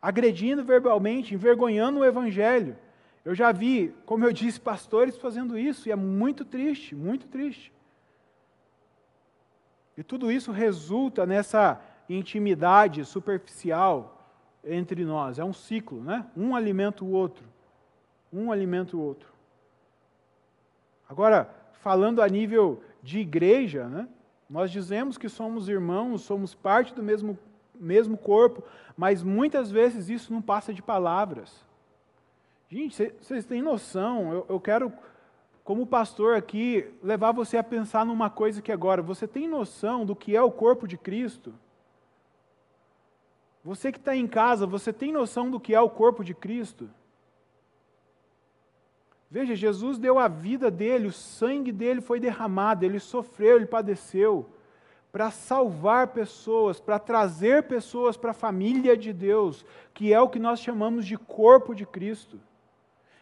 agredindo 0.00 0.64
verbalmente, 0.64 1.34
envergonhando 1.34 2.00
o 2.00 2.04
Evangelho. 2.04 2.76
Eu 3.24 3.34
já 3.34 3.50
vi, 3.50 3.92
como 4.06 4.24
eu 4.24 4.32
disse, 4.32 4.60
pastores 4.60 5.16
fazendo 5.16 5.58
isso 5.58 5.88
e 5.88 5.92
é 5.92 5.96
muito 5.96 6.44
triste, 6.44 6.94
muito 6.94 7.26
triste. 7.26 7.72
E 9.96 10.04
tudo 10.04 10.30
isso 10.30 10.52
resulta 10.52 11.26
nessa 11.26 11.80
intimidade 12.08 13.04
superficial 13.04 14.17
entre 14.68 15.04
nós. 15.04 15.38
É 15.38 15.44
um 15.44 15.52
ciclo, 15.52 16.02
né? 16.02 16.26
Um 16.36 16.54
alimenta 16.54 17.04
o 17.04 17.10
outro. 17.10 17.44
Um 18.32 18.52
alimenta 18.52 18.96
o 18.96 19.00
outro. 19.00 19.32
Agora, 21.08 21.48
falando 21.80 22.20
a 22.20 22.28
nível 22.28 22.82
de 23.02 23.18
igreja, 23.18 23.86
né? 23.88 24.08
Nós 24.48 24.70
dizemos 24.70 25.18
que 25.18 25.28
somos 25.28 25.68
irmãos, 25.68 26.22
somos 26.22 26.54
parte 26.54 26.94
do 26.94 27.02
mesmo, 27.02 27.38
mesmo 27.74 28.16
corpo, 28.16 28.62
mas 28.96 29.22
muitas 29.22 29.70
vezes 29.70 30.08
isso 30.08 30.32
não 30.32 30.40
passa 30.40 30.72
de 30.72 30.82
palavras. 30.82 31.64
Gente, 32.70 33.12
vocês 33.20 33.44
têm 33.44 33.62
noção? 33.62 34.32
Eu, 34.32 34.46
eu 34.48 34.60
quero, 34.60 34.92
como 35.64 35.86
pastor 35.86 36.36
aqui, 36.36 36.90
levar 37.02 37.32
você 37.32 37.56
a 37.56 37.64
pensar 37.64 38.04
numa 38.04 38.30
coisa 38.30 38.62
que 38.62 38.72
agora, 38.72 39.02
você 39.02 39.26
tem 39.26 39.46
noção 39.46 40.04
do 40.04 40.16
que 40.16 40.34
é 40.34 40.42
o 40.42 40.50
corpo 40.50 40.86
de 40.86 40.96
Cristo? 40.96 41.54
Você 43.64 43.92
que 43.92 43.98
está 43.98 44.14
em 44.16 44.26
casa, 44.26 44.66
você 44.66 44.92
tem 44.92 45.12
noção 45.12 45.50
do 45.50 45.60
que 45.60 45.74
é 45.74 45.80
o 45.80 45.90
corpo 45.90 46.24
de 46.24 46.34
Cristo? 46.34 46.88
Veja, 49.30 49.54
Jesus 49.54 49.98
deu 49.98 50.18
a 50.18 50.26
vida 50.26 50.70
dele, 50.70 51.08
o 51.08 51.12
sangue 51.12 51.70
dele 51.70 52.00
foi 52.00 52.18
derramado, 52.18 52.84
ele 52.84 52.98
sofreu, 52.98 53.56
ele 53.56 53.66
padeceu 53.66 54.48
para 55.12 55.30
salvar 55.30 56.08
pessoas, 56.08 56.80
para 56.80 56.98
trazer 56.98 57.64
pessoas 57.64 58.16
para 58.16 58.30
a 58.30 58.34
família 58.34 58.96
de 58.96 59.12
Deus, 59.12 59.64
que 59.92 60.12
é 60.12 60.20
o 60.20 60.28
que 60.28 60.38
nós 60.38 60.60
chamamos 60.60 61.06
de 61.06 61.16
corpo 61.16 61.74
de 61.74 61.84
Cristo. 61.84 62.40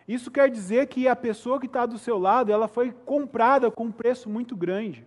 Isso 0.07 0.30
quer 0.30 0.49
dizer 0.51 0.87
que 0.87 1.09
a 1.09 1.16
pessoa 1.16 1.59
que 1.59 1.66
está 1.66 1.87
do 1.87 1.99
seu 1.99 2.18
lado, 2.18 2.53
ela 2.53 2.68
foi 2.68 2.93
comprada 2.93 3.70
com 3.70 3.87
um 3.87 3.93
preço 3.93 4.28
muito 4.28 4.57
grande. 4.57 5.07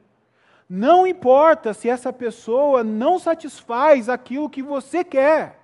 Não 0.69 1.07
importa 1.07 1.73
se 1.73 1.89
essa 1.89 2.13
pessoa 2.13 2.83
não 2.83 3.17
satisfaz 3.17 4.07
aquilo 4.07 4.49
que 4.49 4.61
você 4.61 5.03
quer. 5.03 5.57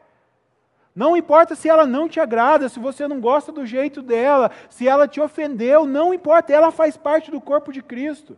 Não 0.95 1.15
importa 1.15 1.53
se 1.53 1.69
ela 1.69 1.85
não 1.85 2.07
te 2.09 2.19
agrada, 2.19 2.69
se 2.69 2.79
você 2.79 3.07
não 3.07 3.19
gosta 3.19 3.51
do 3.51 3.65
jeito 3.65 4.01
dela, 4.01 4.49
se 4.69 4.87
ela 4.87 5.07
te 5.07 5.21
ofendeu, 5.21 5.85
não 5.85 6.13
importa, 6.13 6.53
ela 6.53 6.71
faz 6.71 6.97
parte 6.97 7.29
do 7.29 7.41
corpo 7.41 7.71
de 7.71 7.83
Cristo. 7.83 8.37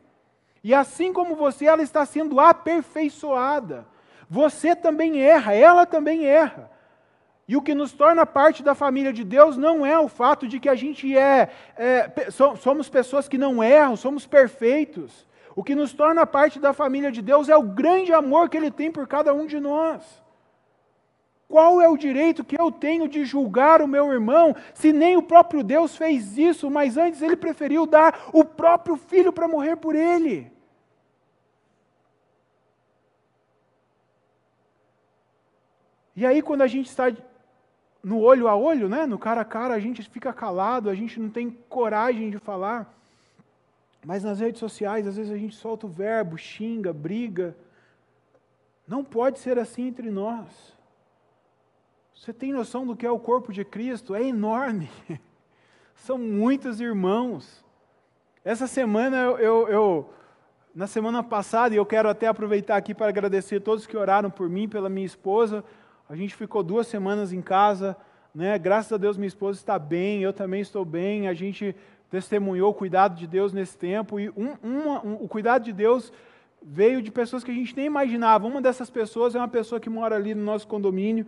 E 0.63 0.73
assim 0.73 1.13
como 1.13 1.35
você, 1.35 1.65
ela 1.67 1.83
está 1.83 2.03
sendo 2.05 2.39
aperfeiçoada. 2.39 3.85
Você 4.29 4.75
também 4.75 5.21
erra, 5.21 5.53
ela 5.53 5.85
também 5.85 6.25
erra. 6.25 6.69
E 7.47 7.55
o 7.55 7.61
que 7.61 7.73
nos 7.73 7.93
torna 7.93 8.25
parte 8.25 8.61
da 8.61 8.75
família 8.75 9.13
de 9.13 9.23
Deus 9.23 9.55
não 9.55 9.85
é 9.85 9.97
o 9.97 10.09
fato 10.09 10.47
de 10.47 10.59
que 10.59 10.67
a 10.67 10.75
gente 10.75 11.15
é, 11.15 11.49
é 11.77 12.11
somos 12.59 12.89
pessoas 12.89 13.29
que 13.29 13.37
não 13.37 13.63
erram, 13.63 13.95
somos 13.95 14.25
perfeitos. 14.25 15.26
O 15.57 15.63
que 15.63 15.73
nos 15.73 15.91
torna 15.91 16.23
parte 16.23 16.59
da 16.59 16.71
família 16.71 17.11
de 17.11 17.19
Deus 17.19 17.49
é 17.49 17.57
o 17.57 17.63
grande 17.63 18.13
amor 18.13 18.47
que 18.47 18.55
Ele 18.55 18.69
tem 18.69 18.91
por 18.91 19.07
cada 19.07 19.33
um 19.33 19.47
de 19.47 19.59
nós. 19.59 20.03
Qual 21.47 21.81
é 21.81 21.89
o 21.89 21.97
direito 21.97 22.43
que 22.43 22.61
eu 22.61 22.71
tenho 22.71 23.07
de 23.07 23.25
julgar 23.25 23.81
o 23.81 23.87
meu 23.87 24.13
irmão, 24.13 24.55
se 24.75 24.93
nem 24.93 25.17
o 25.17 25.23
próprio 25.23 25.63
Deus 25.63 25.97
fez 25.97 26.37
isso, 26.37 26.69
mas 26.69 26.95
antes 26.95 27.23
ele 27.23 27.35
preferiu 27.35 27.87
dar 27.87 28.29
o 28.31 28.45
próprio 28.45 28.97
filho 28.97 29.33
para 29.33 29.47
morrer 29.47 29.77
por 29.77 29.95
ele? 29.95 30.51
E 36.15 36.23
aí, 36.23 36.43
quando 36.43 36.61
a 36.61 36.67
gente 36.67 36.85
está 36.85 37.11
no 38.03 38.19
olho 38.19 38.47
a 38.47 38.55
olho, 38.55 38.87
né, 38.87 39.07
no 39.07 39.17
cara 39.17 39.41
a 39.41 39.45
cara, 39.45 39.73
a 39.73 39.79
gente 39.79 40.07
fica 40.07 40.31
calado, 40.31 40.87
a 40.87 40.93
gente 40.93 41.19
não 41.19 41.31
tem 41.31 41.49
coragem 41.67 42.29
de 42.29 42.37
falar. 42.37 42.96
Mas 44.07 44.23
nas 44.23 44.39
redes 44.39 44.61
sociais, 44.61 45.05
às 45.05 45.17
vezes 45.17 45.33
a 45.33 45.37
gente 45.37 45.53
solta 45.53 45.85
o 45.85 45.89
verbo, 45.89 46.37
xinga, 46.37 46.93
briga. 46.93 47.53
Não 48.87 49.03
pode 49.03 49.37
ser 49.37 49.59
assim 49.59 49.87
entre 49.87 50.09
nós. 50.09 50.47
Você 52.15 52.31
tem 52.31 52.53
noção 52.53 52.87
do 52.87 52.95
que 52.95 53.05
é 53.05 53.11
o 53.11 53.19
corpo 53.19 53.51
de 53.51 53.65
Cristo? 53.65 54.15
É 54.15 54.23
enorme. 54.23 54.89
São 55.93 56.17
muitos 56.17 56.79
irmãos. 56.79 57.65
Essa 58.45 58.65
semana 58.65 59.17
eu, 59.17 59.37
eu, 59.39 59.67
eu, 59.67 60.13
na 60.73 60.87
semana 60.87 61.21
passada, 61.21 61.75
e 61.75 61.77
eu 61.77 61.85
quero 61.85 62.07
até 62.07 62.27
aproveitar 62.27 62.77
aqui 62.77 62.95
para 62.95 63.09
agradecer 63.09 63.57
a 63.57 63.61
todos 63.61 63.85
que 63.85 63.97
oraram 63.97 64.31
por 64.31 64.49
mim, 64.49 64.69
pela 64.69 64.87
minha 64.87 65.05
esposa. 65.05 65.65
A 66.07 66.15
gente 66.15 66.33
ficou 66.33 66.63
duas 66.63 66.87
semanas 66.87 67.33
em 67.33 67.41
casa, 67.41 67.93
né? 68.33 68.57
Graças 68.57 68.93
a 68.93 68.97
Deus 68.97 69.17
minha 69.17 69.27
esposa 69.27 69.59
está 69.59 69.77
bem, 69.77 70.23
eu 70.23 70.31
também 70.31 70.61
estou 70.61 70.85
bem. 70.85 71.27
A 71.27 71.33
gente 71.33 71.75
testemunhou 72.09 72.71
o 72.71 72.73
cuidado 72.73 73.15
de 73.15 73.27
Deus 73.27 73.53
nesse 73.53 73.77
tempo 73.77 74.19
e 74.19 74.29
um, 74.29 74.55
uma, 74.63 75.05
um, 75.05 75.13
o 75.15 75.27
cuidado 75.27 75.63
de 75.63 75.73
Deus 75.73 76.11
veio 76.61 77.01
de 77.01 77.11
pessoas 77.11 77.43
que 77.43 77.51
a 77.51 77.53
gente 77.53 77.75
nem 77.75 77.85
imaginava. 77.85 78.47
Uma 78.47 78.61
dessas 78.61 78.89
pessoas 78.89 79.35
é 79.35 79.37
uma 79.37 79.47
pessoa 79.47 79.79
que 79.79 79.89
mora 79.89 80.15
ali 80.15 80.33
no 80.33 80.43
nosso 80.43 80.67
condomínio 80.67 81.27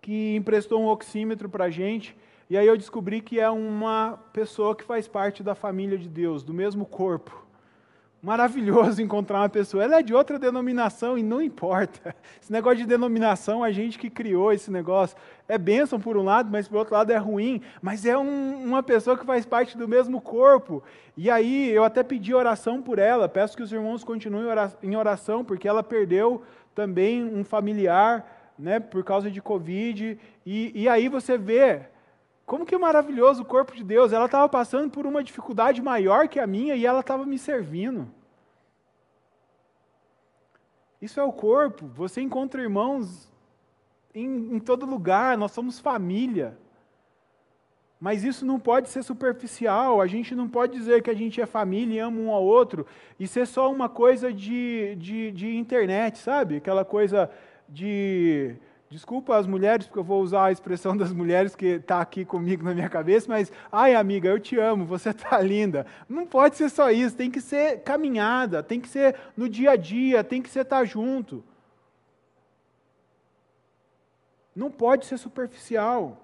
que 0.00 0.36
emprestou 0.36 0.80
um 0.80 0.86
oxímetro 0.86 1.48
para 1.48 1.64
a 1.64 1.70
gente, 1.70 2.16
e 2.48 2.56
aí 2.56 2.66
eu 2.66 2.76
descobri 2.76 3.20
que 3.20 3.40
é 3.40 3.50
uma 3.50 4.16
pessoa 4.32 4.76
que 4.76 4.84
faz 4.84 5.08
parte 5.08 5.42
da 5.42 5.54
família 5.54 5.98
de 5.98 6.08
Deus, 6.08 6.44
do 6.44 6.54
mesmo 6.54 6.86
corpo. 6.86 7.45
Maravilhoso 8.22 9.00
encontrar 9.00 9.40
uma 9.40 9.48
pessoa. 9.48 9.84
Ela 9.84 9.98
é 9.98 10.02
de 10.02 10.14
outra 10.14 10.38
denominação 10.38 11.16
e 11.16 11.22
não 11.22 11.40
importa. 11.40 12.14
Esse 12.42 12.50
negócio 12.50 12.78
de 12.78 12.86
denominação, 12.86 13.62
a 13.62 13.70
gente 13.70 13.98
que 13.98 14.10
criou 14.10 14.52
esse 14.52 14.70
negócio. 14.70 15.16
É 15.48 15.56
bênção 15.56 16.00
por 16.00 16.16
um 16.16 16.24
lado, 16.24 16.50
mas 16.50 16.66
por 16.66 16.78
outro 16.78 16.94
lado 16.94 17.12
é 17.12 17.16
ruim. 17.16 17.62
Mas 17.80 18.04
é 18.04 18.16
um, 18.16 18.64
uma 18.64 18.82
pessoa 18.82 19.16
que 19.16 19.24
faz 19.24 19.46
parte 19.46 19.78
do 19.78 19.86
mesmo 19.86 20.20
corpo. 20.20 20.82
E 21.16 21.30
aí 21.30 21.70
eu 21.70 21.84
até 21.84 22.02
pedi 22.02 22.34
oração 22.34 22.82
por 22.82 22.98
ela. 22.98 23.28
Peço 23.28 23.56
que 23.56 23.62
os 23.62 23.72
irmãos 23.72 24.02
continuem 24.02 24.46
em 24.82 24.96
oração, 24.96 25.44
porque 25.44 25.68
ela 25.68 25.82
perdeu 25.82 26.42
também 26.74 27.24
um 27.24 27.44
familiar 27.44 28.26
né, 28.58 28.80
por 28.80 29.04
causa 29.04 29.30
de 29.30 29.40
Covid, 29.40 30.18
e, 30.44 30.72
e 30.74 30.88
aí 30.88 31.08
você 31.08 31.36
vê 31.36 31.82
como 32.46 32.64
que 32.64 32.74
é 32.74 32.78
maravilhoso 32.78 33.42
o 33.42 33.44
corpo 33.44 33.74
de 33.74 33.82
Deus. 33.82 34.12
Ela 34.12 34.26
estava 34.26 34.48
passando 34.48 34.88
por 34.88 35.04
uma 35.04 35.22
dificuldade 35.24 35.82
maior 35.82 36.28
que 36.28 36.38
a 36.38 36.46
minha 36.46 36.76
e 36.76 36.86
ela 36.86 37.00
estava 37.00 37.26
me 37.26 37.38
servindo. 37.38 38.08
Isso 41.02 41.18
é 41.18 41.24
o 41.24 41.32
corpo. 41.32 41.86
Você 41.88 42.20
encontra 42.20 42.62
irmãos 42.62 43.30
em, 44.14 44.54
em 44.54 44.58
todo 44.60 44.86
lugar, 44.86 45.36
nós 45.36 45.50
somos 45.50 45.80
família. 45.80 46.56
Mas 47.98 48.22
isso 48.22 48.46
não 48.46 48.60
pode 48.60 48.90
ser 48.90 49.02
superficial, 49.02 50.00
a 50.00 50.06
gente 50.06 50.34
não 50.34 50.48
pode 50.48 50.74
dizer 50.74 51.02
que 51.02 51.10
a 51.10 51.14
gente 51.14 51.40
é 51.40 51.46
família 51.46 51.94
e 51.94 51.98
ama 51.98 52.20
um 52.20 52.30
ao 52.30 52.44
outro 52.44 52.86
e 53.18 53.26
ser 53.26 53.46
só 53.46 53.72
uma 53.72 53.88
coisa 53.88 54.32
de, 54.32 54.94
de, 54.96 55.32
de 55.32 55.56
internet, 55.56 56.18
sabe? 56.18 56.56
Aquela 56.56 56.84
coisa 56.84 57.30
de. 57.68 58.54
Desculpa 58.88 59.36
as 59.36 59.48
mulheres, 59.48 59.86
porque 59.86 59.98
eu 59.98 60.04
vou 60.04 60.22
usar 60.22 60.44
a 60.44 60.52
expressão 60.52 60.96
das 60.96 61.12
mulheres 61.12 61.56
que 61.56 61.66
está 61.66 62.00
aqui 62.00 62.24
comigo 62.24 62.62
na 62.62 62.72
minha 62.72 62.88
cabeça, 62.88 63.26
mas, 63.28 63.50
ai 63.70 63.96
amiga, 63.96 64.28
eu 64.28 64.38
te 64.38 64.56
amo, 64.58 64.84
você 64.84 65.10
está 65.10 65.38
linda. 65.42 65.84
Não 66.08 66.24
pode 66.24 66.56
ser 66.56 66.70
só 66.70 66.90
isso, 66.90 67.16
tem 67.16 67.28
que 67.28 67.40
ser 67.40 67.82
caminhada, 67.82 68.62
tem 68.62 68.80
que 68.80 68.88
ser 68.88 69.16
no 69.36 69.48
dia 69.48 69.72
a 69.72 69.76
dia, 69.76 70.22
tem 70.22 70.40
que 70.40 70.48
ser 70.48 70.60
estar 70.60 70.78
tá 70.78 70.84
junto. 70.84 71.42
Não 74.54 74.70
pode 74.70 75.04
ser 75.04 75.18
superficial. 75.18 76.22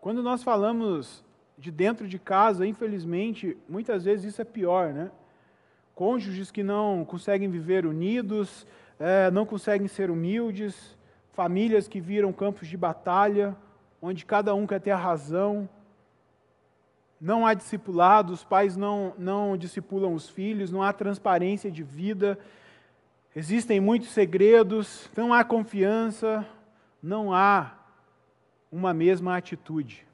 Quando 0.00 0.22
nós 0.22 0.42
falamos 0.42 1.22
de 1.58 1.70
dentro 1.70 2.08
de 2.08 2.18
casa, 2.18 2.66
infelizmente, 2.66 3.56
muitas 3.68 4.04
vezes 4.04 4.32
isso 4.32 4.40
é 4.40 4.44
pior, 4.44 4.92
né? 4.92 5.10
Cônjuges 5.94 6.50
que 6.50 6.62
não 6.62 7.04
conseguem 7.04 7.48
viver 7.48 7.86
unidos, 7.86 8.66
é, 8.98 9.30
não 9.30 9.46
conseguem 9.46 9.86
ser 9.86 10.10
humildes, 10.10 10.96
famílias 11.32 11.86
que 11.86 12.00
viram 12.00 12.32
campos 12.32 12.66
de 12.66 12.76
batalha, 12.76 13.56
onde 14.02 14.26
cada 14.26 14.54
um 14.54 14.66
quer 14.66 14.80
ter 14.80 14.90
a 14.90 14.96
razão. 14.96 15.68
Não 17.20 17.46
há 17.46 17.54
discipulado, 17.54 18.32
os 18.32 18.44
pais 18.44 18.76
não, 18.76 19.14
não 19.16 19.56
discipulam 19.56 20.14
os 20.14 20.28
filhos, 20.28 20.70
não 20.70 20.82
há 20.82 20.92
transparência 20.92 21.70
de 21.70 21.82
vida, 21.82 22.38
existem 23.34 23.80
muitos 23.80 24.08
segredos, 24.10 25.08
não 25.16 25.32
há 25.32 25.44
confiança, 25.44 26.46
não 27.02 27.32
há 27.32 27.72
uma 28.70 28.92
mesma 28.92 29.36
atitude. 29.36 30.06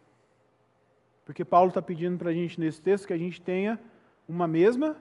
Porque 1.24 1.45
Paulo 1.45 1.68
está 1.68 1.81
pedindo 1.81 2.18
para 2.18 2.31
a 2.31 2.35
gente 2.35 2.61
nesse 2.61 2.83
texto 2.83 3.07
que 3.07 3.12
a 3.12 3.18
gente 3.18 3.41
tenha 3.41 3.81
uma 4.28 4.47
mesma 4.47 4.97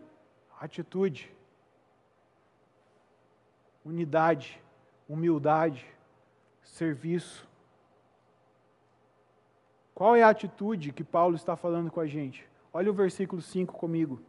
unidade, 3.86 4.62
humildade, 5.08 5.86
serviço. 6.64 7.48
Qual 9.96 10.16
é 10.16 10.24
a 10.24 10.30
atitude 10.30 10.92
que 10.92 11.04
Paulo 11.04 11.36
está 11.36 11.56
falando 11.56 11.92
com 11.92 12.00
a 12.00 12.08
gente? 12.08 12.48
Olha 12.72 12.90
o 12.90 12.94
versículo 12.94 13.42
5 13.42 13.74
comigo. 13.74 14.22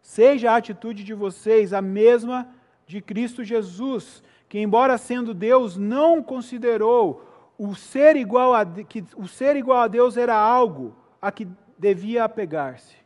Seja 0.00 0.52
a 0.52 0.56
atitude 0.56 1.04
de 1.04 1.14
vocês 1.14 1.72
a 1.72 1.82
mesma 1.82 2.48
de 2.86 3.00
Cristo 3.00 3.44
Jesus, 3.44 4.22
que, 4.48 4.58
embora 4.58 4.96
sendo 4.96 5.34
Deus, 5.34 5.76
não 5.76 6.22
considerou 6.22 7.24
o 7.58 7.74
ser 7.74 8.16
igual 8.16 8.54
a, 8.54 8.64
que 8.64 9.04
o 9.16 9.28
ser 9.28 9.56
igual 9.56 9.80
a 9.80 9.88
Deus 9.88 10.16
era 10.16 10.34
algo 10.34 10.96
a 11.20 11.30
que 11.30 11.46
devia 11.76 12.24
apegar-se. 12.24 12.97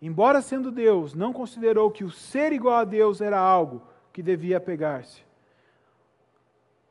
Embora 0.00 0.42
sendo 0.42 0.70
Deus, 0.70 1.14
não 1.14 1.32
considerou 1.32 1.90
que 1.90 2.04
o 2.04 2.10
ser 2.10 2.52
igual 2.52 2.76
a 2.76 2.84
Deus 2.84 3.20
era 3.20 3.38
algo 3.38 3.82
que 4.12 4.22
devia 4.22 4.60
pegar-se. 4.60 5.22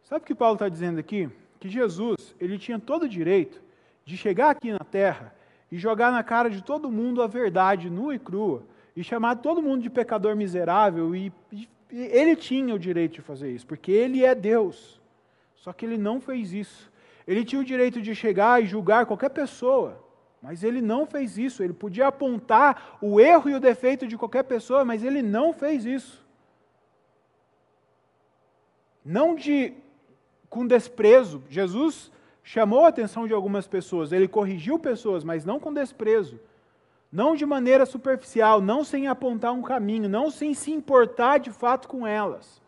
Sabe 0.04 0.24
o 0.24 0.26
que 0.26 0.36
Paulo 0.36 0.56
está 0.56 0.70
dizendo 0.70 1.00
aqui? 1.00 1.30
Que 1.60 1.68
Jesus, 1.68 2.36
ele 2.40 2.60
tinha 2.60 2.80
todo 2.80 3.04
o 3.04 3.10
direito 3.10 3.62
de 4.06 4.16
chegar 4.16 4.52
aqui 4.52 4.72
na 4.72 4.80
terra 4.80 5.34
e 5.72 5.78
jogar 5.78 6.12
na 6.12 6.24
cara 6.24 6.50
de 6.50 6.64
todo 6.64 6.92
mundo 6.92 7.22
a 7.24 7.28
verdade 7.28 7.90
nua 7.90 8.16
e 8.16 8.20
crua, 8.20 8.64
e 8.96 9.04
chamar 9.04 9.38
todo 9.38 9.62
mundo 9.62 9.82
de 9.82 9.90
pecador 9.90 10.36
miserável, 10.36 11.16
e, 11.16 11.34
e, 11.52 11.68
e 11.92 12.02
ele 12.04 12.36
tinha 12.36 12.74
o 12.74 12.80
direito 12.80 13.14
de 13.14 13.22
fazer 13.22 13.52
isso, 13.52 13.66
porque 13.66 13.92
ele 13.92 14.24
é 14.24 14.36
Deus. 14.36 15.02
Só 15.56 15.74
que 15.74 15.86
ele 15.86 15.98
não 15.98 16.22
fez 16.22 16.54
isso. 16.54 16.92
Ele 17.28 17.44
tinha 17.44 17.60
o 17.60 17.66
direito 17.66 18.00
de 18.00 18.14
chegar 18.14 18.62
e 18.62 18.68
julgar 18.68 19.08
qualquer 19.08 19.30
pessoa, 19.30 20.00
mas 20.46 20.64
ele 20.64 20.80
não 20.80 21.08
fez 21.08 21.40
isso. 21.40 21.64
Ele 21.64 21.74
podia 21.74 22.06
apontar 22.06 23.00
o 23.02 23.20
erro 23.20 23.50
e 23.50 23.56
o 23.56 23.60
defeito 23.60 24.06
de 24.06 24.16
qualquer 24.16 24.44
pessoa, 24.44 24.86
mas 24.86 25.04
ele 25.04 25.24
não 25.24 25.52
fez 25.52 25.86
isso. 25.86 26.24
Não 29.04 29.34
de 29.34 29.74
com 30.48 30.68
desprezo. 30.68 31.42
Jesus 31.50 32.12
chamou 32.44 32.86
a 32.86 32.90
atenção 32.90 33.26
de 33.26 33.34
algumas 33.34 33.66
pessoas, 33.66 34.12
ele 34.12 34.28
corrigiu 34.28 34.78
pessoas, 34.78 35.24
mas 35.24 35.44
não 35.44 35.60
com 35.60 35.74
desprezo. 35.74 36.40
Não 37.12 37.36
de 37.36 37.44
maneira 37.44 37.84
superficial, 37.84 38.62
não 38.62 38.84
sem 38.84 39.08
apontar 39.08 39.52
um 39.52 39.64
caminho, 39.64 40.08
não 40.08 40.30
sem 40.30 40.54
se 40.54 40.72
importar 40.72 41.40
de 41.40 41.50
fato 41.50 41.88
com 41.88 42.06
elas. 42.06 42.62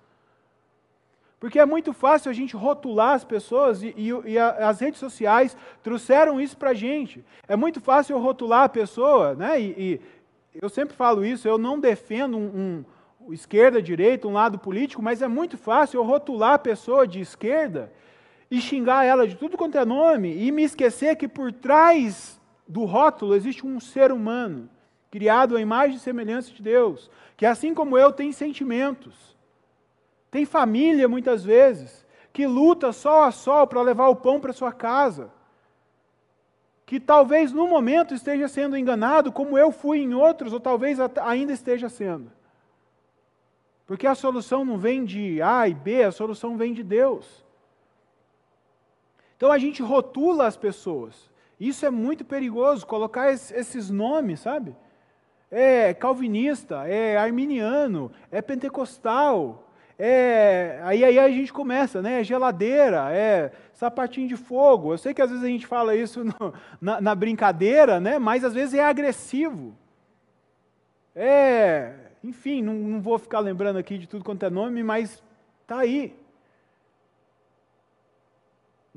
Porque 1.39 1.59
é 1.59 1.65
muito 1.65 1.93
fácil 1.93 2.31
a 2.31 2.33
gente 2.33 2.55
rotular 2.55 3.13
as 3.13 3.23
pessoas 3.23 3.83
e, 3.83 3.93
e, 3.95 4.09
e 4.25 4.39
a, 4.39 4.69
as 4.69 4.79
redes 4.79 4.99
sociais 4.99 5.55
trouxeram 5.83 6.41
isso 6.41 6.57
para 6.57 6.71
a 6.71 6.73
gente. 6.73 7.23
É 7.47 7.55
muito 7.55 7.79
fácil 7.79 8.15
eu 8.15 8.21
rotular 8.21 8.63
a 8.63 8.69
pessoa, 8.69 9.35
né? 9.35 9.61
E, 9.61 9.75
e, 9.77 10.01
eu 10.59 10.69
sempre 10.69 10.95
falo 10.95 11.23
isso, 11.23 11.47
eu 11.47 11.57
não 11.57 11.79
defendo 11.79 12.35
um, 12.37 12.83
um 13.21 13.33
esquerda, 13.33 13.79
direita, 13.79 14.27
um 14.27 14.33
lado 14.33 14.57
político, 14.57 15.03
mas 15.03 15.21
é 15.21 15.27
muito 15.27 15.57
fácil 15.57 15.99
eu 15.99 16.03
rotular 16.03 16.53
a 16.53 16.59
pessoa 16.59 17.07
de 17.07 17.19
esquerda 17.19 17.91
e 18.49 18.59
xingar 18.59 19.05
ela 19.05 19.27
de 19.27 19.35
tudo 19.35 19.57
quanto 19.57 19.77
é 19.77 19.85
nome 19.85 20.35
e 20.35 20.51
me 20.51 20.63
esquecer 20.63 21.15
que 21.15 21.27
por 21.27 21.51
trás 21.51 22.39
do 22.67 22.85
rótulo 22.85 23.35
existe 23.35 23.65
um 23.65 23.79
ser 23.79 24.11
humano, 24.11 24.67
criado 25.11 25.55
à 25.55 25.61
imagem 25.61 25.97
e 25.97 25.99
semelhança 25.99 26.51
de 26.51 26.61
Deus, 26.63 27.11
que 27.35 27.45
assim 27.45 27.73
como 27.73 27.97
eu 27.97 28.11
tem 28.11 28.31
sentimentos, 28.31 29.36
tem 30.29 30.45
família 30.45 31.07
muitas 31.07 31.43
vezes, 31.43 32.05
que 32.33 32.45
luta 32.45 32.91
sol 32.91 33.23
a 33.23 33.31
sol 33.31 33.65
para 33.67 33.81
levar 33.81 34.07
o 34.09 34.15
pão 34.15 34.39
para 34.39 34.53
sua 34.53 34.71
casa, 34.71 35.31
que 36.85 36.99
talvez 36.99 37.51
no 37.51 37.67
momento 37.67 38.13
esteja 38.13 38.47
sendo 38.47 38.77
enganado, 38.77 39.31
como 39.31 39.57
eu 39.57 39.71
fui 39.71 39.99
em 39.99 40.13
outros, 40.13 40.53
ou 40.53 40.59
talvez 40.59 40.99
ainda 41.21 41.51
esteja 41.51 41.89
sendo. 41.89 42.31
Porque 43.85 44.07
a 44.07 44.15
solução 44.15 44.63
não 44.63 44.77
vem 44.77 45.03
de 45.03 45.41
A 45.41 45.67
e 45.67 45.73
B, 45.73 46.03
a 46.03 46.11
solução 46.11 46.57
vem 46.57 46.73
de 46.73 46.83
Deus. 46.83 47.45
Então 49.35 49.51
a 49.51 49.57
gente 49.57 49.81
rotula 49.81 50.47
as 50.47 50.57
pessoas. 50.57 51.29
Isso 51.59 51.85
é 51.85 51.89
muito 51.89 52.23
perigoso, 52.23 52.85
colocar 52.85 53.31
esses 53.31 53.89
nomes, 53.89 54.41
sabe? 54.41 54.75
É 55.49 55.93
calvinista, 55.93 56.87
é 56.87 57.17
arminiano, 57.17 58.11
é 58.29 58.41
pentecostal, 58.41 59.66
é, 59.99 60.79
aí, 60.83 61.03
aí 61.03 61.17
a 61.17 61.29
gente 61.29 61.51
começa, 61.51 62.01
né? 62.01 62.21
É 62.21 62.23
geladeira, 62.23 63.11
é 63.11 63.51
sapatinho 63.73 64.27
de 64.27 64.35
fogo. 64.35 64.93
Eu 64.93 64.97
sei 64.97 65.13
que 65.13 65.21
às 65.21 65.29
vezes 65.29 65.43
a 65.43 65.47
gente 65.47 65.65
fala 65.65 65.95
isso 65.95 66.23
no, 66.23 66.53
na, 66.79 67.01
na, 67.01 67.15
brincadeira, 67.15 67.99
né? 67.99 68.19
Mas 68.19 68.43
às 68.43 68.53
vezes 68.53 68.75
é 68.75 68.83
agressivo. 68.83 69.75
É, 71.15 71.93
enfim, 72.23 72.61
não, 72.61 72.73
não 72.75 73.01
vou 73.01 73.17
ficar 73.17 73.39
lembrando 73.39 73.77
aqui 73.77 73.97
de 73.97 74.07
tudo 74.07 74.23
quanto 74.23 74.45
é 74.45 74.49
nome, 74.51 74.83
mas 74.83 75.23
tá 75.65 75.79
aí. 75.79 76.15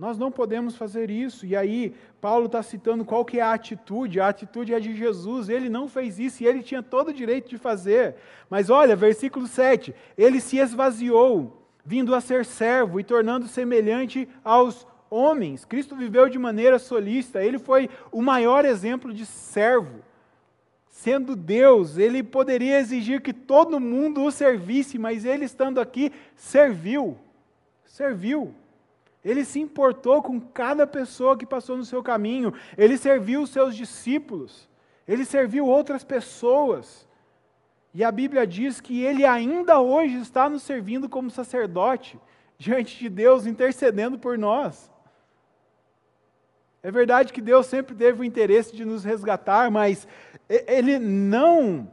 Nós 0.01 0.17
não 0.17 0.33
podemos 0.33 0.77
fazer 0.77 1.11
isso. 1.11 1.45
E 1.45 1.55
aí, 1.55 1.95
Paulo 2.23 2.47
está 2.47 2.63
citando 2.63 3.05
qual 3.05 3.23
que 3.23 3.39
é 3.39 3.43
a 3.43 3.53
atitude. 3.53 4.19
A 4.19 4.29
atitude 4.29 4.73
é 4.73 4.81
de 4.81 4.97
Jesus. 4.97 5.51
Ele 5.51 5.69
não 5.69 5.91
fez 5.91 6.19
isso 6.19 6.43
e 6.43 6.47
ele 6.47 6.63
tinha 6.63 6.83
todo 6.83 7.09
o 7.09 7.13
direito 7.13 7.51
de 7.51 7.59
fazer. 7.59 8.15
Mas 8.49 8.71
olha, 8.71 8.97
versículo 8.97 9.47
7. 9.47 9.95
Ele 10.17 10.41
se 10.41 10.57
esvaziou, 10.57 11.67
vindo 11.85 12.15
a 12.15 12.21
ser 12.23 12.47
servo 12.47 12.99
e 12.99 13.05
tornando 13.05 13.47
semelhante 13.47 14.27
aos 14.43 14.87
homens. 15.11 15.67
Cristo 15.67 15.95
viveu 15.95 16.31
de 16.31 16.39
maneira 16.39 16.79
solista. 16.79 17.45
Ele 17.45 17.59
foi 17.59 17.91
o 18.11 18.23
maior 18.23 18.65
exemplo 18.65 19.13
de 19.13 19.27
servo. 19.27 20.01
Sendo 20.89 21.37
Deus, 21.37 21.99
ele 21.99 22.23
poderia 22.23 22.79
exigir 22.79 23.21
que 23.21 23.35
todo 23.35 23.79
mundo 23.79 24.25
o 24.25 24.33
servisse, 24.33 24.99
mas 24.99 25.27
ele 25.27 25.45
estando 25.45 25.79
aqui, 25.79 26.11
serviu. 26.35 27.19
Serviu. 27.85 28.55
Ele 29.25 29.45
se 29.45 29.61
importou 29.61 30.23
com 30.23 30.41
cada 30.41 30.87
pessoa 30.87 31.37
que 31.37 31.45
passou 31.45 31.77
no 31.77 31.85
seu 31.85 32.03
caminho. 32.03 32.55
Ele 32.77 32.97
serviu 32.97 33.43
os 33.43 33.51
seus 33.51 33.77
discípulos. 33.77 34.69
Ele 35.07 35.25
serviu 35.25 35.67
outras 35.67 36.03
pessoas. 36.03 37.07
E 37.93 38.03
a 38.03 38.11
Bíblia 38.11 38.47
diz 38.47 38.81
que 38.81 39.03
ele 39.03 39.25
ainda 39.25 39.81
hoje 39.81 40.19
está 40.19 40.49
nos 40.49 40.63
servindo 40.63 41.09
como 41.09 41.31
sacerdote 41.31 42.19
diante 42.57 42.99
de 42.99 43.09
Deus, 43.09 43.47
intercedendo 43.47 44.19
por 44.19 44.39
nós. 44.39 44.91
É 46.83 46.91
verdade 46.91 47.33
que 47.33 47.41
Deus 47.41 47.67
sempre 47.67 47.95
teve 47.95 48.21
o 48.21 48.25
interesse 48.25 48.75
de 48.75 48.85
nos 48.85 49.05
resgatar, 49.05 49.71
mas 49.71 50.09
Ele 50.49 50.99
não 50.99 51.91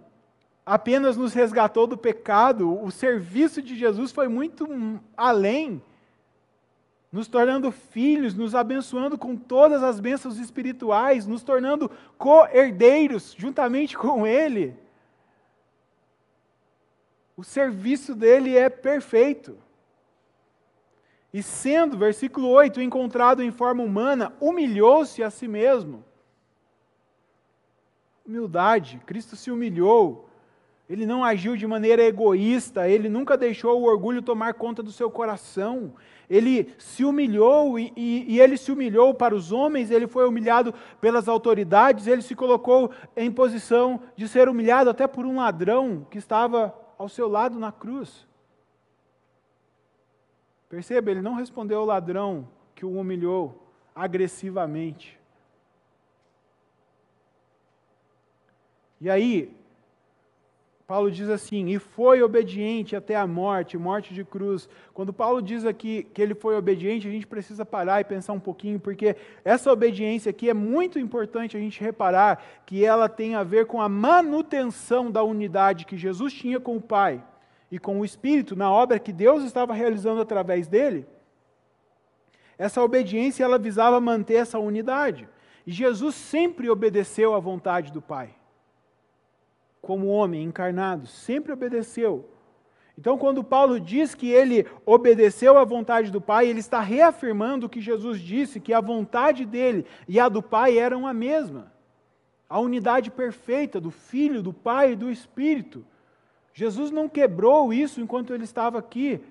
apenas 0.65 1.15
nos 1.15 1.34
resgatou 1.34 1.88
do 1.88 1.97
pecado, 1.97 2.84
o 2.84 2.91
serviço 2.91 3.61
de 3.61 3.73
Jesus 3.78 4.11
foi 4.11 4.28
muito 4.28 4.67
além 5.15 5.82
nos 7.18 7.28
tornando 7.28 7.72
filhos, 7.72 8.36
nos 8.36 8.53
abençoando 8.53 9.18
com 9.18 9.36
todas 9.36 9.82
as 9.82 9.99
bênçãos 9.99 10.38
espirituais, 10.38 11.26
nos 11.26 11.41
tornando 11.41 11.89
co-herdeiros 12.15 13.34
juntamente 13.36 13.97
com 13.97 14.28
Ele. 14.28 14.78
O 17.36 17.43
serviço 17.43 18.13
dele 18.13 18.55
é 18.55 18.70
perfeito. 18.70 19.57
E 21.34 21.41
sendo, 21.41 21.97
versículo 21.97 22.49
8, 22.49 22.80
encontrado 22.82 23.41
em 23.41 23.49
forma 23.49 23.82
humana, 23.82 24.32
humilhou-se 24.39 25.24
a 25.24 25.32
si 25.32 25.47
mesmo. 25.47 26.05
Humildade, 28.28 29.01
Cristo 29.07 29.36
se 29.36 29.49
humilhou. 29.49 30.26
Ele 30.89 31.05
não 31.05 31.23
agiu 31.23 31.57
de 31.57 31.67
maneira 31.67 32.03
egoísta, 32.03 32.88
ele 32.88 33.09
nunca 33.09 33.38
deixou 33.38 33.81
o 33.81 33.85
orgulho 33.85 34.21
tomar 34.21 34.53
conta 34.53 34.81
do 34.81 34.91
seu 34.91 35.11
coração 35.11 35.93
ele 36.29 36.73
se 36.77 37.05
humilhou 37.05 37.79
e, 37.79 37.93
e, 37.95 38.35
e, 38.35 38.39
ele 38.39 38.57
se 38.57 38.71
humilhou 38.71 39.13
para 39.13 39.33
os 39.33 39.51
homens, 39.51 39.89
ele 39.89 40.07
foi 40.07 40.27
humilhado 40.27 40.73
pelas 40.99 41.27
autoridades, 41.27 42.05
ele 42.05 42.21
se 42.21 42.35
colocou 42.35 42.91
em 43.15 43.31
posição 43.31 44.01
de 44.15 44.27
ser 44.27 44.49
humilhado 44.49 44.89
até 44.89 45.07
por 45.07 45.25
um 45.25 45.38
ladrão 45.38 46.05
que 46.11 46.17
estava 46.17 46.75
ao 46.97 47.07
seu 47.07 47.29
lado 47.29 47.57
na 47.57 47.71
cruz. 47.71 48.27
Perceba, 50.67 51.11
ele 51.11 51.21
não 51.21 51.35
respondeu 51.35 51.79
ao 51.79 51.85
ladrão 51.85 52.49
que 52.75 52.85
o 52.85 52.99
humilhou 52.99 53.71
agressivamente. 53.95 55.17
E 58.99 59.09
aí, 59.09 59.55
Paulo 60.88 61.11
diz 61.11 61.27
assim, 61.27 61.67
e 61.67 61.79
foi 61.79 62.23
obediente 62.23 62.95
até 62.95 63.13
a 63.13 63.27
morte, 63.27 63.77
morte 63.77 64.13
de 64.13 64.23
cruz. 64.23 64.69
Quando 64.93 65.11
Paulo 65.11 65.41
diz 65.41 65.65
aqui 65.65 66.07
que 66.13 66.21
ele 66.21 66.33
foi 66.33 66.55
obediente, 66.55 67.05
a 67.05 67.11
gente 67.11 67.27
precisa 67.27 67.65
parar 67.65 67.99
e 67.99 68.05
pensar 68.05 68.31
um 68.31 68.39
pouquinho, 68.39 68.79
porque 68.79 69.17
essa 69.43 69.69
obediência 69.69 70.29
aqui 70.29 70.49
é 70.49 70.53
muito 70.53 70.97
importante 70.97 71.57
a 71.57 71.59
gente 71.59 71.81
reparar 71.81 72.41
que 72.65 72.85
ela 72.85 73.09
tem 73.09 73.35
a 73.35 73.43
ver 73.43 73.65
com 73.65 73.81
a 73.81 73.89
manutenção 73.89 75.11
da 75.11 75.21
unidade 75.21 75.85
que 75.85 75.97
Jesus 75.97 76.31
tinha 76.31 76.57
com 76.57 76.77
o 76.77 76.81
Pai 76.81 77.21
e 77.69 77.77
com 77.77 77.99
o 77.99 78.05
Espírito 78.05 78.55
na 78.55 78.71
obra 78.71 78.97
que 78.97 79.11
Deus 79.11 79.43
estava 79.43 79.73
realizando 79.73 80.21
através 80.21 80.69
dele. 80.69 81.05
Essa 82.57 82.81
obediência 82.81 83.43
ela 83.43 83.59
visava 83.59 83.99
manter 83.99 84.35
essa 84.35 84.57
unidade. 84.57 85.27
E 85.65 85.71
Jesus 85.73 86.15
sempre 86.15 86.69
obedeceu 86.69 87.35
à 87.35 87.39
vontade 87.39 87.91
do 87.91 88.01
Pai 88.01 88.36
como 89.82 90.07
homem 90.07 90.43
encarnado, 90.43 91.07
sempre 91.07 91.53
obedeceu. 91.53 92.30
Então, 92.97 93.17
quando 93.17 93.43
Paulo 93.43 93.80
diz 93.80 94.15
que 94.15 94.30
ele 94.32 94.65
obedeceu 94.84 95.57
à 95.57 95.63
vontade 95.63 96.11
do 96.11 96.19
Pai, 96.19 96.47
ele 96.47 96.59
está 96.59 96.80
reafirmando 96.80 97.67
o 97.67 97.69
que 97.69 97.80
Jesus 97.80 98.19
disse, 98.19 98.59
que 98.59 98.73
a 98.73 98.82
vontade 98.82 99.45
dele 99.45 99.86
e 100.07 100.19
a 100.19 100.28
do 100.28 100.41
Pai 100.41 100.80
eram 100.80 101.05
a 101.05 101.13
mesma. 101.13 101.71
A 102.49 102.59
unidade 102.59 103.11
perfeita 103.11 103.80
do 103.80 103.91
Filho, 103.91 104.41
do 104.41 104.51
Pai 104.51 104.93
e 104.93 104.95
do 104.95 105.11
Espírito. 105.11 105.86
Jesus 106.53 106.89
não 106.89 107.07
quebrou 107.07 107.71
isso 107.71 108.01
enquanto 108.01 108.34
ele 108.34 108.45
estava 108.45 108.80
aqui. 108.80 109.21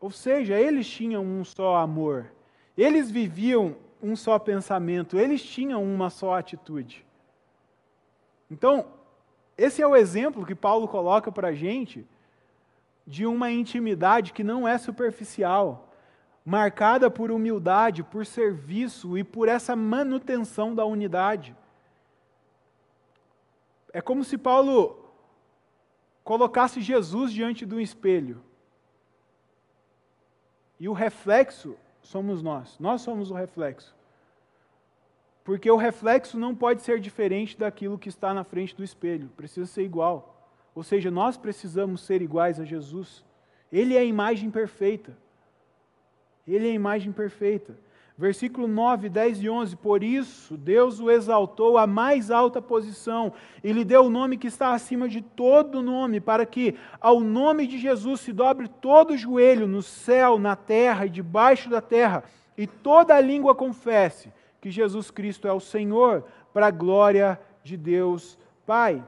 Ou 0.00 0.10
seja, 0.10 0.54
eles 0.60 0.88
tinham 0.88 1.24
um 1.24 1.44
só 1.44 1.76
amor, 1.76 2.30
eles 2.78 3.10
viviam 3.10 3.74
um 4.00 4.14
só 4.14 4.38
pensamento, 4.38 5.18
eles 5.18 5.42
tinham 5.42 5.82
uma 5.82 6.10
só 6.10 6.34
atitude. 6.34 7.04
Então, 8.48 8.86
esse 9.56 9.80
é 9.80 9.86
o 9.86 9.96
exemplo 9.96 10.44
que 10.44 10.54
Paulo 10.54 10.86
coloca 10.86 11.32
para 11.32 11.48
a 11.48 11.54
gente 11.54 12.06
de 13.06 13.24
uma 13.24 13.50
intimidade 13.50 14.32
que 14.32 14.44
não 14.44 14.68
é 14.68 14.76
superficial, 14.76 15.88
marcada 16.44 17.10
por 17.10 17.30
humildade, 17.30 18.02
por 18.02 18.26
serviço 18.26 19.16
e 19.16 19.24
por 19.24 19.48
essa 19.48 19.74
manutenção 19.74 20.74
da 20.74 20.84
unidade. 20.84 21.56
É 23.92 24.02
como 24.02 24.22
se 24.24 24.36
Paulo 24.36 25.10
colocasse 26.22 26.82
Jesus 26.82 27.32
diante 27.32 27.64
de 27.64 27.74
um 27.74 27.80
espelho. 27.80 28.42
E 30.78 30.86
o 30.86 30.92
reflexo 30.92 31.76
somos 32.02 32.42
nós. 32.42 32.78
Nós 32.78 33.00
somos 33.00 33.30
o 33.30 33.34
reflexo. 33.34 33.95
Porque 35.46 35.70
o 35.70 35.76
reflexo 35.76 36.36
não 36.36 36.56
pode 36.56 36.82
ser 36.82 36.98
diferente 36.98 37.56
daquilo 37.56 37.96
que 37.96 38.08
está 38.08 38.34
na 38.34 38.42
frente 38.42 38.74
do 38.74 38.82
espelho, 38.82 39.30
precisa 39.36 39.64
ser 39.64 39.84
igual. 39.84 40.50
Ou 40.74 40.82
seja, 40.82 41.08
nós 41.08 41.36
precisamos 41.36 42.00
ser 42.00 42.20
iguais 42.20 42.58
a 42.58 42.64
Jesus. 42.64 43.24
Ele 43.70 43.94
é 43.94 44.00
a 44.00 44.04
imagem 44.04 44.50
perfeita. 44.50 45.16
Ele 46.48 46.66
é 46.66 46.72
a 46.72 46.74
imagem 46.74 47.12
perfeita. 47.12 47.78
Versículo 48.18 48.66
9, 48.66 49.08
10 49.08 49.42
e 49.42 49.48
11. 49.48 49.76
Por 49.76 50.02
isso, 50.02 50.56
Deus 50.56 50.98
o 50.98 51.12
exaltou 51.12 51.78
à 51.78 51.86
mais 51.86 52.28
alta 52.32 52.60
posição 52.60 53.32
e 53.62 53.72
lhe 53.72 53.84
deu 53.84 54.06
o 54.06 54.10
nome 54.10 54.36
que 54.36 54.48
está 54.48 54.72
acima 54.72 55.08
de 55.08 55.22
todo 55.22 55.80
nome, 55.80 56.20
para 56.20 56.44
que 56.44 56.74
ao 57.00 57.20
nome 57.20 57.68
de 57.68 57.78
Jesus 57.78 58.20
se 58.20 58.32
dobre 58.32 58.66
todo 58.66 59.12
o 59.12 59.16
joelho 59.16 59.68
no 59.68 59.80
céu, 59.80 60.40
na 60.40 60.56
terra 60.56 61.06
e 61.06 61.10
debaixo 61.10 61.70
da 61.70 61.80
terra, 61.80 62.24
e 62.58 62.66
toda 62.66 63.14
a 63.14 63.20
língua 63.20 63.54
confesse 63.54 64.32
que 64.66 64.70
Jesus 64.72 65.12
Cristo 65.12 65.46
é 65.46 65.52
o 65.52 65.60
Senhor, 65.60 66.24
para 66.52 66.66
a 66.66 66.70
glória 66.72 67.38
de 67.62 67.76
Deus 67.76 68.36
Pai. 68.66 69.00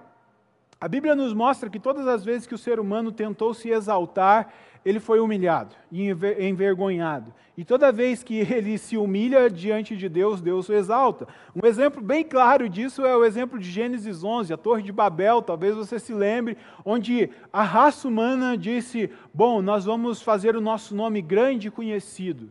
A 0.81 0.87
Bíblia 0.87 1.17
nos 1.17 1.35
mostra 1.35 1.69
que 1.69 1.81
todas 1.81 2.07
as 2.07 2.25
vezes 2.25 2.47
que 2.47 2.55
o 2.55 2.59
ser 2.59 2.79
humano 2.79 3.11
tentou 3.11 3.53
se 3.53 3.69
exaltar, 3.69 4.55
ele 4.85 5.01
foi 5.01 5.19
humilhado 5.19 5.75
e 5.91 6.09
envergonhado. 6.39 7.35
E 7.57 7.65
toda 7.65 7.91
vez 7.91 8.23
que 8.23 8.39
ele 8.55 8.79
se 8.79 8.97
humilha 8.97 9.51
diante 9.51 9.97
de 9.97 10.09
Deus, 10.09 10.41
Deus 10.41 10.69
o 10.69 10.73
exalta. 10.73 11.27
Um 11.57 11.67
exemplo 11.67 12.01
bem 12.01 12.23
claro 12.23 12.69
disso 12.69 13.05
é 13.05 13.17
o 13.17 13.25
exemplo 13.25 13.59
de 13.59 13.69
Gênesis 13.69 14.23
11, 14.23 14.53
a 14.53 14.57
Torre 14.57 14.85
de 14.85 14.93
Babel, 14.93 15.43
talvez 15.43 15.75
você 15.75 15.99
se 15.99 16.15
lembre, 16.15 16.57
onde 16.85 17.31
a 17.53 17.65
raça 17.65 18.07
humana 18.07 18.57
disse: 18.57 19.11
Bom, 19.35 19.61
nós 19.61 19.87
vamos 19.87 20.23
fazer 20.23 20.55
o 20.55 20.61
nosso 20.61 20.95
nome 20.95 21.21
grande 21.21 21.67
e 21.67 21.73
conhecido. 21.73 22.49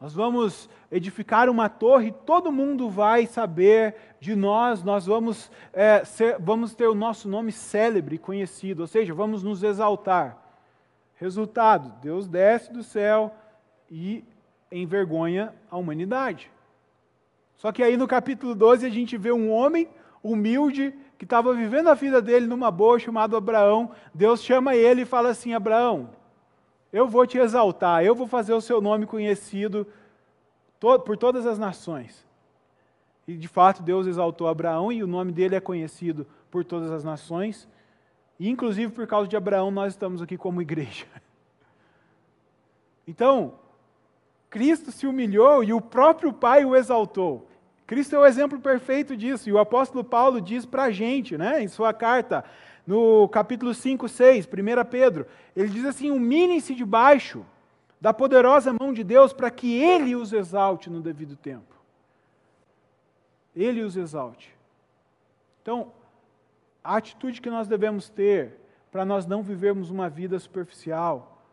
Nós 0.00 0.14
vamos 0.14 0.70
edificar 0.92 1.48
uma 1.50 1.68
torre, 1.68 2.12
todo 2.24 2.52
mundo 2.52 2.88
vai 2.88 3.26
saber 3.26 3.96
de 4.20 4.36
nós, 4.36 4.82
nós 4.82 5.06
vamos, 5.06 5.50
é, 5.72 6.04
ser, 6.04 6.38
vamos 6.38 6.72
ter 6.74 6.86
o 6.86 6.94
nosso 6.94 7.28
nome 7.28 7.50
célebre, 7.50 8.16
conhecido, 8.16 8.80
ou 8.80 8.86
seja, 8.86 9.12
vamos 9.12 9.42
nos 9.42 9.64
exaltar. 9.64 10.38
Resultado: 11.16 11.92
Deus 12.00 12.28
desce 12.28 12.72
do 12.72 12.84
céu 12.84 13.34
e 13.90 14.24
envergonha 14.70 15.52
a 15.68 15.76
humanidade. 15.76 16.50
Só 17.56 17.72
que 17.72 17.82
aí 17.82 17.96
no 17.96 18.06
capítulo 18.06 18.54
12 18.54 18.86
a 18.86 18.90
gente 18.90 19.16
vê 19.16 19.32
um 19.32 19.50
homem 19.50 19.88
humilde 20.22 20.94
que 21.18 21.24
estava 21.24 21.52
vivendo 21.52 21.88
a 21.88 21.94
vida 21.94 22.22
dele 22.22 22.46
numa 22.46 22.70
boa, 22.70 23.00
chamado 23.00 23.36
Abraão. 23.36 23.90
Deus 24.14 24.44
chama 24.44 24.76
ele 24.76 25.02
e 25.02 25.06
fala 25.06 25.30
assim: 25.30 25.54
Abraão, 25.54 26.10
eu 26.92 27.06
vou 27.06 27.26
te 27.26 27.38
exaltar, 27.38 28.04
eu 28.04 28.14
vou 28.14 28.26
fazer 28.26 28.52
o 28.52 28.60
seu 28.60 28.80
nome 28.80 29.06
conhecido 29.06 29.86
por 30.80 31.16
todas 31.16 31.46
as 31.46 31.58
nações. 31.58 32.26
E 33.26 33.36
de 33.36 33.48
fato 33.48 33.82
Deus 33.82 34.06
exaltou 34.06 34.48
Abraão 34.48 34.90
e 34.90 35.02
o 35.02 35.06
nome 35.06 35.32
dele 35.32 35.54
é 35.54 35.60
conhecido 35.60 36.26
por 36.50 36.64
todas 36.64 36.90
as 36.90 37.04
nações. 37.04 37.68
E 38.38 38.48
inclusive 38.48 38.92
por 38.92 39.06
causa 39.06 39.28
de 39.28 39.36
Abraão 39.36 39.70
nós 39.70 39.92
estamos 39.92 40.22
aqui 40.22 40.36
como 40.36 40.62
igreja. 40.62 41.06
Então, 43.10 43.54
Cristo 44.50 44.92
se 44.92 45.06
humilhou 45.06 45.64
e 45.64 45.72
o 45.72 45.80
próprio 45.80 46.30
Pai 46.30 46.62
o 46.62 46.76
exaltou. 46.76 47.48
Cristo 47.86 48.14
é 48.14 48.18
o 48.18 48.26
exemplo 48.26 48.60
perfeito 48.60 49.16
disso, 49.16 49.48
e 49.48 49.52
o 49.52 49.58
apóstolo 49.58 50.04
Paulo 50.04 50.42
diz 50.42 50.66
para 50.66 50.84
a 50.84 50.90
gente, 50.90 51.38
né, 51.38 51.62
em 51.62 51.68
sua 51.68 51.94
carta, 51.94 52.44
no 52.88 53.28
capítulo 53.28 53.74
5, 53.74 54.08
6, 54.08 54.46
1 54.46 54.50
Pedro, 54.90 55.26
ele 55.54 55.68
diz 55.68 55.84
assim: 55.84 56.10
humilhem-se 56.10 56.74
debaixo 56.74 57.44
da 58.00 58.14
poderosa 58.14 58.72
mão 58.72 58.94
de 58.94 59.04
Deus 59.04 59.30
para 59.30 59.50
que 59.50 59.76
Ele 59.76 60.16
os 60.16 60.32
exalte 60.32 60.88
no 60.88 61.02
devido 61.02 61.36
tempo. 61.36 61.74
Ele 63.54 63.82
os 63.82 63.94
exalte. 63.94 64.56
Então, 65.60 65.92
a 66.82 66.96
atitude 66.96 67.42
que 67.42 67.50
nós 67.50 67.68
devemos 67.68 68.08
ter 68.08 68.58
para 68.90 69.04
nós 69.04 69.26
não 69.26 69.42
vivermos 69.42 69.90
uma 69.90 70.08
vida 70.08 70.38
superficial, 70.38 71.44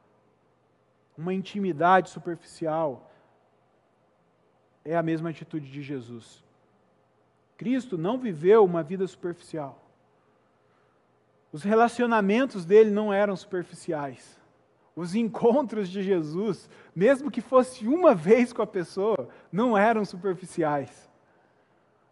uma 1.18 1.34
intimidade 1.34 2.12
superficial, 2.12 3.12
é 4.86 4.96
a 4.96 5.04
mesma 5.04 5.32
atitude 5.32 5.70
de 5.70 5.82
Jesus. 5.82 6.42
Cristo 7.58 7.98
não 7.98 8.18
viveu 8.18 8.64
uma 8.64 8.82
vida 8.82 9.06
superficial. 9.06 9.85
Os 11.56 11.64
relacionamentos 11.64 12.66
dele 12.66 12.92
não 12.92 13.14
eram 13.14 13.34
superficiais. 13.34 14.38
Os 14.94 15.16
encontros 15.16 15.88
de 15.90 16.04
Jesus, 16.04 16.70
mesmo 16.94 17.32
que 17.32 17.40
fosse 17.40 17.88
uma 17.88 18.14
vez 18.14 18.52
com 18.52 18.62
a 18.62 18.68
pessoa, 18.68 19.30
não 19.50 19.78
eram 19.78 20.04
superficiais. 20.04 21.10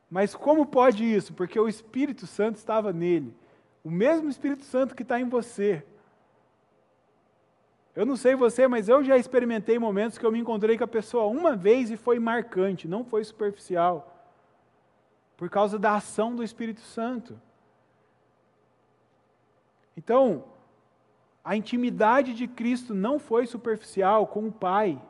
Mas 0.09 0.33
como 0.33 0.65
pode 0.65 1.03
isso? 1.03 1.33
Porque 1.33 1.59
o 1.59 1.67
Espírito 1.67 2.25
Santo 2.25 2.55
estava 2.55 2.93
nele. 2.93 3.35
O 3.83 3.91
mesmo 3.91 4.29
Espírito 4.29 4.63
Santo 4.63 4.95
que 4.95 5.03
está 5.03 5.19
em 5.19 5.27
você. 5.27 5.83
Eu 7.93 8.05
não 8.05 8.15
sei 8.15 8.35
você, 8.35 8.65
mas 8.65 8.87
eu 8.87 9.03
já 9.03 9.17
experimentei 9.17 9.77
momentos 9.77 10.17
que 10.17 10.25
eu 10.25 10.31
me 10.31 10.39
encontrei 10.39 10.77
com 10.77 10.85
a 10.85 10.87
pessoa 10.87 11.25
uma 11.25 11.53
vez 11.53 11.91
e 11.91 11.97
foi 11.97 12.17
marcante, 12.17 12.87
não 12.87 13.03
foi 13.03 13.25
superficial. 13.25 14.25
Por 15.35 15.49
causa 15.49 15.77
da 15.77 15.95
ação 15.95 16.33
do 16.33 16.45
Espírito 16.45 16.79
Santo. 16.79 17.37
Então, 19.95 20.45
a 21.43 21.55
intimidade 21.55 22.33
de 22.33 22.47
Cristo 22.47 22.93
não 22.93 23.19
foi 23.19 23.45
superficial 23.45 24.27
com 24.27 24.47
o 24.47 24.51
Pai. 24.51 25.01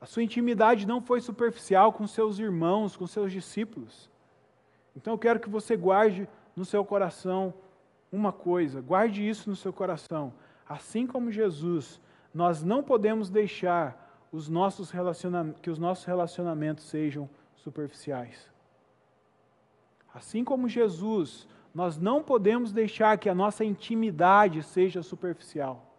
A 0.00 0.06
sua 0.06 0.22
intimidade 0.22 0.86
não 0.86 1.00
foi 1.00 1.20
superficial 1.20 1.92
com 1.92 2.06
seus 2.06 2.38
irmãos, 2.38 2.96
com 2.96 3.06
seus 3.06 3.32
discípulos. 3.32 4.10
Então 4.94 5.14
eu 5.14 5.18
quero 5.18 5.40
que 5.40 5.48
você 5.48 5.76
guarde 5.76 6.28
no 6.54 6.64
seu 6.64 6.84
coração 6.84 7.54
uma 8.10 8.32
coisa, 8.32 8.80
guarde 8.80 9.26
isso 9.26 9.48
no 9.48 9.56
seu 9.56 9.72
coração. 9.72 10.32
Assim 10.68 11.06
como 11.06 11.30
Jesus, 11.30 12.00
nós 12.34 12.62
não 12.62 12.82
podemos 12.82 13.30
deixar 13.30 14.26
os 14.32 14.48
nossos 14.48 14.90
que 15.62 15.70
os 15.70 15.78
nossos 15.78 16.04
relacionamentos 16.04 16.84
sejam 16.84 17.28
superficiais. 17.54 18.50
Assim 20.12 20.42
como 20.44 20.68
Jesus, 20.68 21.46
nós 21.76 21.98
não 21.98 22.22
podemos 22.22 22.72
deixar 22.72 23.18
que 23.18 23.28
a 23.28 23.34
nossa 23.34 23.62
intimidade 23.62 24.62
seja 24.62 25.02
superficial. 25.02 25.92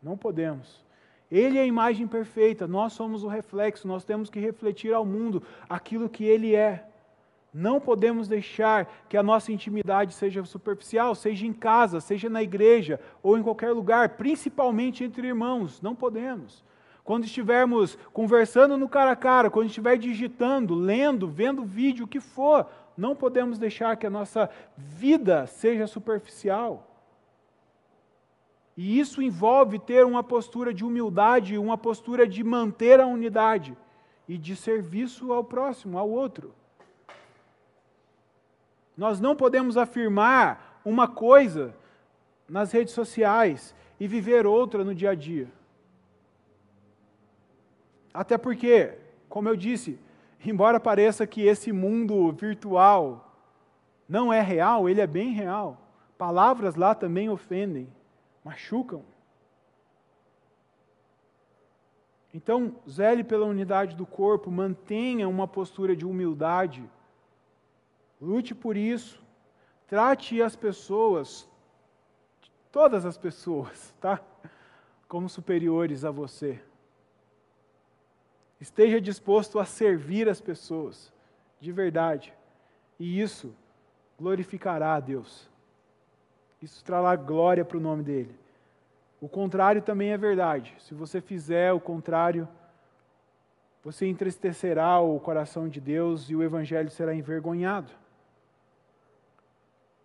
Não 0.00 0.16
podemos. 0.16 0.84
Ele 1.28 1.58
é 1.58 1.62
a 1.62 1.66
imagem 1.66 2.06
perfeita, 2.06 2.68
nós 2.68 2.92
somos 2.92 3.24
o 3.24 3.26
reflexo, 3.26 3.88
nós 3.88 4.04
temos 4.04 4.30
que 4.30 4.38
refletir 4.38 4.94
ao 4.94 5.04
mundo 5.04 5.42
aquilo 5.68 6.08
que 6.08 6.22
ele 6.22 6.54
é. 6.54 6.86
Não 7.52 7.80
podemos 7.80 8.28
deixar 8.28 8.88
que 9.08 9.16
a 9.16 9.24
nossa 9.24 9.50
intimidade 9.50 10.14
seja 10.14 10.44
superficial, 10.44 11.16
seja 11.16 11.48
em 11.48 11.52
casa, 11.52 12.00
seja 12.00 12.30
na 12.30 12.40
igreja 12.40 13.00
ou 13.24 13.36
em 13.36 13.42
qualquer 13.42 13.72
lugar, 13.72 14.10
principalmente 14.10 15.02
entre 15.02 15.26
irmãos. 15.26 15.82
Não 15.82 15.96
podemos. 15.96 16.64
Quando 17.02 17.24
estivermos 17.24 17.98
conversando 18.12 18.78
no 18.78 18.88
cara 18.88 19.10
a 19.10 19.16
cara, 19.16 19.50
quando 19.50 19.66
estiver 19.66 19.98
digitando, 19.98 20.76
lendo, 20.76 21.26
vendo 21.26 21.64
vídeo, 21.64 22.04
o 22.04 22.08
que 22.08 22.20
for, 22.20 22.68
não 22.96 23.14
podemos 23.16 23.58
deixar 23.58 23.96
que 23.96 24.06
a 24.06 24.10
nossa 24.10 24.50
vida 24.76 25.46
seja 25.46 25.86
superficial. 25.86 26.88
E 28.76 28.98
isso 28.98 29.20
envolve 29.20 29.78
ter 29.78 30.04
uma 30.04 30.22
postura 30.22 30.72
de 30.72 30.84
humildade, 30.84 31.58
uma 31.58 31.76
postura 31.76 32.26
de 32.26 32.42
manter 32.42 33.00
a 33.00 33.06
unidade 33.06 33.76
e 34.26 34.38
de 34.38 34.56
serviço 34.56 35.32
ao 35.32 35.44
próximo, 35.44 35.98
ao 35.98 36.08
outro. 36.08 36.54
Nós 38.96 39.20
não 39.20 39.36
podemos 39.36 39.76
afirmar 39.76 40.80
uma 40.84 41.06
coisa 41.06 41.74
nas 42.48 42.72
redes 42.72 42.94
sociais 42.94 43.74
e 43.98 44.06
viver 44.06 44.46
outra 44.46 44.84
no 44.84 44.94
dia 44.94 45.10
a 45.10 45.14
dia. 45.14 45.50
Até 48.12 48.36
porque, 48.36 48.94
como 49.28 49.48
eu 49.48 49.56
disse, 49.56 49.98
embora 50.44 50.80
pareça 50.80 51.26
que 51.26 51.42
esse 51.42 51.72
mundo 51.72 52.32
virtual 52.32 53.32
não 54.08 54.32
é 54.32 54.40
real, 54.40 54.88
ele 54.88 55.00
é 55.00 55.06
bem 55.06 55.32
real. 55.32 55.78
Palavras 56.18 56.74
lá 56.74 56.94
também 56.94 57.28
ofendem, 57.28 57.88
machucam. 58.44 59.04
Então, 62.34 62.76
zele 62.88 63.22
pela 63.22 63.44
unidade 63.44 63.94
do 63.94 64.06
corpo, 64.06 64.50
mantenha 64.50 65.28
uma 65.28 65.46
postura 65.46 65.94
de 65.94 66.06
humildade. 66.06 66.88
Lute 68.20 68.54
por 68.54 68.76
isso. 68.76 69.22
Trate 69.86 70.40
as 70.40 70.56
pessoas, 70.56 71.46
todas 72.70 73.04
as 73.04 73.18
pessoas, 73.18 73.94
tá? 74.00 74.18
Como 75.06 75.28
superiores 75.28 76.04
a 76.04 76.10
você. 76.10 76.62
Esteja 78.62 79.00
disposto 79.00 79.58
a 79.58 79.64
servir 79.64 80.28
as 80.28 80.40
pessoas, 80.40 81.12
de 81.60 81.72
verdade. 81.72 82.32
E 82.96 83.20
isso 83.20 83.52
glorificará 84.16 84.94
a 84.94 85.00
Deus. 85.00 85.50
Isso 86.62 86.84
trará 86.84 87.16
glória 87.16 87.64
para 87.64 87.76
o 87.76 87.80
nome 87.80 88.04
dele. 88.04 88.32
O 89.20 89.28
contrário 89.28 89.82
também 89.82 90.12
é 90.12 90.16
verdade. 90.16 90.76
Se 90.78 90.94
você 90.94 91.20
fizer 91.20 91.72
o 91.72 91.80
contrário, 91.80 92.48
você 93.82 94.06
entristecerá 94.06 95.00
o 95.00 95.18
coração 95.18 95.68
de 95.68 95.80
Deus 95.80 96.30
e 96.30 96.36
o 96.36 96.42
evangelho 96.44 96.88
será 96.88 97.12
envergonhado. 97.12 97.90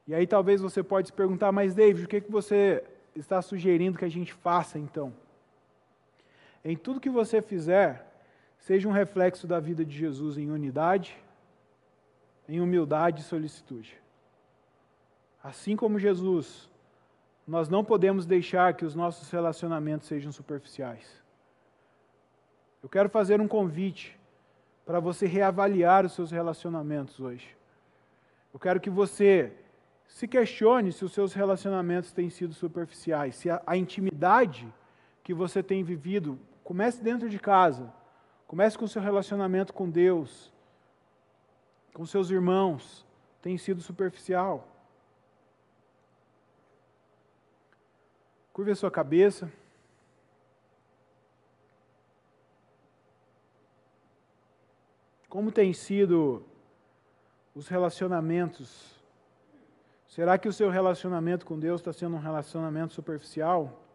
E 0.07 0.15
aí 0.15 0.25
talvez 0.25 0.61
você 0.61 0.81
pode 0.81 1.09
se 1.09 1.13
perguntar, 1.13 1.51
mas 1.51 1.75
David, 1.75 2.05
o 2.05 2.09
que, 2.09 2.21
que 2.21 2.31
você 2.31 2.83
está 3.15 3.39
sugerindo 3.39 3.99
que 3.99 4.05
a 4.05 4.09
gente 4.09 4.33
faça 4.33 4.79
então? 4.79 5.13
Em 6.65 6.75
tudo 6.75 6.99
que 6.99 7.09
você 7.09 7.39
fizer, 7.39 8.06
seja 8.59 8.87
um 8.87 8.91
reflexo 8.91 9.47
da 9.47 9.59
vida 9.59 9.85
de 9.85 9.95
Jesus 9.95 10.37
em 10.37 10.51
unidade, 10.51 11.17
em 12.47 12.59
humildade 12.59 13.21
e 13.21 13.25
solicitude. 13.25 13.99
Assim 15.43 15.75
como 15.75 15.99
Jesus, 15.99 16.69
nós 17.47 17.69
não 17.69 17.83
podemos 17.83 18.25
deixar 18.25 18.73
que 18.73 18.85
os 18.85 18.95
nossos 18.95 19.29
relacionamentos 19.29 20.07
sejam 20.07 20.31
superficiais. 20.31 21.23
Eu 22.81 22.89
quero 22.89 23.09
fazer 23.09 23.39
um 23.39 23.47
convite 23.47 24.17
para 24.85 24.99
você 24.99 25.25
reavaliar 25.25 26.05
os 26.05 26.13
seus 26.13 26.31
relacionamentos 26.31 27.19
hoje. 27.19 27.55
Eu 28.53 28.59
quero 28.59 28.79
que 28.79 28.89
você 28.89 29.53
se 30.07 30.27
questione 30.27 30.91
se 30.91 31.03
os 31.03 31.11
seus 31.11 31.33
relacionamentos 31.33 32.11
têm 32.11 32.29
sido 32.29 32.53
superficiais, 32.53 33.35
se 33.35 33.49
a, 33.49 33.61
a 33.65 33.75
intimidade 33.75 34.67
que 35.23 35.33
você 35.33 35.61
tem 35.61 35.83
vivido, 35.83 36.39
comece 36.63 37.03
dentro 37.03 37.29
de 37.29 37.37
casa, 37.37 37.91
comece 38.47 38.77
com 38.77 38.85
o 38.85 38.87
seu 38.87 39.01
relacionamento 39.01 39.73
com 39.73 39.89
Deus, 39.89 40.51
com 41.93 42.05
seus 42.05 42.29
irmãos, 42.29 43.05
tem 43.41 43.57
sido 43.57 43.81
superficial. 43.81 44.65
Curve 48.53 48.71
a 48.71 48.75
sua 48.75 48.89
cabeça. 48.89 49.51
Como 55.29 55.51
tem 55.51 55.73
sido 55.73 56.43
os 57.53 57.67
relacionamentos? 57.67 58.95
Será 60.07 60.37
que 60.37 60.47
o 60.47 60.53
seu 60.53 60.69
relacionamento 60.69 61.45
com 61.45 61.59
Deus 61.59 61.81
está 61.81 61.91
sendo 61.91 62.15
um 62.15 62.19
relacionamento 62.19 62.93
superficial? 62.93 63.86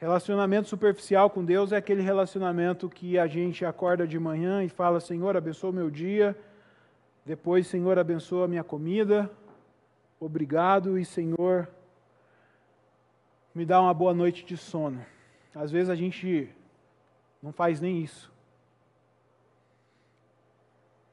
Relacionamento 0.00 0.66
superficial 0.66 1.28
com 1.28 1.44
Deus 1.44 1.72
é 1.72 1.76
aquele 1.76 2.00
relacionamento 2.00 2.88
que 2.88 3.18
a 3.18 3.26
gente 3.26 3.66
acorda 3.66 4.06
de 4.06 4.18
manhã 4.18 4.64
e 4.64 4.68
fala: 4.70 4.98
Senhor, 4.98 5.36
abençoa 5.36 5.68
o 5.68 5.74
meu 5.74 5.90
dia. 5.90 6.34
Depois, 7.22 7.66
Senhor, 7.66 7.98
abençoa 7.98 8.46
a 8.46 8.48
minha 8.48 8.64
comida. 8.64 9.30
Obrigado 10.18 10.98
e, 10.98 11.04
Senhor, 11.04 11.68
me 13.54 13.66
dá 13.66 13.78
uma 13.78 13.92
boa 13.92 14.14
noite 14.14 14.42
de 14.42 14.56
sono. 14.56 15.04
Às 15.54 15.70
vezes 15.70 15.90
a 15.90 15.94
gente 15.94 16.48
não 17.42 17.52
faz 17.52 17.78
nem 17.78 18.00
isso. 18.02 18.32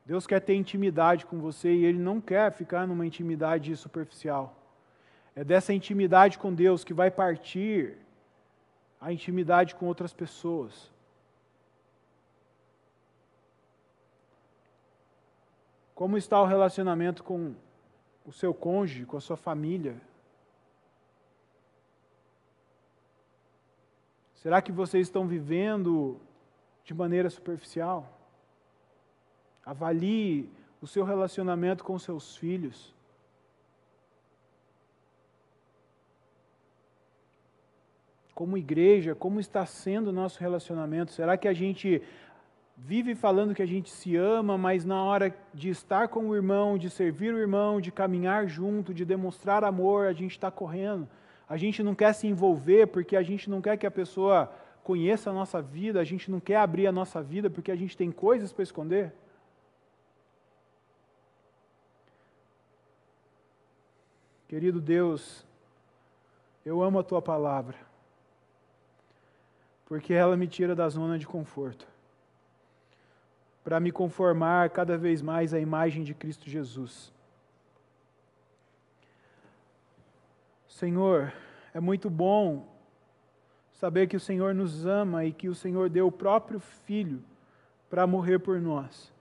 Deus 0.06 0.26
quer 0.26 0.40
ter 0.40 0.56
intimidade 0.56 1.26
com 1.26 1.40
você 1.40 1.74
e 1.74 1.84
Ele 1.84 2.00
não 2.00 2.22
quer 2.22 2.54
ficar 2.54 2.88
numa 2.88 3.06
intimidade 3.06 3.76
superficial. 3.76 4.56
É 5.36 5.44
dessa 5.44 5.74
intimidade 5.74 6.38
com 6.38 6.54
Deus 6.54 6.86
que 6.86 6.94
vai 6.94 7.12
partir 7.12 8.07
a 9.00 9.12
intimidade 9.12 9.76
com 9.76 9.86
outras 9.86 10.14
pessoas. 10.14 10.92
Como 15.94 16.18
está 16.18 16.42
o 16.42 16.46
relacionamento 16.46 17.24
com 17.24 17.56
o 18.26 18.32
seu 18.32 18.54
cônjuge, 18.54 19.06
com 19.06 19.18
a 19.18 19.22
sua 19.22 19.38
família? 19.38 20.00
Será 24.36 24.62
que 24.62 24.72
vocês 24.72 25.08
estão 25.08 25.28
vivendo 25.28 26.20
de 26.84 26.94
maneira 26.94 27.30
superficial? 27.30 28.08
Avalie 29.66 30.50
o 30.82 30.88
seu 30.88 31.04
relacionamento 31.04 31.84
com 31.84 31.98
seus 31.98 32.38
filhos. 32.38 32.96
Como 38.38 38.56
igreja, 38.56 39.16
como 39.16 39.40
está 39.40 39.66
sendo 39.66 40.10
o 40.10 40.14
nosso 40.14 40.40
relacionamento? 40.40 41.12
Será 41.12 41.36
que 41.36 41.48
a 41.48 41.54
gente 41.54 42.04
vive 42.78 43.16
falando 43.16 43.56
que 43.56 43.64
a 43.64 43.66
gente 43.66 43.90
se 43.90 44.16
ama, 44.16 44.56
mas 44.56 44.86
na 44.86 45.04
hora 45.04 45.36
de 45.52 45.70
estar 45.72 46.08
com 46.08 46.28
o 46.28 46.36
irmão, 46.36 46.78
de 46.78 46.88
servir 46.88 47.34
o 47.34 47.40
irmão, 47.40 47.82
de 47.82 47.92
caminhar 47.92 48.48
junto, 48.48 48.94
de 48.94 49.04
demonstrar 49.04 49.64
amor, 49.64 50.06
a 50.06 50.14
gente 50.14 50.34
está 50.34 50.52
correndo? 50.52 51.10
A 51.50 51.58
gente 51.58 51.82
não 51.82 51.96
quer 51.96 52.14
se 52.14 52.28
envolver 52.28 52.86
porque 52.86 53.16
a 53.16 53.24
gente 53.24 53.50
não 53.50 53.60
quer 53.60 53.76
que 53.76 53.88
a 53.88 53.92
pessoa 53.92 54.54
conheça 54.84 55.32
a 55.32 55.34
nossa 55.34 55.60
vida, 55.60 56.00
a 56.00 56.04
gente 56.04 56.30
não 56.30 56.40
quer 56.40 56.58
abrir 56.58 56.86
a 56.86 56.92
nossa 56.92 57.24
vida 57.24 57.50
porque 57.50 57.72
a 57.72 57.76
gente 57.76 57.98
tem 57.98 58.12
coisas 58.12 58.54
para 58.54 58.62
esconder? 58.62 59.16
Querido 64.48 64.80
Deus, 64.80 65.44
eu 66.64 66.84
amo 66.84 67.00
a 67.00 67.04
tua 67.04 67.20
palavra 67.20 67.87
porque 69.88 70.14
ela 70.14 70.36
me 70.36 70.48
tira 70.48 70.76
da 70.76 70.88
zona 70.90 71.18
de 71.18 71.26
conforto, 71.26 71.88
para 73.64 73.80
me 73.80 73.90
conformar 73.90 74.70
cada 74.70 74.98
vez 74.98 75.22
mais 75.22 75.54
à 75.54 75.60
imagem 75.60 76.04
de 76.04 76.14
Cristo 76.14 76.50
Jesus. 76.50 77.12
Senhor, 80.68 81.34
é 81.74 81.80
muito 81.80 82.10
bom 82.10 82.68
saber 83.72 84.08
que 84.08 84.18
o 84.18 84.20
Senhor 84.20 84.54
nos 84.54 84.86
ama 84.86 85.24
e 85.24 85.32
que 85.32 85.48
o 85.48 85.56
Senhor 85.56 85.90
deu 85.90 86.08
o 86.08 86.12
próprio 86.12 86.60
Filho 86.60 87.24
para 87.90 88.06
morrer 88.06 88.40
por 88.40 88.60
nós. 88.60 89.12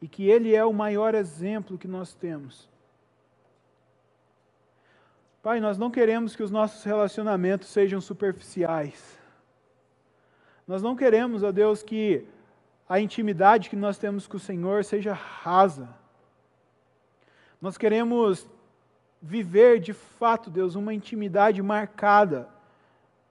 E 0.00 0.06
que 0.06 0.28
Ele 0.28 0.54
é 0.54 0.64
o 0.64 0.72
maior 0.72 1.14
exemplo 1.16 1.76
que 1.76 1.88
nós 1.88 2.14
temos 2.14 2.68
Pai, 5.46 5.60
nós 5.60 5.78
não 5.78 5.92
queremos 5.92 6.34
que 6.34 6.42
os 6.42 6.50
nossos 6.50 6.82
relacionamentos 6.82 7.68
sejam 7.68 8.00
superficiais. 8.00 9.16
Nós 10.66 10.82
não 10.82 10.96
queremos, 10.96 11.44
ó 11.44 11.52
Deus, 11.52 11.84
que 11.84 12.26
a 12.88 12.98
intimidade 12.98 13.70
que 13.70 13.76
nós 13.76 13.96
temos 13.96 14.26
com 14.26 14.38
o 14.38 14.40
Senhor 14.40 14.84
seja 14.84 15.12
rasa. 15.12 15.88
Nós 17.60 17.78
queremos 17.78 18.48
viver 19.22 19.78
de 19.78 19.92
fato, 19.92 20.50
Deus, 20.50 20.74
uma 20.74 20.92
intimidade 20.92 21.62
marcada 21.62 22.48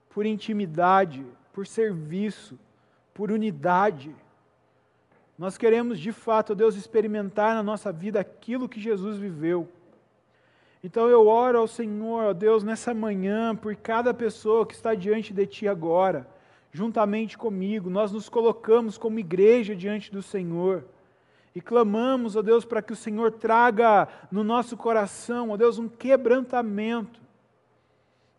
por 0.09 0.25
intimidade, 0.25 1.25
por 1.51 1.67
serviço, 1.67 2.57
por 3.13 3.29
unidade. 3.29 4.15
Nós 5.37 5.57
queremos 5.57 5.99
de 5.99 6.13
fato, 6.13 6.55
Deus, 6.55 6.77
experimentar 6.77 7.53
na 7.53 7.61
nossa 7.61 7.91
vida 7.91 8.21
aquilo 8.21 8.69
que 8.69 8.79
Jesus 8.79 9.17
viveu. 9.17 9.69
Então 10.85 11.09
eu 11.09 11.25
oro 11.25 11.57
ao 11.57 11.67
Senhor, 11.67 12.25
ó 12.25 12.31
Deus, 12.31 12.63
nessa 12.63 12.93
manhã, 12.93 13.55
por 13.55 13.75
cada 13.75 14.13
pessoa 14.13 14.67
que 14.67 14.75
está 14.75 14.93
diante 14.93 15.33
de 15.33 15.47
Ti 15.47 15.67
agora, 15.67 16.27
juntamente 16.71 17.35
comigo, 17.35 17.89
nós 17.89 18.11
nos 18.11 18.29
colocamos 18.29 18.95
como 18.95 19.17
igreja 19.17 19.75
diante 19.75 20.11
do 20.11 20.21
Senhor 20.21 20.85
e 21.55 21.59
clamamos, 21.59 22.35
ó 22.35 22.43
Deus, 22.43 22.65
para 22.65 22.83
que 22.83 22.93
o 22.93 22.95
Senhor 22.95 23.31
traga 23.31 24.07
no 24.31 24.43
nosso 24.43 24.77
coração, 24.77 25.49
ó 25.49 25.57
Deus, 25.57 25.79
um 25.79 25.89
quebrantamento. 25.89 27.19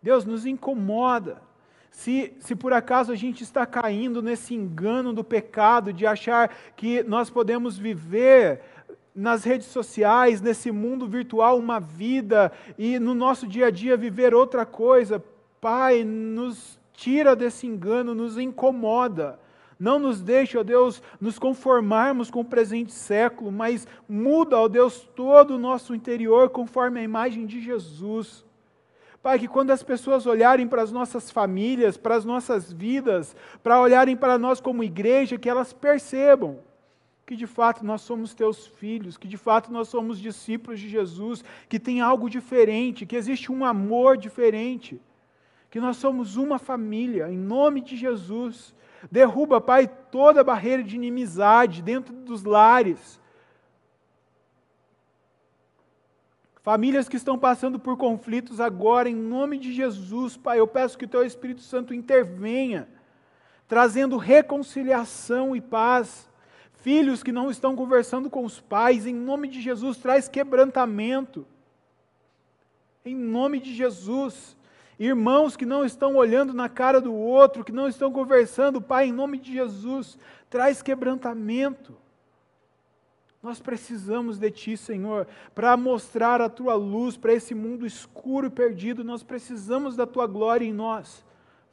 Deus 0.00 0.24
nos 0.24 0.46
incomoda. 0.46 1.42
Se, 1.90 2.32
se 2.38 2.54
por 2.54 2.72
acaso 2.72 3.10
a 3.10 3.16
gente 3.16 3.42
está 3.42 3.66
caindo 3.66 4.22
nesse 4.22 4.54
engano 4.54 5.12
do 5.12 5.24
pecado, 5.24 5.92
de 5.92 6.06
achar 6.06 6.54
que 6.76 7.02
nós 7.02 7.28
podemos 7.28 7.76
viver 7.76 8.62
nas 9.16 9.44
redes 9.44 9.68
sociais, 9.68 10.42
nesse 10.42 10.70
mundo 10.70 11.08
virtual, 11.08 11.58
uma 11.58 11.80
vida 11.80 12.52
e 12.76 12.98
no 12.98 13.14
nosso 13.14 13.46
dia 13.46 13.68
a 13.68 13.70
dia 13.70 13.96
viver 13.96 14.34
outra 14.34 14.66
coisa. 14.66 15.24
Pai, 15.58 16.04
nos 16.04 16.78
tira 16.92 17.34
desse 17.34 17.66
engano, 17.66 18.14
nos 18.14 18.36
incomoda. 18.36 19.40
Não 19.80 19.98
nos 19.98 20.20
deixe, 20.20 20.56
ó 20.58 20.62
Deus, 20.62 21.02
nos 21.18 21.38
conformarmos 21.38 22.30
com 22.30 22.40
o 22.40 22.44
presente 22.44 22.92
século, 22.92 23.50
mas 23.50 23.88
muda, 24.06 24.58
ó 24.58 24.68
Deus, 24.68 25.08
todo 25.14 25.54
o 25.54 25.58
nosso 25.58 25.94
interior 25.94 26.50
conforme 26.50 27.00
a 27.00 27.02
imagem 27.02 27.46
de 27.46 27.60
Jesus. 27.60 28.44
Pai, 29.22 29.38
que 29.38 29.48
quando 29.48 29.70
as 29.70 29.82
pessoas 29.82 30.26
olharem 30.26 30.68
para 30.68 30.82
as 30.82 30.92
nossas 30.92 31.30
famílias, 31.30 31.96
para 31.96 32.14
as 32.16 32.24
nossas 32.24 32.70
vidas, 32.72 33.34
para 33.62 33.80
olharem 33.80 34.16
para 34.16 34.38
nós 34.38 34.60
como 34.60 34.84
igreja, 34.84 35.38
que 35.38 35.48
elas 35.48 35.72
percebam 35.72 36.58
que 37.26 37.34
de 37.34 37.46
fato 37.46 37.84
nós 37.84 38.02
somos 38.02 38.32
teus 38.32 38.68
filhos, 38.68 39.16
que 39.16 39.26
de 39.26 39.36
fato 39.36 39.72
nós 39.72 39.88
somos 39.88 40.20
discípulos 40.20 40.78
de 40.78 40.88
Jesus, 40.88 41.42
que 41.68 41.80
tem 41.80 42.00
algo 42.00 42.30
diferente, 42.30 43.04
que 43.04 43.16
existe 43.16 43.50
um 43.50 43.64
amor 43.64 44.16
diferente, 44.16 45.00
que 45.68 45.80
nós 45.80 45.96
somos 45.96 46.36
uma 46.36 46.56
família, 46.56 47.28
em 47.28 47.36
nome 47.36 47.80
de 47.80 47.96
Jesus. 47.96 48.72
Derruba, 49.10 49.60
Pai, 49.60 49.88
toda 49.88 50.44
barreira 50.44 50.84
de 50.84 50.94
inimizade 50.94 51.82
dentro 51.82 52.14
dos 52.14 52.44
lares. 52.44 53.20
Famílias 56.62 57.08
que 57.08 57.16
estão 57.16 57.36
passando 57.36 57.78
por 57.78 57.96
conflitos 57.96 58.60
agora, 58.60 59.08
em 59.08 59.14
nome 59.14 59.58
de 59.58 59.72
Jesus, 59.72 60.36
Pai, 60.36 60.60
eu 60.60 60.66
peço 60.66 60.96
que 60.96 61.04
o 61.04 61.08
Teu 61.08 61.24
Espírito 61.24 61.60
Santo 61.60 61.92
intervenha, 61.92 62.88
trazendo 63.66 64.16
reconciliação 64.16 65.54
e 65.56 65.60
paz. 65.60 66.28
Filhos 66.86 67.20
que 67.20 67.32
não 67.32 67.50
estão 67.50 67.74
conversando 67.74 68.30
com 68.30 68.44
os 68.44 68.60
pais, 68.60 69.08
em 69.08 69.12
nome 69.12 69.48
de 69.48 69.60
Jesus, 69.60 69.96
traz 69.96 70.28
quebrantamento. 70.28 71.44
Em 73.04 73.12
nome 73.12 73.58
de 73.58 73.74
Jesus. 73.74 74.56
Irmãos 74.96 75.56
que 75.56 75.66
não 75.66 75.84
estão 75.84 76.14
olhando 76.14 76.54
na 76.54 76.68
cara 76.68 77.00
do 77.00 77.12
outro, 77.12 77.64
que 77.64 77.72
não 77.72 77.88
estão 77.88 78.12
conversando, 78.12 78.80
Pai, 78.80 79.08
em 79.08 79.12
nome 79.12 79.36
de 79.36 79.52
Jesus, 79.52 80.16
traz 80.48 80.80
quebrantamento. 80.80 81.96
Nós 83.42 83.58
precisamos 83.58 84.38
de 84.38 84.48
Ti, 84.52 84.76
Senhor, 84.76 85.26
para 85.56 85.76
mostrar 85.76 86.40
a 86.40 86.48
Tua 86.48 86.74
luz 86.76 87.16
para 87.16 87.34
esse 87.34 87.52
mundo 87.52 87.84
escuro 87.84 88.46
e 88.46 88.50
perdido. 88.50 89.02
Nós 89.02 89.24
precisamos 89.24 89.96
da 89.96 90.06
Tua 90.06 90.28
glória 90.28 90.64
em 90.64 90.72
nós. 90.72 91.24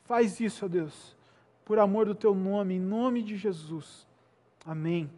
Faz 0.06 0.40
isso, 0.40 0.66
ó 0.66 0.68
Deus, 0.68 1.16
por 1.64 1.78
amor 1.78 2.08
do 2.08 2.16
Teu 2.16 2.34
nome, 2.34 2.74
em 2.74 2.80
nome 2.80 3.22
de 3.22 3.38
Jesus. 3.38 4.12
Amém. 4.66 5.10